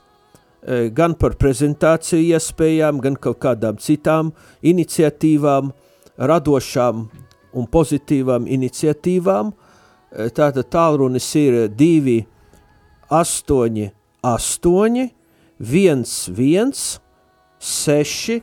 gan 0.92 1.14
par 1.14 1.36
prezentāciju 1.38 2.34
iespējām, 2.34 2.98
gan 3.00 3.14
kaut 3.16 3.38
kādām 3.40 3.76
citām 3.80 4.32
iniciatīvām, 4.66 5.70
radošām 6.18 7.04
un 7.54 7.68
pozitīvām 7.72 8.48
iniciatīvām, 8.50 9.52
Tātad 10.08 10.70
tālrunis 10.72 11.26
ir 11.36 11.66
2, 11.76 12.22
8, 13.12 13.90
8, 14.24 15.10
1, 15.60 16.04
1, 16.32 16.72
6, 17.58 18.40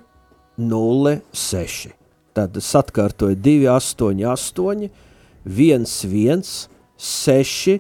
0, 0.58 1.16
6. 1.32 1.90
Tad 2.36 2.58
es 2.60 2.70
atkārtoju 2.78 3.40
2, 3.42 3.66
8, 3.72 4.24
8, 4.36 4.90
1, 5.46 5.90
1, 6.12 6.46
6, 7.10 7.76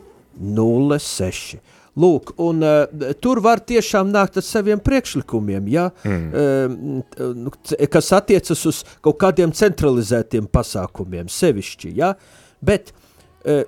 0, 0.57 0.99
6. 0.99 1.55
Lūk, 1.95 2.33
un 2.43 2.59
uh, 2.65 3.13
tur 3.23 3.39
var 3.39 3.61
tiešām 3.63 4.09
nākt 4.11 4.41
ar 4.41 4.43
saviem 4.43 4.81
priekšlikumiem, 4.83 5.69
ja, 5.71 5.85
mm. 6.03 6.97
uh, 7.15 7.85
kas 7.87 8.11
attiecas 8.17 8.65
uz 8.67 8.81
kaut 8.99 9.15
kādiem 9.21 9.53
centralizētiem 9.55 10.49
pasākumiem, 10.51 11.29
sevišķi, 11.31 11.93
ja, 11.95 12.11
bet 12.59 12.91
uh, 12.91 12.99
Eh, 12.99 13.04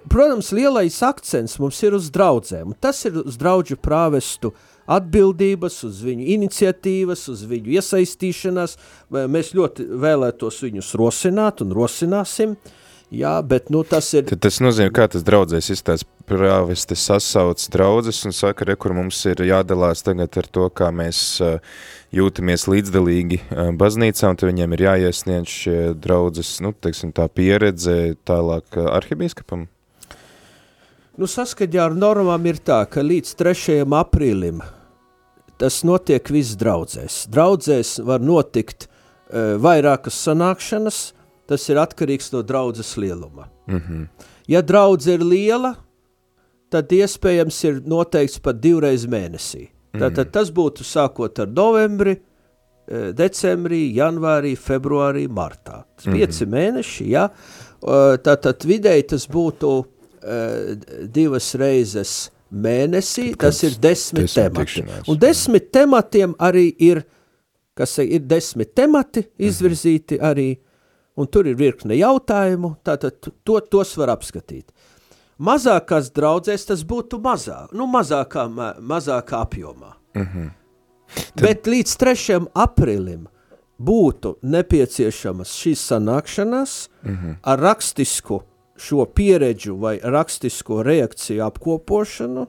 protams, 0.09 0.49
lielais 0.55 0.97
akcents 1.05 1.57
mums 1.61 1.81
ir 1.85 1.97
uz 1.97 2.09
draudzēm. 2.13 2.73
Tas 2.81 3.03
ir 3.05 3.19
uz 3.23 3.37
draugu 3.37 3.77
prāvestu 3.81 4.53
atbildības, 4.87 5.81
uz 5.87 6.01
viņu 6.05 6.25
iniciatīvas, 6.37 7.27
uz 7.33 7.43
viņu 7.47 7.75
iesaistīšanās. 7.77 8.77
Mēs 9.13 9.53
ļoti 9.57 9.87
vēlētos 10.01 10.61
viņus 10.65 10.93
rosināt 10.99 11.63
un 11.65 11.75
rosināsim. 11.75 12.57
Jā, 13.13 13.37
bet 13.39 13.69
nu, 13.71 13.85
tas 13.87 14.09
ir. 14.17 14.25
Tad 14.27 14.41
tas 14.43 14.57
nozīmē, 14.59 14.91
kā 14.91 15.05
tas 15.07 15.23
draudzēs 15.23 15.69
izstāsta 15.71 16.09
prāvesti 16.27 16.97
sasauc 16.99 17.61
draudzes 17.71 18.19
un 18.27 18.35
saka, 18.35 18.65
re, 18.67 18.75
kur 18.75 18.91
mums 18.97 19.21
ir 19.31 19.45
jādalās 19.47 20.03
tagad 20.03 20.35
ar 20.41 20.49
to, 20.51 20.65
kā 20.75 20.89
mēs 20.91 21.21
uh, 21.39 21.61
jūtamies 22.15 22.67
līdzdalīgi 22.71 23.41
baznīcā, 23.79 24.29
un 24.31 24.39
tad 24.39 24.49
viņiem 24.49 24.75
ir 24.75 24.83
jāiesniedz 24.85 25.51
šie 25.51 25.79
draudzes, 25.99 26.57
nu, 26.63 26.71
teiksim, 26.71 27.11
tā 27.15 27.27
pieredze 27.27 28.15
tālāk 28.27 28.77
arhibīskapam? 28.77 29.67
Nu, 31.17 31.25
saskaņā 31.25 31.87
ar 31.89 31.95
normām 31.97 32.45
ir 32.45 32.59
tā, 32.61 32.83
ka 32.85 33.01
līdz 33.01 33.33
3. 33.39 33.79
aprīlim 33.97 34.61
tas 35.57 35.81
notiek 35.87 36.29
viss 36.29 36.57
draudzēs. 36.59 37.23
Draudzēs 37.33 37.97
var 38.05 38.21
notikt 38.21 38.85
uh, 38.85 39.57
vairākas 39.61 40.19
sanākšanas, 40.27 40.99
tas 41.49 41.65
ir 41.71 41.81
atkarīgs 41.81 42.29
no 42.35 42.43
draudzes 42.45 42.93
lieluma. 43.01 43.49
Mm 43.67 43.81
-hmm. 43.81 44.07
Ja 44.47 44.61
draudze 44.61 45.13
ir 45.13 45.23
liela, 45.23 45.75
tad 46.69 46.91
iespējams 46.91 47.63
ir 47.67 47.81
noteikts 47.85 48.39
pat 48.39 48.61
divreiz 48.61 49.05
mēnesī. 49.05 49.67
Tātad 49.95 50.27
mm. 50.27 50.31
tas 50.35 50.51
būtu 50.53 50.85
sākot 50.85 51.39
ar 51.43 51.51
novembri, 51.51 52.17
eh, 52.17 53.11
decembrī, 53.17 53.85
janvārī, 53.95 54.55
februārī, 54.59 55.27
martā. 55.31 55.83
Tas 55.97 56.09
mm. 56.09 56.17
pieci 56.17 56.49
mēneši, 56.49 57.11
ja. 57.13 57.29
Tātad 57.77 58.63
vidēji 58.65 59.03
tas 59.11 59.27
būtu 59.29 59.69
uh, 59.77 61.05
divas 61.13 61.51
reizes 61.61 62.13
mēnesī, 62.51 63.31
tas 63.39 63.59
ir 63.63 63.75
desmit, 63.81 64.31
temati. 64.33 64.83
Un 65.09 65.19
desmit 65.19 65.69
tematiem 65.75 66.35
arī 66.39 66.69
ir, 66.83 67.03
kas 67.77 67.97
ir 68.03 68.23
desmit 68.27 68.73
temati 68.77 69.27
izvirzīti 69.37 70.19
arī, 70.23 70.53
un 71.17 71.29
tur 71.31 71.49
ir 71.49 71.57
virkne 71.59 71.97
jautājumu, 71.97 72.75
tātad 72.85 73.17
to, 73.21 73.59
tos 73.59 73.95
var 73.99 74.13
apskatīt. 74.15 74.71
Mazākās 75.37 76.09
draudzēs 76.15 76.65
tas 76.65 76.83
būtu 76.87 77.19
mazāk, 77.21 77.73
nu 77.77 77.85
mazākā, 77.91 78.47
mazākā 78.81 79.41
apjomā. 79.45 79.93
Bet 81.37 81.67
līdz 81.69 81.97
3. 82.01 82.37
aprīlim 82.57 83.27
būtu 83.77 84.37
nepieciešamas 84.41 85.53
šīs 85.53 85.83
sanākšanās 85.91 86.77
ar 87.43 87.59
rakstisku 87.61 88.41
šo 88.77 89.05
pieredžu 89.05 89.75
vai 89.81 89.99
rakstisko 90.03 90.81
reakciju 90.85 91.43
apkopošanu, 91.45 92.47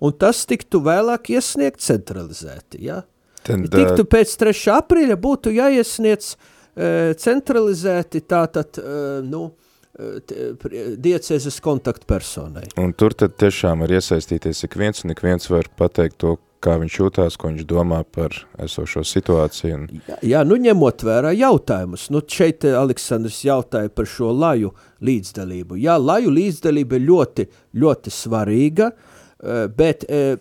un 0.00 0.12
tas 0.16 0.44
tiktu 0.48 0.80
vēlāk 0.84 1.32
iesniegt 1.34 1.80
centralizēti. 1.84 2.84
Ja? 2.86 3.02
Tad, 3.44 3.66
Tiktu 3.72 4.04
pēc 4.08 4.32
3. 4.40 4.54
aprīļa 4.76 5.16
būtu 5.20 5.52
jāiesniedz 5.56 6.34
e, 6.34 7.14
centralizēti 7.20 8.22
tātad, 8.28 8.80
e, 8.80 8.96
nu, 9.24 9.50
diecēzes 9.98 11.58
kontaktpersonai. 11.64 12.68
Un 12.80 12.92
tur 12.94 13.14
tad 13.18 13.34
tiešām 13.40 13.82
var 13.84 13.90
iesaistīties 13.98 14.64
ik 14.64 14.76
viens, 14.78 15.02
un 15.04 15.12
ik 15.14 15.22
viens 15.24 15.50
var 15.50 15.68
pateikt 15.76 16.20
to, 16.22 16.36
kā 16.60 16.76
viņš 16.80 16.96
jūtās, 16.98 17.36
ko 17.40 17.50
viņš 17.50 17.64
domā 17.68 18.02
par 18.04 18.34
esošo 18.60 19.02
situāciju. 19.06 19.76
Un, 19.78 19.86
Jā, 20.08 20.18
jā, 20.32 20.42
nu 20.46 20.58
ņemot 20.60 21.04
vērā 21.06 21.32
jautājumus, 21.36 22.08
nu 22.12 22.22
šeit 22.28 22.66
eh, 22.68 22.76
Aleksandrs 22.76 23.40
jautāja 23.46 23.92
par 23.92 24.08
šo 24.08 24.30
laju 24.36 24.74
līdzdalību. 25.04 25.80
Jā, 25.80 25.96
laju 26.00 26.34
līdzdalība 26.36 27.00
ir 27.00 27.06
ļoti, 27.08 27.48
ļoti 27.80 28.14
svarīga, 28.14 28.90
eh, 28.92 29.66
bet, 29.72 30.04
eh, 30.08 30.36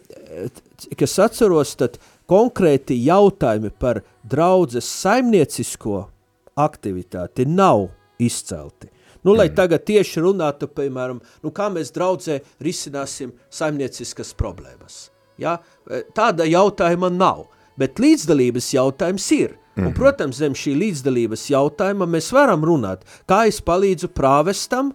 es 0.91 1.20
atceros, 1.24 1.74
tad 1.80 1.97
konkrēti 2.30 3.00
jautājumi 3.08 3.72
par 3.80 4.04
draudzes 4.28 4.91
saimniecisko 5.00 6.04
aktivitāti 6.60 7.47
nav 7.47 7.88
izcelti. 8.20 8.91
Nu, 9.28 9.36
lai 9.36 9.49
tagad 9.55 9.84
tieši 9.88 10.24
runātu, 10.24 10.70
piemēram, 10.72 11.20
nu, 11.43 11.51
kā 11.55 11.67
mēs 11.74 11.91
draudzē 11.95 12.39
risināsim 12.63 13.34
saimnieciskas 13.51 14.32
problēmas. 14.39 15.09
Ja? 15.39 15.57
Tāda 16.15 16.47
jautājuma 16.47 17.11
nav, 17.11 17.47
bet 17.80 17.99
līdzdalības 17.99 18.74
jautājums 18.76 19.28
ir. 19.36 19.57
Un, 19.80 19.93
protams, 19.95 20.39
zem 20.41 20.55
šī 20.57 20.74
līdzdalības 20.76 21.45
jautājuma 21.53 22.07
mēs 22.09 22.34
varam 22.36 22.65
runāt, 22.67 23.05
kā 23.30 23.45
es 23.47 23.61
palīdzu 23.63 24.09
prāvestam 24.11 24.91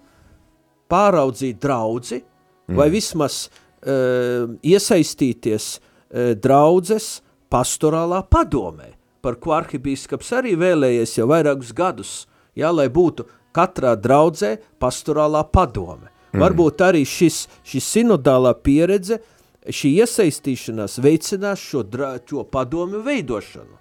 pāraudzīt 0.92 1.56
draudzi, 1.62 2.20
vai 2.68 2.90
vismaz 2.92 3.46
uh, 3.48 4.50
iesaistīties 4.60 5.68
uh, 5.78 6.34
draudzes 6.36 7.22
pastorālā 7.52 8.22
padomē, 8.28 8.92
par 9.24 9.38
ko 9.40 9.54
arhibīskaps 9.56 10.34
arī 10.36 10.54
vēlējies 10.60 11.16
jau 11.16 11.30
vairākus 11.32 11.72
gadus, 11.76 12.12
jā, 12.56 12.68
lai 12.68 12.90
būtu 12.92 13.26
katrā 13.54 13.94
draudzē 14.00 14.56
pastorālā 14.82 15.44
padome. 15.52 16.10
Mm. 16.32 16.42
Varbūt 16.42 16.82
arī 16.82 17.04
šis, 17.06 17.44
šis 17.66 17.92
sinodālā 17.96 18.54
pieredze, 18.58 19.20
šī 19.64 19.94
iesaistīšanās 20.02 20.98
veicinās 21.02 21.62
šo, 21.62 21.84
dra, 21.86 22.16
šo 22.18 22.44
padomu 22.50 23.00
veidošanu. 23.06 23.78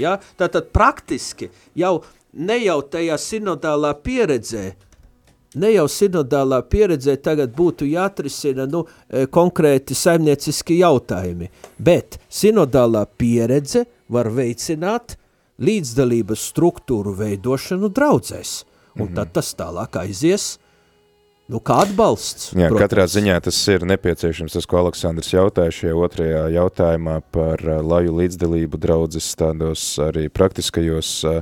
Ja? 0.00 0.18
Tātad 0.38 0.72
praktiski 0.74 1.50
jau 1.78 2.00
ne 2.32 2.58
jau 2.64 2.80
tajā 2.82 3.16
sinodālā 3.20 3.94
pieredzē, 4.04 4.64
ne 5.58 5.70
jau 5.72 5.86
sinodālā 5.90 6.60
pieredzē 6.70 7.16
tagad 7.22 7.54
būtu 7.56 7.88
jāatrisina 7.88 8.66
nu, 8.70 8.84
eh, 9.08 9.26
konkrēti 9.26 9.94
saimnieciski 9.94 10.80
jautājumi, 10.82 11.48
bet 11.78 12.18
sinodālā 12.30 13.06
pieredze 13.18 13.86
var 14.08 14.26
veicināt 14.26 15.16
līdzdalības 15.58 16.42
struktūru 16.52 17.14
veidošanu 17.18 17.90
draudzēs, 17.90 18.64
un 18.98 19.06
mm 19.06 19.10
-hmm. 19.10 19.14
tad 19.14 19.32
tas 19.32 19.54
tālāk 19.54 20.00
aizies, 20.00 20.58
nu 21.48 21.60
kā 21.64 21.78
atbalsts. 21.80 22.50
Jā, 22.52 22.68
protams. 22.68 22.82
katrā 22.82 23.06
ziņā 23.08 23.40
tas 23.40 23.68
ir 23.72 23.84
nepieciešams, 23.88 24.52
tas, 24.52 24.66
ko 24.66 24.82
Aleksandrs 24.82 25.32
jautāja 25.32 25.72
šajā 25.72 25.94
otrajā 25.96 26.42
jautājumā 26.52 27.22
par 27.32 27.62
uh, 27.64 27.80
laju 27.80 28.18
līdzdalību 28.20 28.76
draudzes 28.76 29.30
tādos 29.38 29.98
arī 29.98 30.28
praktiskajos 30.28 31.24
uh, 31.24 31.40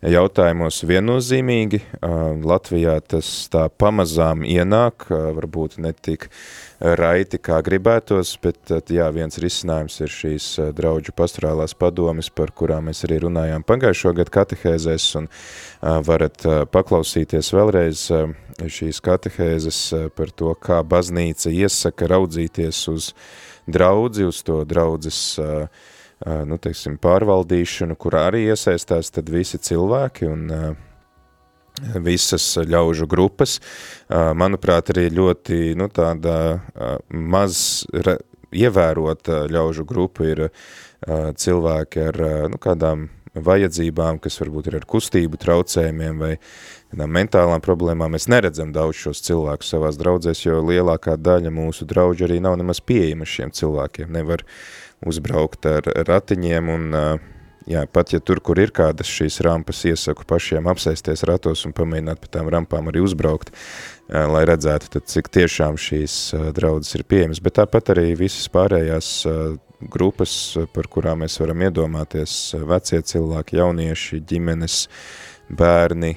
jautājumos 0.00 0.82
viennozīmīgi. 0.88 1.82
Uh, 2.00 2.40
Latvijā 2.44 3.00
tas 3.00 3.48
tā 3.52 3.68
pamazām 3.68 4.42
ienāk, 4.44 5.10
varbūt 5.10 5.78
ne 5.78 5.92
tik 5.92 6.30
raiti, 6.82 7.38
kā 7.38 7.60
gribētos, 7.62 8.34
bet 8.42 8.72
jā, 8.90 9.06
viens 9.14 9.38
risinājums 9.38 10.00
ir 10.02 10.10
šīs 10.12 10.46
uh, 10.58 10.70
draudžu 10.74 11.14
pastorālās 11.16 11.76
padomes, 11.78 12.30
par 12.34 12.50
kurām 12.50 12.90
mēs 12.90 13.04
arī 13.06 13.20
runājām 13.22 13.64
pagājušo 13.66 14.14
gadu 14.18 14.34
katehēzēs, 14.34 15.06
un 15.20 15.28
uh, 15.30 16.00
varat 16.06 16.42
uh, 16.48 16.62
paklausīties 16.66 17.52
vēlreiz 17.54 18.04
šīs 18.62 19.00
katehēzes 19.02 19.80
par 20.16 20.30
to, 20.36 20.52
kā 20.60 20.82
baznīca 20.86 21.50
iesaka 21.50 22.06
raudzīties 22.10 22.82
uz 22.92 23.12
draudzi, 23.66 24.26
uz 24.28 24.42
to 24.44 24.60
draudzes 24.68 25.38
nu, 26.22 26.58
teiksim, 26.62 26.98
pārvaldīšanu, 27.02 27.96
kurā 27.98 28.28
arī 28.28 28.44
iesaistās 28.52 29.10
tad 29.10 29.32
visi 29.32 29.58
cilvēki 29.58 30.28
un 30.28 30.44
visas 32.04 32.44
ļaužu 32.68 33.08
grupas. 33.10 33.58
Manuprāt, 34.10 34.92
arī 34.92 35.08
ļoti 35.14 35.72
nu, 35.78 35.88
tāda 35.92 36.60
maz 37.08 37.84
ievērota 38.52 39.46
ļaužu 39.50 39.86
grupa 39.88 40.28
ir 40.28 40.46
cilvēki 41.02 42.06
ar 42.10 42.22
nu, 42.52 42.60
kādām 42.62 43.08
vajadzībām, 43.32 44.20
kas 44.20 44.36
varbūt 44.42 44.68
ir 44.68 44.78
ar 44.82 44.86
kustību 44.88 45.40
traucējumiem 45.40 46.18
vai 46.20 46.32
kādām 46.92 47.14
mentālām 47.16 47.62
problēmām. 47.64 48.12
Mēs 48.12 48.28
neredzam 48.28 48.74
daudz 48.74 49.00
šos 49.06 49.24
cilvēkus 49.24 49.72
savās 49.72 49.98
draudzēs, 50.00 50.44
jo 50.44 50.60
lielākā 50.60 51.16
daļa 51.16 51.52
mūsu 51.54 51.88
draudžu 51.88 52.28
arī 52.28 52.42
nav 52.44 52.58
nemaz 52.60 52.82
pieejama 52.84 53.28
šiem 53.28 53.54
cilvēkiem. 53.56 54.12
Nevar 54.12 54.44
uzbraukt 55.08 55.66
ar 55.66 55.88
ratiņiem 56.06 56.68
un 56.68 56.92
uh, 56.92 57.30
jā, 57.70 57.82
pat 57.90 58.12
ja 58.14 58.20
tur, 58.20 58.40
kur 58.44 58.58
ir 58.62 58.72
kādas 58.74 59.10
šīs 59.10 59.40
rampas, 59.46 59.84
iesaku 59.88 60.26
pašiem 60.28 60.68
apsēsties 60.70 61.24
ratos 61.28 61.64
un 61.68 61.74
pamēģināt 61.76 62.22
pa 62.22 62.30
tām 62.38 62.50
rampām 62.52 62.90
arī 62.90 63.02
uzbraukt, 63.04 63.52
lai 64.08 64.42
redzētu, 64.48 64.90
tad 64.96 65.08
cik 65.08 65.30
tiešām 65.32 65.78
šīs 65.80 66.16
draudzes 66.56 66.98
ir 66.98 67.06
pieejamas. 67.08 67.40
Bet 67.44 67.56
tāpat 67.60 67.94
arī 67.94 68.12
visas 68.18 68.50
pārējās 68.52 69.12
grupas, 69.92 70.34
par 70.74 70.86
kurām 70.92 71.24
mēs 71.24 71.38
varam 71.42 71.64
iedomāties, 71.66 72.36
vecie 72.68 73.00
cilvēki, 73.12 73.58
jaunieši, 73.58 74.20
ģimenes, 74.30 74.84
bērni, 75.52 76.12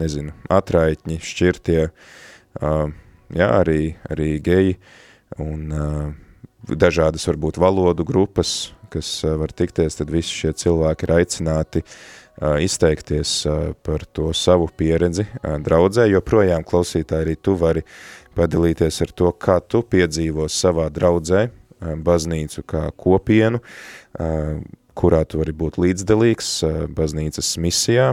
nezinu, 0.00 0.34
atraitņi, 0.50 1.20
šķirtie, 1.30 1.84
jā, 2.60 3.48
arī, 3.50 3.94
arī 4.10 4.32
geji 4.42 4.76
un 5.38 5.70
dažādas 6.70 7.26
varbūt 7.30 7.60
valodu 7.62 8.04
grupas, 8.06 8.72
kas 8.92 9.10
uh, 9.24 9.36
var 9.40 9.52
tikties, 9.56 9.98
tad 9.98 10.10
visi 10.12 10.34
šie 10.42 10.52
cilvēki 10.62 11.06
ir 11.06 11.12
aicināti 11.16 11.82
uh, 11.84 12.56
izteikties 12.62 13.34
uh, 13.48 13.70
par 13.86 14.04
to 14.16 14.30
savu 14.36 14.68
pieredzi 14.76 15.26
draudzē, 15.42 16.08
jo 16.10 16.22
projām 16.24 16.66
klausītāji 16.66 17.26
arī 17.26 17.36
tu 17.40 17.56
vari 17.60 17.84
padalīties 18.38 19.00
ar 19.06 19.14
to, 19.16 19.32
kā 19.32 19.60
tu 19.60 19.82
piedzīvo 19.82 20.46
savā 20.50 20.88
draudzē 20.94 21.48
baznīcu 21.80 22.62
kā 22.68 22.82
kopienu, 22.92 23.58
kurā 25.00 25.20
tu 25.24 25.40
vari 25.40 25.54
būt 25.56 25.78
līdzdalīgs 25.80 26.50
baznīcas 26.92 27.54
misijā, 27.64 28.10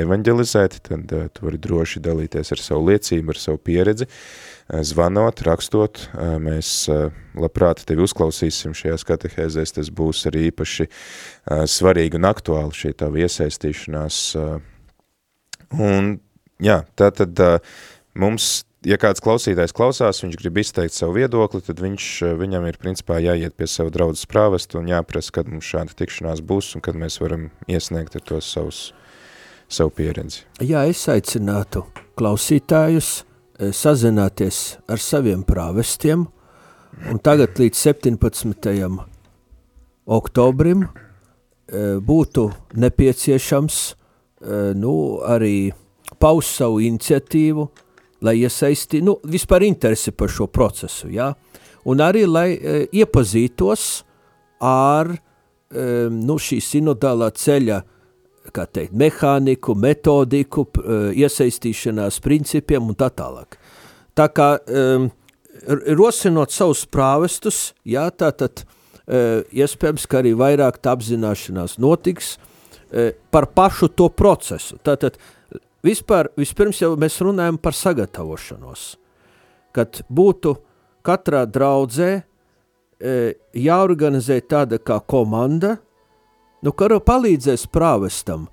evanģelizēt, 0.00 0.78
tad 0.88 1.12
tu 1.36 1.44
vari 1.44 1.60
droši 1.60 2.00
dalīties 2.00 2.54
ar 2.56 2.62
savu 2.64 2.88
liecību, 2.88 3.34
ar 3.34 3.42
savu 3.42 3.60
pieredzi, 3.68 4.08
uh, 4.08 4.55
zvanot, 4.66 5.42
rakstot, 5.46 6.00
uh, 6.10 6.36
mēs 6.42 6.70
uh, 6.90 7.14
labprāt 7.38 7.84
tevi 7.86 8.02
uzklausīsim 8.06 8.74
šajās 8.74 9.06
katehēzēs, 9.06 9.76
tas 9.78 9.90
būs 9.94 10.24
arī 10.30 10.48
īpaši 10.50 10.88
uh, 10.88 11.62
svarīgi 11.70 12.18
un 12.18 12.26
aktuāli 12.26 12.74
šī 12.74 12.94
tava 12.98 13.20
iesaistīšanās. 13.22 14.20
Uh, 14.40 14.56
un 15.78 16.16
jā, 16.62 16.80
tā 16.98 17.12
tad 17.14 17.38
uh, 17.42 17.60
mums, 18.18 18.64
ja 18.86 18.98
kāds 18.98 19.22
klausītājs 19.22 19.74
klausās, 19.76 20.24
viņš 20.24 20.40
grib 20.40 20.58
izteikt 20.64 20.96
savu 20.96 21.20
viedokli, 21.20 21.62
tad 21.62 21.84
viņš, 21.84 22.10
uh, 22.26 22.34
viņam 22.40 22.66
ir 22.66 22.80
principā 22.82 23.20
jāiet 23.22 23.54
pie 23.54 23.70
sava 23.70 23.94
draudzes 23.94 24.26
prāvestu 24.30 24.82
un 24.82 24.90
jāprasa, 24.90 25.36
kad 25.38 25.52
mums 25.52 25.68
šāda 25.68 25.94
tikšanās 25.94 26.42
būs 26.42 26.74
un 26.74 26.82
kad 26.82 26.98
mēs 26.98 27.20
varam 27.22 27.52
iesniegt 27.70 28.18
ar 28.18 28.26
to 28.26 28.42
savus, 28.42 28.90
savu 29.70 29.94
pieredzi. 29.94 30.42
Jā, 30.58 30.88
es 30.90 31.06
aicinātu 31.06 31.86
klausītājus 32.18 33.20
eh, 33.22 33.35
sazināties 33.56 34.76
ar 34.88 35.00
saviem 35.00 35.42
prāvestiem, 35.46 36.26
tagad 37.24 37.56
līdz 37.60 37.80
17. 37.88 38.90
oktobrim 40.06 40.84
eh, 40.84 41.96
būtu 41.96 42.46
nepieciešams 42.76 43.78
eh, 43.88 44.72
nu, 44.76 44.94
arī 45.24 45.72
paust 46.20 46.60
savu 46.60 46.80
iniciatīvu, 46.84 47.66
lai 48.24 48.38
iesaisti, 48.44 49.02
nu, 49.04 49.18
vispār 49.24 49.66
interesi 49.66 50.12
par 50.12 50.32
šo 50.32 50.46
procesu, 50.48 51.10
jā, 51.12 51.32
un 51.88 52.00
arī, 52.00 52.24
lai 52.26 52.48
iepazītos 52.92 54.04
ar 54.64 55.10
nu, 55.66 56.36
šī 56.40 56.56
sinodālā 56.62 57.28
ceļa, 57.36 57.80
kā 58.56 58.64
teikt, 58.66 58.96
mehāniku, 58.96 59.76
metodiku, 59.78 60.66
e, 60.66 60.98
iesaistīšanās 61.22 62.18
principiem 62.24 62.88
un 62.90 62.98
tā 62.98 63.10
tālāk. 63.12 63.58
Tā 64.16 64.26
kā 64.32 64.48
e, 64.56 64.88
rosinot 65.98 66.54
savus 66.54 66.86
prāvestus, 66.88 67.70
jā, 67.84 68.08
tātad 68.10 68.64
e, 68.64 69.22
iespējams, 69.62 70.08
ka 70.08 70.22
arī 70.22 70.34
vairāk 70.38 70.80
tā 70.80 70.96
apzināšanās 70.96 71.78
notiks 71.82 72.36
e, 72.90 73.12
par 73.30 73.50
pašu 73.56 73.92
to 73.92 74.08
procesu. 74.12 74.80
Tātad 74.84 75.20
Vispār, 75.86 76.30
vispirms 76.38 76.80
jau 76.80 76.94
mēs 76.98 77.18
runājam 77.22 77.58
par 77.62 77.76
sagatavošanos, 77.76 78.96
kad 79.76 80.00
būtu 80.10 80.56
katrā 81.06 81.44
draudzē 81.46 82.08
e, 82.16 83.12
jāorganizē 83.54 84.40
tāda 84.50 84.80
kā 84.82 84.98
komanda, 85.06 85.76
nu, 86.66 86.74
kura 86.74 86.98
palīdzēs 87.02 87.68
prāvestam 87.72 88.48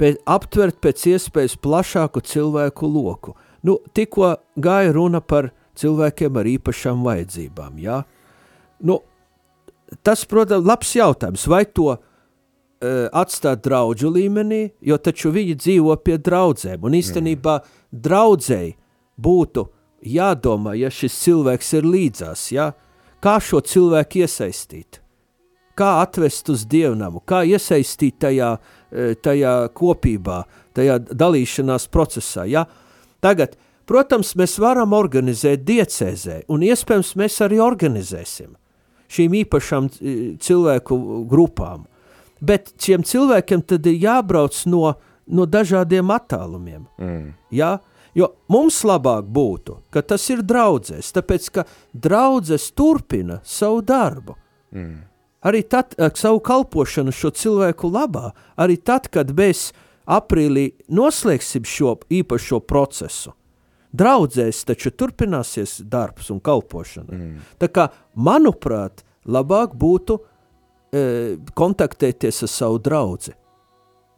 pēc, 0.00 0.20
aptvert 0.24 0.80
pēc 0.80 1.06
iespējas 1.12 1.58
plašāku 1.60 2.22
cilvēku 2.24 2.88
loku. 2.88 3.36
Nu, 3.66 3.76
tikko 3.94 4.34
gāja 4.56 4.94
runa 4.96 5.20
par 5.20 5.50
cilvēkiem 5.80 6.38
ar 6.40 6.48
īpašām 6.48 7.04
vajadzībām, 7.04 7.78
jā? 7.80 8.00
Nu, 8.80 9.00
tas, 10.06 10.24
protams, 10.28 10.66
labs 10.66 10.94
jautājums, 10.96 11.44
vai 11.50 11.64
to 11.68 11.90
uh, 11.92 11.98
atstāt 13.12 13.62
draugu 13.66 14.12
līmenī, 14.12 14.62
jo 14.80 14.96
taču 14.96 15.32
viņi 15.34 15.58
dzīvo 15.60 15.96
pie 16.04 16.16
draudzēm. 16.16 16.86
Un 16.88 16.96
īstenībā 16.96 17.58
draudzēji 17.92 18.76
būtu 19.20 19.66
jādomā, 20.08 20.76
ja 20.80 20.88
šis 20.92 21.18
cilvēks 21.26 21.74
ir 21.76 21.88
līdzās, 21.88 22.46
ja? 22.56 22.72
kā 23.20 23.36
šo 23.44 23.60
cilvēku 23.60 24.22
iesaistīt, 24.24 24.99
kā 25.80 25.94
atvest 26.04 26.52
uz 26.52 26.66
dievnamu, 26.68 27.24
kā 27.24 27.42
iesaistīt 27.48 28.20
tajā, 28.26 28.52
tajā 29.24 29.56
kopībā, 29.80 30.44
tajā 30.76 31.00
dalīšanās 31.10 31.88
procesā. 31.92 32.46
Ja? 32.50 32.66
Tagad, 33.24 33.56
protams, 33.88 34.36
mēs 34.36 34.58
varam 34.62 34.92
organizēt 34.96 35.64
diecēzē, 35.68 36.42
un 36.52 36.64
iespējams 36.68 37.14
mēs 37.20 37.40
arī 37.48 37.62
organizēsim 37.64 38.56
šīm 39.10 39.40
īpašām 39.40 39.88
cilvēku 40.38 41.00
grupām 41.30 41.88
bet 42.40 42.72
šiem 42.80 43.04
cilvēkiem 43.06 43.62
tad 43.68 43.86
ir 43.86 44.00
jābrauc 44.00 44.56
no, 44.70 44.94
no 45.28 45.46
dažādiem 45.46 46.10
attālumiem. 46.14 46.86
Mm. 46.98 47.30
Ja? 47.54 47.78
Jo 48.16 48.32
mums 48.50 48.80
labāk 48.82 49.28
būtu, 49.30 49.76
ka 49.94 50.02
tas 50.02 50.24
ir 50.32 50.42
draudzēs, 50.42 51.12
tāpēc 51.14 51.44
ka 51.54 51.64
draudzes 51.94 52.70
turpina 52.74 53.38
savu 53.46 53.84
darbu. 53.86 54.34
Mm. 54.74 54.96
Arī 55.40 55.62
tad, 55.62 55.94
ar 55.96 56.12
savu 56.16 56.40
kalpošanu 56.44 57.12
šo 57.16 57.30
cilvēku 57.32 57.88
labā, 57.88 58.34
arī 58.60 58.76
tad, 58.76 59.08
kad 59.08 59.32
mēs 59.36 59.70
aprīlī 60.04 60.66
noslēgsim 60.92 61.64
šo 61.64 61.94
īpašo 62.12 62.60
procesu, 62.60 63.32
draudzēs 63.96 64.66
taču 64.68 64.92
turpināsies 64.92 65.78
darbs 65.88 66.28
un 66.30 66.42
kalpošana. 66.44 67.16
Mm. 67.16 67.38
Tā 67.62 67.70
kā, 67.72 67.88
manuprāt, 68.14 69.00
labāk 69.24 69.72
būtu 69.80 70.18
e, 70.20 71.04
kontaktēties 71.56 72.42
ar 72.44 72.52
savu 72.52 72.82
draugu 72.84 73.32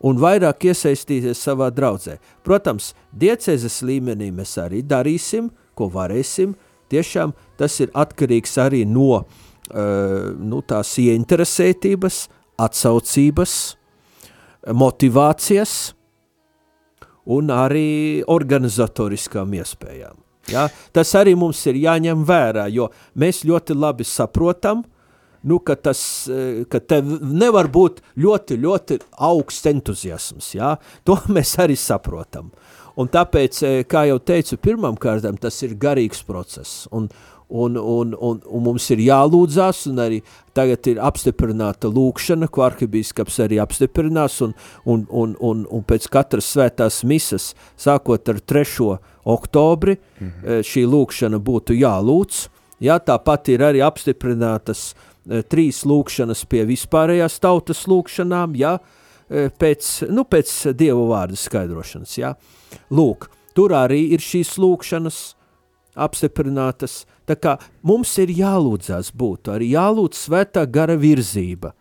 un 0.02 0.18
vairāk 0.18 0.66
iesaistīties 0.66 1.38
savā 1.38 1.70
draudzē. 1.70 2.16
Protams, 2.42 2.90
diecēzes 3.14 3.78
līmenī 3.86 4.32
mēs 4.34 4.56
arī 4.58 4.82
darīsim, 4.82 5.52
ko 5.78 5.86
varēsim. 5.86 6.56
Tiešām 6.90 7.30
tas 7.56 7.78
ir 7.80 7.92
atkarīgs 7.96 8.58
arī 8.60 8.82
no 8.84 9.22
uh, 9.22 9.41
nu, 9.70 10.58
tās 10.66 10.90
ieinteresētības, 10.98 12.16
atsaucības, 12.60 13.52
motivācijas 14.74 15.76
un 17.32 17.52
arī 17.54 18.22
organizatoriskām 18.26 19.54
iespējām. 19.60 20.18
Ja? 20.50 20.66
Tas 20.94 21.12
arī 21.18 21.34
mums 21.38 21.60
ir 21.70 21.78
jāņem 21.78 22.24
vērā, 22.26 22.66
jo 22.72 22.88
mēs 23.18 23.44
ļoti 23.46 23.76
labi 23.78 24.06
saprotam, 24.06 24.82
nu, 25.42 25.58
ka, 25.58 25.76
tas, 25.78 26.02
eh, 26.30 26.62
ka 26.70 26.80
tev 26.80 27.18
nevar 27.22 27.70
būt 27.72 28.02
ļoti, 28.18 28.58
ļoti 28.62 28.98
augsts 29.28 29.66
entuziasms. 29.70 30.52
Ja? 30.58 30.76
To 31.06 31.18
mēs 31.34 31.56
arī 31.62 31.78
saprotam. 31.78 32.52
Un 32.98 33.08
tāpēc, 33.08 33.62
eh, 33.66 33.82
kā 33.88 34.04
jau 34.10 34.18
teicu, 34.20 34.58
pirmām 34.60 34.98
kārtām 35.00 35.38
tas 35.40 35.62
ir 35.62 35.78
garīgs 35.80 36.24
process. 36.26 36.86
Un, 36.92 37.08
un, 37.52 37.76
un, 37.76 38.14
un, 38.16 38.40
un 38.42 38.64
mums 38.64 38.88
ir 38.94 39.04
jālūdzās, 39.04 39.84
un 39.90 40.00
arī 40.04 40.22
tagad 40.56 40.88
ir 40.88 41.02
apstiprināta 41.04 41.90
lūkšana, 41.92 42.48
ko 42.48 42.64
arhibīskaps 42.66 43.38
arī 43.44 43.60
apstiprinās, 43.62 44.40
un, 44.46 44.56
un, 44.84 45.06
un, 45.10 45.36
un, 45.40 45.62
un 45.68 45.84
pēc 45.84 46.08
katras 46.12 46.48
svētās 46.54 47.02
misas, 47.04 47.52
sākot 47.76 48.32
ar 48.32 48.40
3. 48.40 48.88
oktobri, 49.24 49.98
mm 49.98 50.26
-hmm. 50.26 50.66
šī 50.72 50.86
lūkšana 50.88 51.38
būtu 51.38 51.76
jālūdz. 51.76 52.48
Jā, 52.82 52.98
tāpat 52.98 53.48
ir 53.48 53.62
arī 53.62 53.78
apstiprinātas 53.84 54.94
Eh, 55.30 55.44
trīs 55.46 55.84
lūkšanas 55.86 56.42
pie 56.50 56.64
vispārējās 56.66 57.38
tautas 57.42 57.84
lūkšanām, 57.86 58.56
ja, 58.58 58.78
eh, 59.30 59.50
pēc, 59.54 60.08
nu, 60.10 60.24
pēc 60.24 60.74
Dieva 60.74 61.04
vārda 61.06 61.38
skaidrošanas. 61.38 62.16
Ja. 62.18 62.34
Lūk, 62.90 63.28
tur 63.54 63.70
arī 63.70 64.10
ir 64.16 64.18
šīs 64.18 64.56
lūkšanas 64.58 65.34
apstiprinātas, 65.94 67.02
tā 67.28 67.36
kā 67.36 67.56
mums 67.86 68.12
ir 68.22 68.32
jālūdzās 68.32 69.12
būt, 69.16 69.52
arī 69.52 69.72
jālūdz 69.74 70.26
svētā 70.26 70.64
gara 70.70 70.96
virzība, 70.96 71.74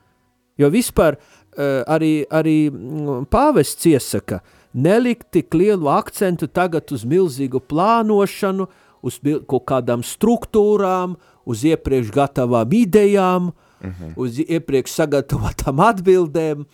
jo 0.60 0.70
vispār 0.72 1.18
eh, 1.18 1.82
arī, 1.88 2.14
arī 2.32 2.58
mm, 2.70 3.26
pāvests 3.32 3.88
iesaka, 3.88 4.42
nelikt 4.74 5.32
tik 5.36 5.56
lielu 5.56 5.90
akcentu 5.92 6.48
tagad 6.48 6.92
uz 6.92 7.06
milzīgu 7.08 7.64
plānošanu, 7.68 8.68
uz 9.02 9.18
kaut 9.50 9.66
kādām 9.70 10.06
struktūrām, 10.06 11.18
uz 11.50 11.66
iepriekš 11.66 12.14
gatavām 12.14 12.74
idejām, 12.78 13.52
uh 13.52 13.88
mhm. 13.88 14.04
-huh. 14.04 14.14
uz 14.16 14.40
iepriekš 14.40 14.92
sagatavotām 14.92 15.80
atbildēm. 15.92 16.66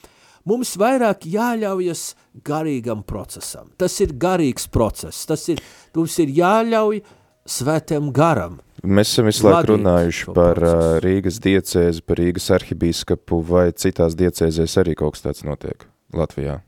Mums 0.47 0.77
vairāk 0.79 1.25
jāļaujas 1.27 2.15
garīgam 2.45 3.01
procesam. 3.03 3.67
Tas 3.77 3.99
ir 3.99 4.13
garīgs 4.15 4.69
process. 4.71 5.25
Tas 5.25 5.49
ir, 5.49 5.59
mums 5.95 6.19
ir 6.19 6.27
jāļauj 6.27 7.01
svētam 7.49 8.11
garam. 8.15 8.59
Mēs 8.85 9.15
esam 9.15 9.27
visu 9.31 9.47
laiku 9.47 9.73
runājuši 9.73 10.29
par 10.35 10.59
procesu. 10.59 11.01
Rīgas 11.03 11.41
diecēzi, 11.43 12.03
par 12.05 12.21
Rīgas 12.21 12.51
arhibīskapu, 12.59 13.41
vai 13.47 13.65
citās 13.73 14.15
diecēzēs 14.19 14.77
arī 14.83 14.95
kaut 14.99 15.17
kas 15.17 15.25
tāds 15.25 15.45
notiek 15.47 15.87
Latvijā? 16.13 16.61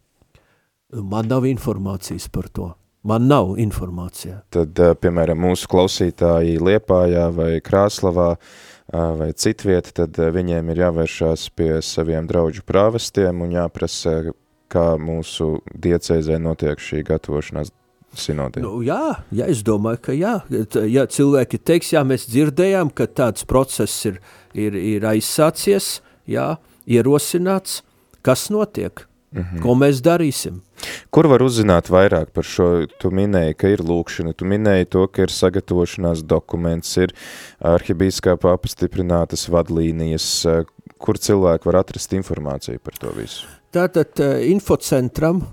Man 0.90 1.30
nav 1.30 1.46
informācijas 1.46 2.26
par 2.34 2.50
to. 2.50 2.72
Man 3.06 3.30
nav 3.30 3.54
informācija. 3.62 4.42
Tad, 4.52 4.80
piemēram, 5.00 5.40
mūsu 5.40 5.70
klausītāji 5.72 6.58
Liepājā 6.60 7.30
vai 7.32 7.52
Krāslavā 7.64 8.34
vai 8.90 9.30
citvieta, 9.38 9.94
tad 10.02 10.18
viņiem 10.36 10.74
ir 10.74 10.82
jāvēršās 10.84 11.46
pie 11.56 11.78
saviem 11.86 12.28
draudžu 12.28 12.66
prāvestiem 12.68 13.46
un 13.46 13.54
jāprasa, 13.56 14.34
kā 14.70 14.88
mūsu 15.02 15.60
diecēzē 15.72 16.42
notiek 16.42 16.82
šī 16.82 17.06
gatavošanās 17.08 17.72
sinodē. 18.18 18.62
Nu, 18.64 18.80
jā, 18.86 19.20
jā, 19.32 19.50
es 19.52 19.64
domāju, 19.66 20.02
ka 20.10 20.16
jā. 20.18 20.40
Ja 20.90 21.06
cilvēki 21.10 21.60
teiks, 21.62 21.94
jā, 21.94 22.04
mēs 22.08 22.28
dzirdējām, 22.30 22.94
ka 22.96 23.08
tāds 23.08 23.46
process 23.48 24.06
ir, 24.10 24.20
ir, 24.54 24.76
ir 24.76 25.06
aizsācies, 25.10 26.00
jā, 26.30 26.56
ierosināts, 26.90 27.82
kas 28.26 28.50
notiek? 28.50 29.06
Mm 29.32 29.42
-hmm. 29.42 29.62
Ko 29.62 29.76
mēs 29.76 30.02
darīsim? 30.02 30.62
Kur 31.12 31.28
var 31.28 31.42
uzzināt 31.42 31.90
vairāk 31.90 32.32
par 32.34 32.44
šo? 32.44 32.88
Tu 33.00 33.12
minēji, 33.12 33.54
ka 33.54 33.68
ir 33.68 33.80
lūkšana, 33.80 34.34
tu 34.34 34.46
minēji 34.46 34.86
to, 34.90 35.08
ka 35.08 35.22
ir 35.22 35.30
sagatavošanās 35.30 36.24
dokuments, 36.24 36.98
ir 36.98 37.14
arhibīskāpā 37.62 38.58
pastiprinātas 38.58 39.50
vadlīnijas, 39.50 40.26
kur 40.98 41.18
cilvēki 41.18 41.66
var 41.66 41.76
atrast 41.76 42.14
informāciju 42.14 42.80
par 42.84 42.94
to 42.98 43.12
visu? 43.12 43.46
Tātad 43.72 44.20
infocentram, 44.42 45.44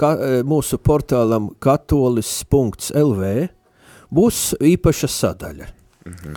ka, 0.00 0.12
mūsu 0.44 0.78
portālam 0.78 1.50
katolis.lv 1.58 3.32
būs 4.10 4.42
īpaša 4.60 5.08
sadaļa. 5.08 5.66
Mm 6.06 6.12
-hmm. 6.12 6.36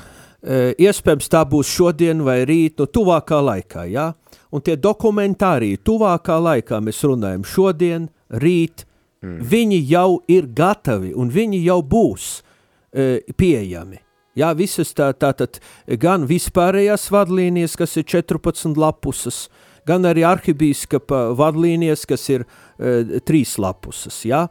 Iespējams, 0.79 1.27
tā 1.27 1.43
būs 1.45 1.67
šodien 1.67 2.23
vai 2.23 2.45
rīt, 2.45 2.79
nu 2.79 2.85
tuvākā 2.85 3.41
laikā, 3.43 3.83
jā? 3.85 3.91
Ja? 3.91 4.13
un 4.51 4.63
tie 4.65 4.75
dokumentāri 4.79 5.77
tuvākā 5.85 6.37
laikā 6.41 6.81
mēs 6.83 7.01
runājam 7.05 7.45
šodien, 7.47 8.09
rīt, 8.41 8.85
mm. 9.23 9.39
viņi 9.51 9.79
jau 9.89 10.19
ir 10.31 10.49
gatavi 10.55 11.13
un 11.17 11.31
viņi 11.33 11.63
jau 11.65 11.79
būs 11.85 12.29
e, 12.39 13.19
pieejami. 13.37 14.01
Jā, 14.39 14.53
visas 14.55 14.93
tā, 14.95 15.09
tātad 15.17 15.59
gan 15.99 16.27
vispārējās 16.29 17.09
vadlīnijas, 17.11 17.75
kas 17.79 17.97
ir 17.99 18.05
14 18.07 18.77
lapusas, 18.79 19.47
gan 19.89 20.05
arī 20.07 20.23
arhibīskapa 20.27 21.33
vadlīnijas, 21.37 22.05
kas 22.09 22.27
ir 22.31 22.45
e, 22.45 22.49
3 22.79 23.57
lapusas, 23.59 24.21
jā. 24.25 24.45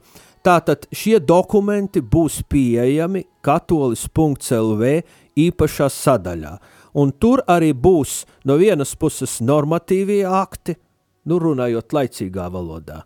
Tātad 0.45 0.87
šie 0.95 1.18
dokumenti 1.20 2.01
būs 2.01 2.43
pieejami 2.49 3.24
katolis.lv 3.45 4.93
īpašā 5.39 5.89
sadaļā. 5.93 6.53
Un 6.99 7.12
tur 7.20 7.43
arī 7.49 7.72
būs 7.74 8.22
no 8.49 8.57
vienas 8.61 8.95
puses 8.97 9.39
normatīvie 9.45 10.22
akti, 10.24 10.76
nu 11.29 11.39
runājot 11.43 11.95
laicīgā 11.95 12.49
valodā. 12.53 13.03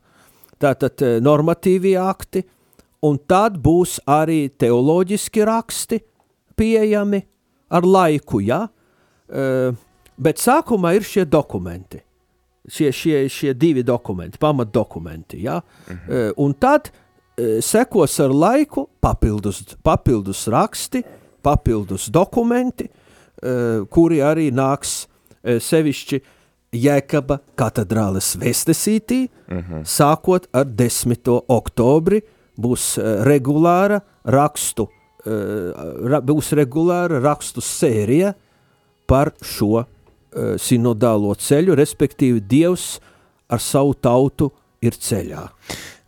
Tātad 0.63 1.03
eh, 1.03 1.19
normatīvie 1.25 1.97
akti, 1.99 2.45
un 3.03 3.19
tad 3.27 3.59
būs 3.59 3.99
arī 4.07 4.47
teoloģiski 4.55 5.47
raksti 5.49 5.99
pieejami 6.59 7.23
ar 7.73 7.89
laiku, 7.89 8.43
ja? 8.45 8.67
Uh, 9.33 9.73
bet 10.21 10.37
sākumā 10.43 10.91
ir 10.99 11.07
šie 11.09 11.23
dokumenti, 11.25 12.03
šie, 12.69 12.93
šie, 12.93 13.29
šie 13.29 13.55
divi 13.55 13.83
dokumenti, 13.83 14.39
pamatdokumenti, 14.39 15.43
ja? 15.43 15.61
Mhm. 15.89 16.13
Uh, 16.13 16.31
un 16.37 16.55
tad 16.55 16.91
uh, 16.91 17.59
sekos 17.61 18.19
ar 18.21 18.35
laiku 18.35 18.87
papildus, 19.01 19.63
papildus 19.83 20.47
raksti, 20.49 21.03
papildus 21.43 22.09
dokumenti, 22.09 22.89
uh, 22.89 23.87
kuri 23.91 24.23
arī 24.23 24.51
nāks 24.55 25.07
sevišķi 25.43 26.21
Jēkaba 26.73 27.41
katedrāles 27.59 28.31
vēstesītī, 28.41 29.27
uh 29.27 29.57
mhm. 29.57 29.73
-huh. 29.73 29.85
sākot 29.85 30.47
ar 30.53 30.65
10. 30.65 31.43
oktobri, 31.49 32.23
būs 32.57 32.97
regulāra 33.27 34.01
rakstu 34.25 34.87
ra, 35.25 36.21
būs 36.21 36.53
regulāra 36.53 37.21
rakstu 37.23 37.61
sērija 37.61 38.35
par 39.07 39.33
šo 39.43 39.85
sinodālo 40.61 41.35
ceļu, 41.37 41.75
respektīvi 41.77 42.41
Dievs 42.49 42.97
ar 43.53 43.61
savu 43.61 43.95
tautu 44.01 44.51
ir 44.83 44.97
ceļā. 44.97 45.47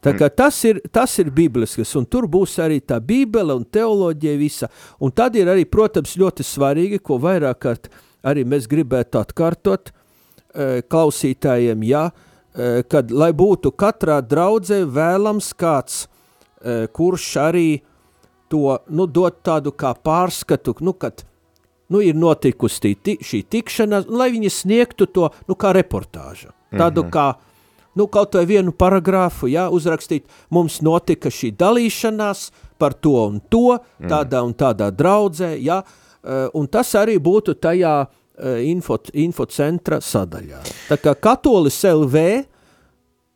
Kā 0.05 0.29
tas 0.29 0.59
ir, 0.69 0.83
tas 0.93 1.15
ir 1.23 1.31
biblisks, 1.33 1.95
un 1.97 2.05
tur 2.05 2.27
būs 2.29 2.59
arī 2.61 2.83
tā 2.85 2.99
bībele 3.01 3.55
un 3.57 3.65
teoloģija 3.65 4.37
visa, 4.37 4.69
un 5.01 5.13
tad 5.17 5.37
ir 5.41 5.49
arī, 5.49 5.65
protams, 5.65 6.17
ļoti 6.21 6.45
svarīgi, 6.45 7.01
ko 7.01 7.17
vairāk 7.23 7.61
kārt 7.65 7.89
arī 8.25 8.45
mēs 8.49 8.69
gribētu 8.69 9.23
atkārtot 9.23 9.89
uh, 9.93 10.83
klausītājiem, 10.93 11.87
ja, 11.89 12.11
uh, 12.11 12.83
kad, 12.89 13.13
lai 13.13 13.31
būtu 13.33 13.73
katrā 13.73 14.21
draudzē 14.21 14.85
vēlams 14.85 15.53
kāds, 15.57 16.05
kurš 16.97 17.25
arī 17.43 17.69
to 18.49 18.79
nu, 18.89 19.05
dot 19.05 19.43
tādu 19.45 19.69
kā 19.77 19.91
pārskatu, 19.93 20.73
nu, 20.81 20.95
kad 20.97 21.21
nu, 21.89 22.01
ir 22.01 22.17
notikusi 22.17 22.95
tī, 22.97 23.17
šī 23.21 23.43
tikšanās, 23.51 24.07
lai 24.09 24.31
viņi 24.35 24.51
sniegtu 24.51 25.07
to 25.07 25.31
nu, 25.49 25.55
kā 25.55 25.75
reportāžu. 25.77 26.53
Tādu 26.73 27.05
mm 27.05 27.09
-hmm. 27.09 27.13
kā 27.13 27.53
nu, 27.95 28.07
kaut 28.07 28.35
vai 28.35 28.45
vienu 28.47 28.73
paragrāfu, 28.73 29.49
jā, 29.51 29.69
uzrakstīt, 29.71 30.27
mums 30.51 30.81
notika 30.83 31.31
šī 31.33 31.53
dalīšanās 31.57 32.51
par 32.79 32.97
to 32.99 33.15
un 33.27 33.41
to, 33.49 33.79
mhm. 33.79 34.11
tādā 34.11 34.43
un 34.45 34.55
tādā 34.55 34.91
draudzē, 34.91 35.55
jā, 35.63 35.83
eh, 36.25 36.49
un 36.55 36.67
tas 36.67 36.95
arī 36.95 37.19
būtu 37.19 37.55
tajā 37.55 37.95
eh, 38.39 38.65
info, 38.67 38.99
infocentra 39.13 40.01
sadaļā. 40.03 40.65
Tā 40.89 40.99
kā 40.99 41.15
katolis 41.15 41.85
LV 41.85 42.45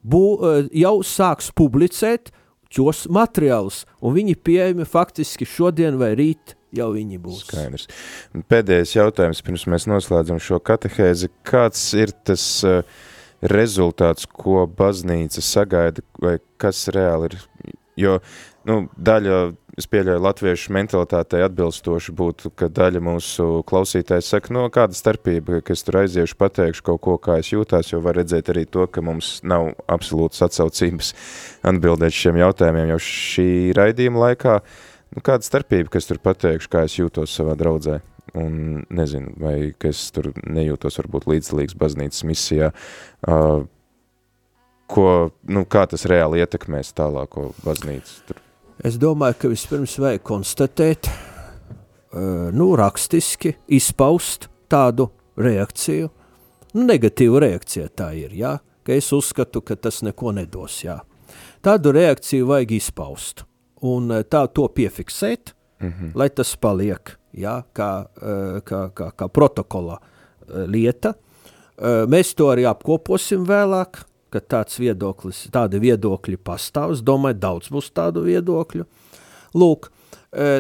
bū, 0.03 0.25
eh, 0.43 0.69
jau 0.83 0.99
sāks 1.07 1.53
publicēt 1.55 2.33
šos 2.69 3.07
materiālus, 3.09 3.85
un 4.03 4.15
viņi 4.15 4.37
pieejami 4.37 4.85
faktiski 4.85 5.47
šodien 5.47 5.97
vai 5.97 6.15
rīt 6.19 6.58
jau 6.75 6.89
viņi 6.95 7.21
būs. 7.23 7.45
Skaidrs. 7.47 7.87
Pēdējais 8.51 8.97
jautājums, 8.97 9.45
pirms 9.45 9.66
mēs 9.71 9.89
noslēdzam 9.91 10.41
šo 10.43 10.61
katehēzi. 10.64 11.31
Kāds 11.49 11.85
ir 11.99 12.12
tas 12.29 12.45
uh, 12.66 12.83
rezultāts, 13.43 14.29
ko 14.29 14.66
baznīca 14.79 15.45
sagaida, 15.45 16.05
vai 16.23 16.39
kas 16.61 16.87
reāli 16.95 17.33
ir? 17.33 17.41
Jo 17.99 18.19
nu, 18.69 18.85
daļa 18.95 19.39
es 19.79 19.87
pieļauju 19.91 20.23
latviešu 20.23 20.73
mentalitātei 20.75 21.41
atbilstoši 21.47 22.14
būtu, 22.19 22.51
ka 22.59 22.69
daļa 22.75 23.03
mūsu 23.05 23.47
klausītājs 23.69 24.31
saka, 24.35 24.53
no 24.55 24.64
kāda 24.75 24.97
starpība, 24.99 25.61
ka 25.62 25.75
es 25.77 25.85
tur 25.87 26.01
aiziešu, 26.03 26.39
pateikšu 26.41 26.85
kaut 26.91 27.01
ko, 27.05 27.16
kā 27.23 27.39
es 27.43 27.53
jūtās, 27.53 27.93
jo 27.93 28.03
var 28.05 28.19
redzēt 28.19 28.51
arī 28.53 28.66
to, 28.66 28.89
ka 28.91 29.05
mums 29.05 29.39
nav 29.47 29.71
absolūtas 29.91 30.43
atsaucības 30.49 31.12
atbildēt 31.71 32.16
šiem 32.19 32.41
jautājumiem 32.43 32.95
jau 32.95 33.01
šī 33.07 33.49
raidījuma 33.79 34.27
laikā. 34.27 34.61
Nu, 35.15 35.23
kāda 35.25 35.47
starpība, 35.47 35.93
ka 35.93 36.01
es 36.03 36.09
tur 36.09 36.21
pateikšu, 36.21 36.71
kā 36.73 36.85
es 36.89 36.99
jūtos 36.99 37.33
savā 37.33 37.57
draudzē? 37.59 38.01
Un 38.37 38.83
nezinu, 38.93 39.33
vai 39.41 39.71
es 39.89 40.03
tur 40.13 40.31
nejūtos 40.45 41.01
varbūt 41.01 41.29
līdzdalīgs 41.31 41.77
baznīcas 41.81 42.27
misijā. 42.29 42.69
Uh, 43.25 43.65
ko, 44.91 45.07
nu, 45.49 45.65
kā 45.65 45.87
tas 45.89 46.05
reāli 46.11 46.43
ietekmēs 46.45 46.93
tālāko 46.99 47.49
baznīcu 47.65 48.21
tur? 48.29 48.45
Es 48.85 49.01
domāju, 49.01 49.39
ka 49.41 49.51
vispirms 49.51 49.97
vajag 49.99 50.23
konstatēt, 50.29 51.09
uh, 51.09 52.53
nu, 52.53 52.69
rakstiski 52.79 53.57
izpaust 53.81 54.51
tādu 54.69 55.09
reakciju, 55.41 56.13
nu, 56.77 56.85
negatīvu 56.85 57.41
reakciju 57.49 57.89
tā 57.97 58.13
ir, 58.21 58.37
jā, 58.37 58.59
ka 58.85 58.93
es 58.93 59.09
uzskatu, 59.17 59.65
ka 59.65 59.81
tas 59.81 60.05
neko 60.05 60.37
nedos, 60.37 60.83
jā. 60.85 61.01
Tādu 61.65 61.97
reakciju 61.97 62.53
vajag 62.53 62.77
izpaust 62.77 63.48
un 63.87 64.11
tā 64.31 64.47
to 64.55 64.68
piefiksēt, 64.68 65.55
mm 65.81 65.89
-hmm. 65.89 66.11
lai 66.14 66.29
tas 66.31 66.57
paliek, 66.57 67.18
jā, 67.33 67.62
kā, 67.74 68.07
uh, 68.22 68.61
kā, 68.61 68.91
kā, 68.95 69.11
kā 69.16 69.29
protokola 69.29 69.99
uh, 69.99 70.64
lieta. 70.66 71.14
Mēs 72.07 72.35
to 72.35 72.49
arī 72.51 72.64
apkoposim 72.66 73.45
vēlāk, 73.47 74.01
ka 74.31 74.41
tāds 74.41 74.81
viedoklis, 74.81 75.47
tādi 75.53 75.79
viedokļi 75.79 76.37
pastāv. 76.37 76.93
Es 76.93 77.03
domāju, 77.03 77.39
daudz 77.39 77.70
būs 77.70 77.93
tādu 77.95 78.24
viedokļu. 78.26 78.85
Lūk, 79.55 79.87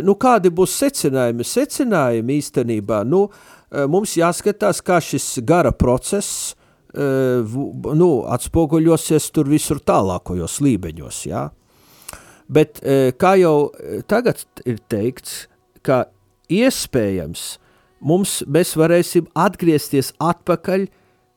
nu 0.02 0.14
kādi 0.14 0.52
būs 0.54 0.76
secinājumi? 0.78 1.44
Secinājumi 1.44 2.38
īstenībā, 2.38 3.04
nu, 3.04 3.28
mums 3.88 4.14
jāskatās, 4.14 4.80
kā 4.80 5.00
šis 5.00 5.40
gara 5.42 5.72
process 5.72 6.54
nu, 6.94 8.10
atspoguļosies 8.26 9.30
tur 9.34 9.48
visur 9.48 9.80
tālākojos 9.80 10.60
līmeņos, 10.64 11.26
jā. 11.28 11.48
Bet 12.48 12.80
kā 13.20 13.34
jau 13.36 13.70
tagad 14.08 14.40
ir 14.64 14.78
teikts, 14.88 15.48
ka 15.84 16.06
iespējams 16.48 17.58
mums 18.00 18.42
mēs 18.48 18.72
varēsim 18.78 19.28
atgriezties 19.36 20.14
atpakaļ 20.16 20.86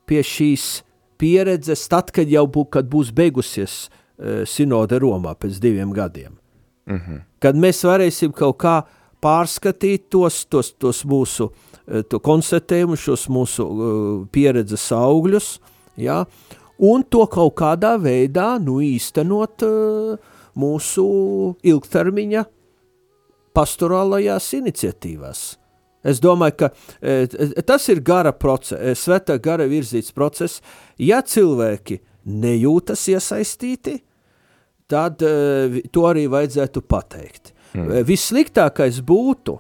pie 0.08 0.22
šīs 0.24 0.68
pieredzes 1.22 1.86
tad, 1.92 2.12
kad 2.16 2.30
jau 2.32 2.46
bū, 2.50 2.66
kad 2.74 2.90
būs 2.90 3.12
beigusies 3.16 3.86
uh, 3.88 4.42
sinode 4.50 4.98
Romā 5.02 5.36
pēc 5.38 5.60
diviem 5.62 5.94
gadiem. 5.94 6.38
Mm 6.90 6.98
-hmm. 6.98 7.22
Kad 7.40 7.56
mēs 7.56 7.84
varēsim 7.86 8.34
kaut 8.34 8.58
kā 8.58 8.82
pārskatīt 9.22 10.10
tos, 10.10 10.46
tos, 10.46 10.74
tos 10.74 11.04
mūsu 11.06 11.52
to 12.10 12.20
konstatējumus, 12.20 13.00
šos 13.00 13.28
mūsu 13.30 13.64
uh, 13.66 14.28
pieredzes 14.32 14.92
augļus, 14.92 15.60
ja, 15.98 16.26
un 16.78 17.04
to 17.04 17.26
kaut 17.28 17.56
kādā 17.56 17.98
veidā 18.02 18.58
nu, 18.60 18.80
īstenot 18.82 19.64
uh, 19.64 20.18
mūsu 20.60 21.06
ilgtermiņa 21.64 22.46
pastorālajās 23.56 24.52
iniciatīvās. 24.60 25.42
Es 26.02 26.22
domāju, 26.22 26.56
ka 26.64 26.70
e, 26.98 27.62
tas 27.68 27.86
ir 27.94 28.02
gara 28.06 28.32
process, 28.34 28.80
e, 28.80 28.96
svētā 28.98 29.38
gara 29.42 29.68
virzīts 29.70 30.14
process. 30.16 30.62
Ja 30.98 31.22
cilvēki 31.22 32.00
nejūtas 32.26 33.04
iesaistīti, 33.14 34.00
tad 34.90 35.22
e, 35.26 35.84
to 35.94 36.08
arī 36.10 36.26
vajadzētu 36.32 36.82
pateikt. 36.90 37.54
Mm. 37.78 38.02
Vissliktākais 38.08 38.98
būtu, 39.06 39.56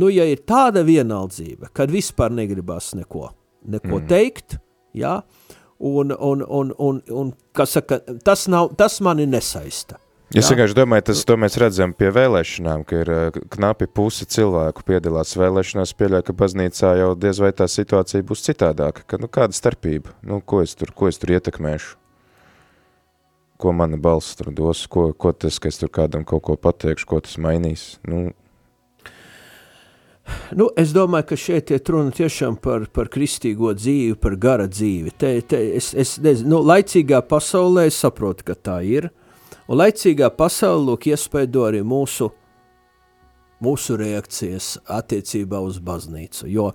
nu, 0.00 0.08
ja 0.10 0.24
ir 0.26 0.42
tāda 0.48 0.82
vienaldzība, 0.86 1.70
kad 1.76 1.92
vispār 1.92 2.32
negribas 2.34 2.94
neko, 2.98 3.28
neko 3.68 3.98
mm. 3.98 4.08
teikt, 4.08 4.56
ja, 4.96 5.20
un, 5.82 6.14
un, 6.18 6.46
un, 6.48 6.72
un, 6.78 7.02
un 7.10 7.34
saka, 7.66 7.98
tas, 8.24 8.46
nav, 8.48 8.72
tas 8.78 9.00
mani 9.02 9.26
nesaista. 9.26 9.98
Es 10.32 10.48
vienkārši 10.48 10.76
domāju, 10.78 11.04
tas 11.10 11.22
to 11.28 11.34
mēs 11.36 11.58
redzam 11.60 11.92
pie 11.92 12.08
vēlēšanām, 12.14 12.86
ka 12.88 13.00
ir 13.02 13.10
eh, 13.12 13.40
knapi 13.52 13.88
pusi 13.92 14.24
cilvēku 14.32 14.84
piedalās 14.88 15.34
vēlēšanās, 15.36 15.92
pieļauj, 15.98 16.22
ka 16.24 16.34
baznīcā 16.38 16.92
jau 17.02 17.10
diez 17.20 17.40
vai 17.42 17.50
tā 17.56 17.66
situācija 17.68 18.24
būs 18.24 18.46
citādāka, 18.46 19.04
ka 19.04 19.20
nu 19.20 19.28
kāda 19.28 19.52
starpība, 19.56 20.14
nu 20.24 20.40
ko 20.40 20.62
es 20.64 20.72
tur, 20.78 20.94
ko 20.96 21.10
es 21.10 21.20
tur 21.20 21.34
ietekmēšu, 21.36 21.98
ko 23.60 23.74
mana 23.76 24.00
balss 24.00 24.38
tur 24.38 24.48
dos, 24.56 24.86
ko, 24.88 25.10
ko 25.12 25.34
tas, 25.36 25.60
ka 25.60 25.68
es 25.68 25.82
tur 25.82 25.92
kādam 25.92 26.24
kaut 26.24 26.46
ko 26.48 26.56
pateikšu, 26.56 27.10
ko 27.10 27.20
tas 27.26 27.36
mainīs, 27.36 27.98
nu. 28.08 28.30
Nu, 30.54 30.68
es 30.78 30.92
domāju, 30.94 31.30
ka 31.32 31.36
šeit 31.40 31.72
iet 31.74 31.88
runa 31.90 32.12
tiešām 32.14 32.58
par, 32.62 32.84
par 32.94 33.08
kristīgo 33.10 33.72
dzīvi, 33.74 34.14
par 34.20 34.36
gara 34.40 34.68
dzīvi. 34.70 35.14
Te, 35.18 35.32
te, 35.48 35.58
es, 35.78 35.90
es 35.98 36.18
nezinu, 36.22 36.54
nu, 36.54 36.60
laicīgā 36.68 37.22
pasaulē 37.26 37.88
es 37.88 37.98
saprotu, 38.04 38.46
ka 38.52 38.54
tā 38.54 38.78
ir, 38.86 39.10
Un 39.70 39.78
laicīgā 39.78 40.28
pasaule 40.36 40.84
lūk 40.90 41.06
iespaido 41.12 41.62
arī 41.64 41.82
mūsu, 41.86 42.26
mūsu 43.62 43.96
reakcijas 43.96 44.74
attiecībā 44.90 45.60
uz 45.62 45.78
baznīcu. 45.80 46.48
Jo, 46.50 46.66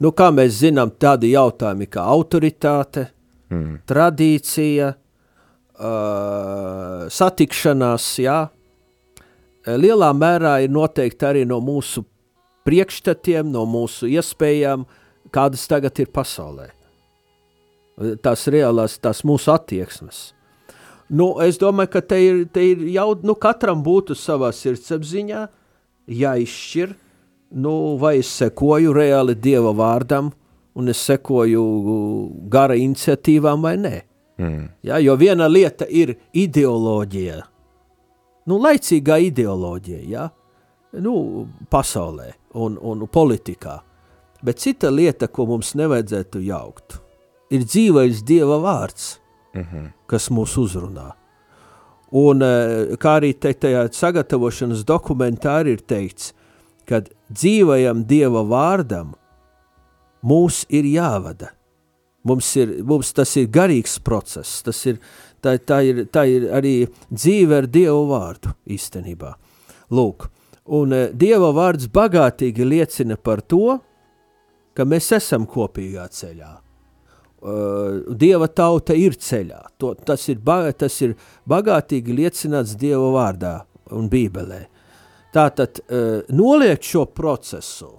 nu, 0.00 0.12
kā 0.16 0.30
mēs 0.32 0.62
zinām, 0.62 0.94
tādi 0.96 1.34
jautājumi 1.34 1.86
kā 1.90 2.06
autoritāte, 2.14 3.08
mm. 3.50 3.74
tradīcija, 3.90 4.88
uh, 5.76 5.84
satikšanās, 7.12 8.10
jā, 8.24 8.40
lielā 9.66 10.12
mērā 10.16 10.60
ir 10.64 10.70
noteikti 10.72 11.28
arī 11.28 11.44
no 11.50 11.60
mūsu 11.60 12.06
priekšstatiem, 12.66 13.48
no 13.52 13.64
mūsu 13.70 14.08
iespējām, 14.10 14.86
kādas 15.34 15.66
tagad 15.70 15.98
ir 16.02 16.10
pasaulē. 16.14 16.70
Tās 18.22 18.44
reālās, 18.52 18.98
tās 19.00 19.22
mūsu 19.24 19.52
attieksmes. 19.54 20.30
Nu, 21.08 21.36
es 21.42 21.58
domāju, 21.60 21.92
ka 21.94 22.02
te 22.02 22.18
ir, 22.20 22.40
te 22.50 22.64
ir 22.72 22.82
jau, 22.90 23.12
nu, 23.22 23.36
katram 23.38 23.82
būtu 23.86 24.16
savā 24.18 24.50
sirdsapziņā 24.52 25.44
jāizšķir, 26.10 26.94
nu, 27.62 27.74
vai 28.00 28.16
es 28.20 28.32
sekoju 28.42 28.94
reāli 28.96 29.36
Dieva 29.38 29.72
vārdam, 29.76 30.32
un 30.76 30.92
es 30.92 31.00
sekoju 31.06 31.62
gara 32.52 32.76
iniciatīvām 32.76 33.62
vai 33.64 33.76
nē. 33.80 33.94
Mm. 34.36 34.64
Ja, 34.84 34.98
jo 35.00 35.14
viena 35.16 35.46
lieta 35.48 35.86
ir 35.88 36.16
ideoloģija, 36.36 37.38
nu, 38.50 38.58
laicīgā 38.60 39.16
ideoloģija, 39.30 40.02
ja, 40.10 40.26
nu, 41.00 41.14
pasaulē 41.72 42.34
un, 42.56 42.78
un 42.80 43.04
politikā. 43.12 43.80
Bet 44.44 44.60
cita 44.62 44.90
lieta, 44.92 45.28
ko 45.28 45.46
mums 45.50 45.74
nevajadzētu 45.78 46.42
jaukt, 46.46 46.98
ir 47.52 47.64
dzīvais 47.64 48.24
Dieva 48.26 48.58
vārds, 48.62 49.18
mm 49.54 49.62
-hmm. 49.62 49.92
kas 50.06 50.30
mūs 50.30 50.56
uzrunā. 50.60 51.12
Un 52.12 52.42
eh, 52.42 52.96
kā 52.96 53.18
arī 53.20 53.34
te, 53.34 53.52
tajā 53.52 53.88
sagatavošanas 53.92 54.84
dokumentā 54.84 55.60
ir 55.66 55.80
teikts, 55.80 56.32
ka 56.86 57.02
dzīvajam 57.28 58.04
Dieva 58.06 58.42
vārdam 58.42 59.14
mūs 60.22 60.64
ir 60.68 60.84
jāvada. 60.84 61.52
Mums, 62.26 62.48
ir, 62.56 62.82
mums 62.82 63.12
tas 63.14 63.36
ir 63.36 63.46
garīgs 63.54 64.00
process, 64.02 64.62
tas 64.66 64.80
ir, 64.86 64.98
tā, 65.42 65.58
tā, 65.62 65.80
ir, 65.86 66.06
tā 66.10 66.24
ir 66.26 66.48
arī 66.50 66.88
dzīve 67.10 67.60
ar 67.60 67.68
Dievu 67.70 68.08
vārdu 68.10 68.50
īstenībā. 68.66 69.36
Lūk, 69.94 70.26
un 70.66 70.92
uh, 70.92 71.08
Dieva 71.14 71.52
vārds 71.54 71.88
bagātīgi 71.92 72.66
liecina 72.66 73.16
par 73.16 73.42
to, 73.42 73.78
ka 74.76 74.86
mēs 74.88 75.12
esam 75.16 75.46
kopīgā 75.48 76.06
ceļā. 76.12 76.52
Uh, 77.46 78.14
Dieva 78.18 78.48
tauta 78.48 78.96
ir 78.96 79.16
ceļā. 79.20 79.60
To, 79.78 79.94
tas, 79.94 80.26
ir 80.32 80.40
tas 80.78 80.96
ir 81.04 81.14
bagātīgi 81.48 82.16
liecināts 82.16 82.76
Dieva 82.78 83.12
vārdā 83.14 83.60
un 83.94 84.08
Bībelē. 84.10 84.66
Tātad 85.34 85.82
uh, 85.84 86.24
noliegt 86.32 86.84
šo 86.84 87.04
procesu, 87.06 87.92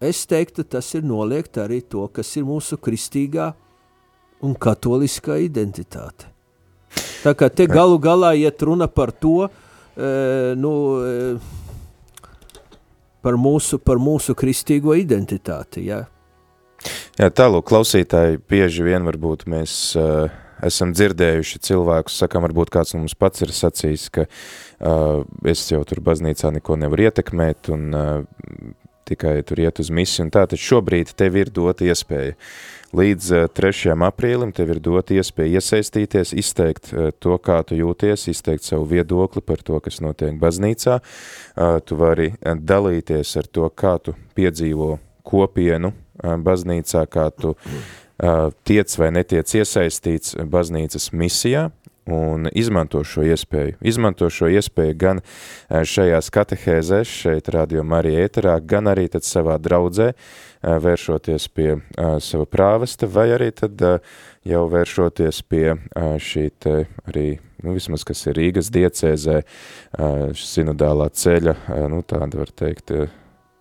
es 0.00 0.24
teiktu, 0.26 0.64
tas 0.64 0.94
ir 0.94 1.04
noliegt 1.06 1.58
arī 1.58 1.80
to, 1.80 2.08
kas 2.08 2.36
ir 2.36 2.44
mūsu 2.48 2.80
kristīgā 2.80 3.52
un 4.42 4.54
katoliskā 4.56 5.38
identitāte. 5.44 6.28
Tā 7.20 7.34
kā 7.36 7.50
te 7.52 7.66
galu 7.68 8.00
galā 8.02 8.32
iet 8.34 8.62
runa 8.64 8.88
par 8.88 9.12
to, 9.12 9.44
uh, 9.44 9.69
nu, 9.96 10.74
uh, 11.00 11.58
par 13.24 13.36
mūsu, 13.40 13.80
par 13.82 14.00
mūsu 14.00 14.34
kristīgo 14.38 14.96
identitāti. 14.98 15.84
Ja? 15.90 16.04
Jā, 17.20 17.28
tālūk, 17.28 17.66
klausītāji, 17.68 18.40
bieži 18.48 18.86
vien 18.86 19.04
varbūt 19.04 19.44
mēs 19.50 19.74
uh, 20.00 20.30
esam 20.64 20.94
dzirdējuši 20.96 21.60
cilvēkus, 21.68 22.20
sakām, 22.22 22.46
varbūt 22.48 22.72
kāds 22.72 22.94
mums 22.96 23.16
pats 23.18 23.44
ir 23.44 23.52
sacījis, 23.54 24.06
ka 24.14 24.26
uh, 24.26 25.22
es 25.48 25.66
jau 25.68 25.82
tur 25.88 26.02
baznīcā 26.04 26.52
neko 26.56 26.78
nevaru 26.80 27.08
ietekmēt 27.10 27.72
un 27.74 27.90
uh, 27.92 28.14
tikai 29.10 29.40
tur 29.46 29.60
iet 29.62 29.80
uz 29.82 29.90
misiju 29.92 30.26
un 30.26 30.34
tā, 30.34 30.46
tad 30.50 30.60
šobrīd 30.60 31.14
tev 31.18 31.38
ir 31.40 31.50
dota 31.54 31.86
iespēja. 31.88 32.36
Līdz 32.96 33.26
3. 33.54 33.92
Eh, 33.92 34.02
aprīlim 34.02 34.50
tev 34.54 34.72
ir 34.74 34.80
dota 34.82 35.14
iespēja 35.14 35.60
iesaistīties, 35.60 36.32
izteikt 36.34 36.90
eh, 36.90 37.12
to, 37.22 37.36
kā 37.38 37.60
tu 37.66 37.78
jūties, 37.78 38.26
izteikt 38.32 38.66
savu 38.66 38.88
viedokli 38.90 39.42
par 39.46 39.62
to, 39.62 39.78
kas 39.84 40.00
notiek 40.02 40.34
baznīcā. 40.40 40.98
Eh, 40.98 41.78
tu 41.86 41.98
vari 42.00 42.32
dalīties 42.42 43.36
ar 43.38 43.46
to, 43.46 43.70
kā 43.70 43.94
tu 44.02 44.16
piedzīvo 44.34 44.96
kopienu 45.22 45.92
baznīcā, 46.20 47.06
kā 47.08 47.30
tu 47.32 47.54
tiec 48.68 48.92
vai 49.00 49.06
netiec 49.16 49.48
iesaistīts 49.56 50.34
baznīcas 50.44 51.06
misijā, 51.16 51.70
un 52.12 52.48
izmanto 52.52 53.02
šo 53.04 53.24
iespēju. 53.26 53.78
Izmanto 53.80 54.30
šo 54.30 54.48
iespēju 54.50 54.96
gan 54.98 55.20
eh, 55.22 55.84
šajās 55.84 56.30
katehēzēs, 56.34 57.12
šeit 57.22 57.50
radio 57.54 57.84
Marija 57.84 58.26
ēterā, 58.26 58.56
gan 58.60 58.90
arī 58.90 59.08
tad 59.12 59.26
savā 59.26 59.58
draudzē, 59.62 60.10
eh, 60.12 60.78
vēršoties 60.86 61.48
pie 61.54 61.70
eh, 61.76 62.16
sava 62.24 62.48
prāvesta, 62.50 63.08
vai 63.10 63.30
arī 63.36 63.50
tad 63.56 63.80
jau 64.46 64.64
vēršoties 64.72 65.42
pie 65.48 65.74
šī 66.24 66.44
te 66.58 66.76
arī, 67.10 67.28
nu 67.64 67.74
vismaz, 67.76 68.06
kas 68.08 68.24
ir 68.30 68.38
Rīgas 68.38 68.70
diecēzē, 68.72 69.42
sinodālā 70.32 71.10
ceļa, 71.12 71.54
nu 71.92 72.00
tāda 72.08 72.40
var 72.40 72.52
teikt, 72.56 72.94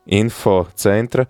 info 0.10 0.64
centra, 0.76 1.26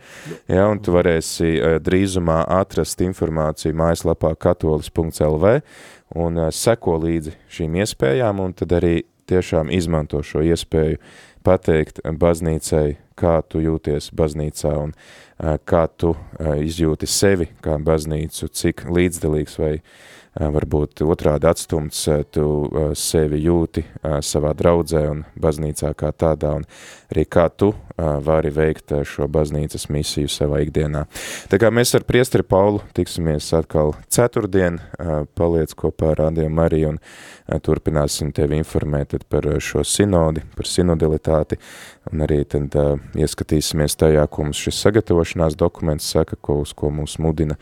ja, 0.47 0.67
un 0.71 0.79
tu 0.83 0.93
varēsi 0.95 1.79
drīzumā 1.83 2.41
atrast 2.59 3.01
informāciju 3.03 3.75
mājaslapā 3.79 4.33
katolis.lv, 4.39 5.55
un 6.15 6.37
uh, 6.39 6.49
seko 6.53 6.97
līdzi 7.03 7.35
šīm 7.53 7.79
iespējām, 7.83 8.41
un 8.43 8.55
tad 8.57 8.73
arī 8.79 9.01
tiešām 9.29 9.69
izmanto 9.73 10.23
šo 10.25 10.41
iespēju 10.45 10.97
pateikt 11.45 12.01
baznīcai, 12.03 12.97
kā 13.19 13.39
tu 13.47 13.61
jūties 13.61 14.09
baznīcā 14.15 14.71
un 14.79 14.93
uh, 14.95 15.57
kā 15.65 15.87
tu 15.97 16.15
izjūti 16.39 17.07
sevi 17.07 17.49
kā 17.63 17.77
baznīcu, 17.83 18.49
cik 18.49 18.87
līdzdalīgs 18.89 19.59
vai 19.61 19.73
varbūt 20.39 21.01
otrādi 21.03 21.47
atstumts, 21.49 22.03
tu 22.31 22.43
sevi 22.95 23.41
jūti 23.43 23.83
savā 24.23 24.53
draudzē 24.55 25.01
un 25.09 25.23
baznīcā 25.41 25.91
kā 25.97 26.11
tādā, 26.13 26.53
un 26.59 26.67
arī 27.11 27.25
kā 27.25 27.49
tu 27.49 27.73
vari 28.25 28.51
veikt 28.53 28.93
šo 29.07 29.27
baznīcas 29.31 29.89
misiju 29.91 30.29
savā 30.31 30.61
ikdienā. 30.65 31.05
Tā 31.51 31.59
kā 31.61 31.71
mēs 31.73 31.95
ar 31.97 32.05
priesteri 32.07 32.45
Paulu 32.47 32.81
tiksimies 32.97 33.51
atkal 33.57 33.95
ceturtdien, 34.11 34.79
paliec 35.37 35.75
kopā 35.77 36.13
ar 36.13 36.23
Rādiem 36.25 36.53
Mariju 36.55 36.93
un 36.93 36.99
turpināsim 37.65 38.31
tevi 38.35 38.59
informēt 38.59 39.17
par 39.29 39.47
šo 39.63 39.83
sinodi, 39.87 40.43
par 40.55 40.69
sinodilitāti, 40.69 41.57
un 42.11 42.25
arī 42.25 42.43
tad 42.49 42.75
ieskatīsimies 43.17 43.97
tajā, 43.99 44.25
ko 44.29 44.47
mums 44.47 44.61
šis 44.61 44.81
sagatavošanās 44.85 45.57
dokuments 45.59 46.09
saka, 46.13 46.37
ko, 46.41 46.59
uz 46.63 46.73
ko 46.77 46.91
mums 46.93 47.17
mudina 47.21 47.57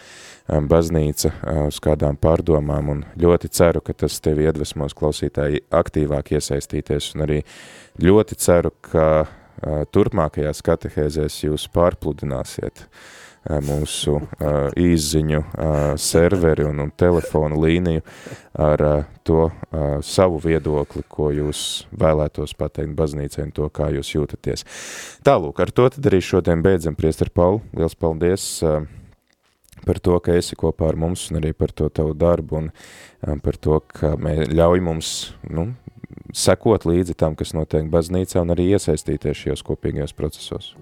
baznīca 0.48 1.34
uz 1.68 1.80
kādām 1.84 2.20
pārdomām, 2.20 2.92
un 2.94 3.04
ļoti 3.20 3.52
ceru, 3.52 3.82
ka 3.84 3.96
tas 4.06 4.20
tevi 4.24 4.48
iedvesmos 4.48 4.96
klausītāji 4.98 5.66
aktīvāk 5.76 6.34
iesaistīties, 6.38 7.14
un 7.16 7.28
arī 7.28 7.42
ļoti 8.04 8.40
ceru, 8.40 8.72
ka 8.82 9.28
turpmākajās 9.94 10.62
katehēzēs 10.66 11.44
jūs 11.48 11.68
pārpludināsiet 11.74 12.86
mūsu 13.64 14.18
īziņu 14.76 15.40
serveri 16.02 16.66
un, 16.68 16.82
un 16.84 16.92
telefonu 17.00 17.62
līniju 17.64 18.04
ar 18.60 18.84
to 19.28 19.48
savu 20.04 20.42
viedokli, 20.44 21.06
ko 21.08 21.30
jūs 21.32 21.62
vēlētos 21.96 22.58
pateikt 22.60 22.98
baznīcai 22.98 23.46
un 23.46 23.56
to, 23.56 23.70
kā 23.72 23.88
jūs 23.96 24.12
jūtaties. 24.18 24.68
Tālūk, 25.24 25.64
ar 25.64 25.72
to 25.72 25.88
tad 25.96 26.12
arī 26.12 26.20
šodien 26.20 26.64
beidzam, 26.66 26.98
priester 27.00 27.32
Paulu. 27.32 27.64
Liels 27.78 27.96
paldies 27.96 28.50
par 29.88 30.00
to, 30.04 30.18
ka 30.24 30.36
esi 30.38 30.58
kopā 30.60 30.92
ar 30.92 31.00
mums 31.00 31.28
un 31.32 31.40
arī 31.42 31.54
par 31.56 31.72
to 31.76 31.90
tavu 31.94 32.16
darbu 32.18 32.62
un 32.62 32.70
um, 32.72 33.40
par 33.44 33.58
to, 33.62 33.80
ka 33.94 34.16
mē, 34.20 34.50
ļauj 34.52 34.84
mums, 34.84 35.12
nu, 35.48 35.70
sekot 36.34 36.86
līdzi 36.88 37.16
tam, 37.18 37.36
kas 37.38 37.54
notiek 37.56 37.88
baznīcā 37.92 38.42
un 38.44 38.54
arī 38.56 38.72
iesaistīties 38.76 39.44
šajos 39.46 39.66
kopīgajos 39.68 40.16
procesos. 40.18 40.74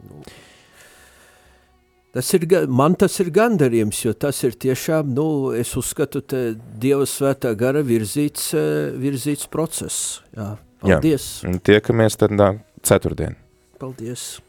Tas 2.15 2.29
ir, 2.31 2.45
man 2.71 2.93
tas 2.95 3.17
ir 3.19 3.27
gandarījums, 3.35 3.97
jo 4.05 4.13
tas 4.15 4.37
ir 4.47 4.53
tiešām, 4.55 5.09
nu, 5.17 5.27
es 5.51 5.73
uzskatu, 5.75 6.21
te 6.23 6.53
Dieva 6.55 7.03
svētā 7.03 7.51
gara 7.59 7.81
virzīts, 7.83 8.53
eh, 8.55 8.95
virzīts 8.95 9.49
process. 9.51 10.21
Jā, 10.31 10.53
paldies. 10.79 11.25
Jā, 11.43 11.51
un 11.51 11.59
tiekamies 11.59 12.15
tad 12.15 12.31
nā, 12.31 12.53
ceturtdien. 12.87 13.35
Paldies. 13.79 14.39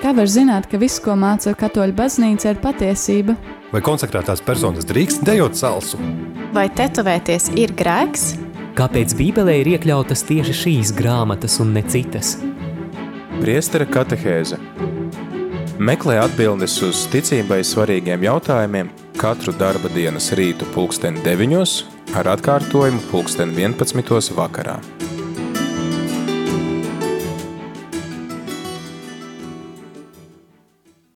Kā 0.00 0.16
var 0.16 0.26
zināt, 0.26 0.66
ka 0.66 0.78
viss, 0.82 0.98
ko 0.98 1.14
māca 1.14 1.54
katoļu 1.54 1.94
baznīca, 1.94 2.50
ir 2.50 2.62
patiesība? 2.64 3.36
Vai 3.70 3.82
konsekrētās 3.86 4.40
personas 4.42 4.86
drīkst 4.88 5.22
dejot 5.26 5.54
salsu? 5.54 5.98
Vai 6.54 6.66
tetovēties 6.74 7.52
ir 7.60 7.70
grēks? 7.78 8.32
Kāpēc 8.74 9.14
Bībelē 9.18 9.60
ir 9.60 9.70
iekļautas 9.76 10.24
tieši 10.26 10.54
šīs 10.64 10.90
grāmatas 10.98 11.60
un 11.62 11.70
ne 11.76 11.84
citas? 11.86 12.36
Priestera 13.38 13.86
katehēze 13.86 14.58
Meklē 15.80 16.18
atbildes 16.20 16.74
uz 16.84 17.06
ticībai 17.12 17.62
svarīgiem 17.64 18.26
jautājumiem 18.26 18.90
katru 19.20 19.54
darba 19.56 19.88
dienas 19.94 20.32
rītu 20.36 20.66
pulksteni 20.74 21.22
9 21.24 22.18
ar 22.18 22.34
atkārtojumu 22.34 23.06
pulksteni 23.12 23.54
11 23.62 24.34
vakarā. 24.36 24.80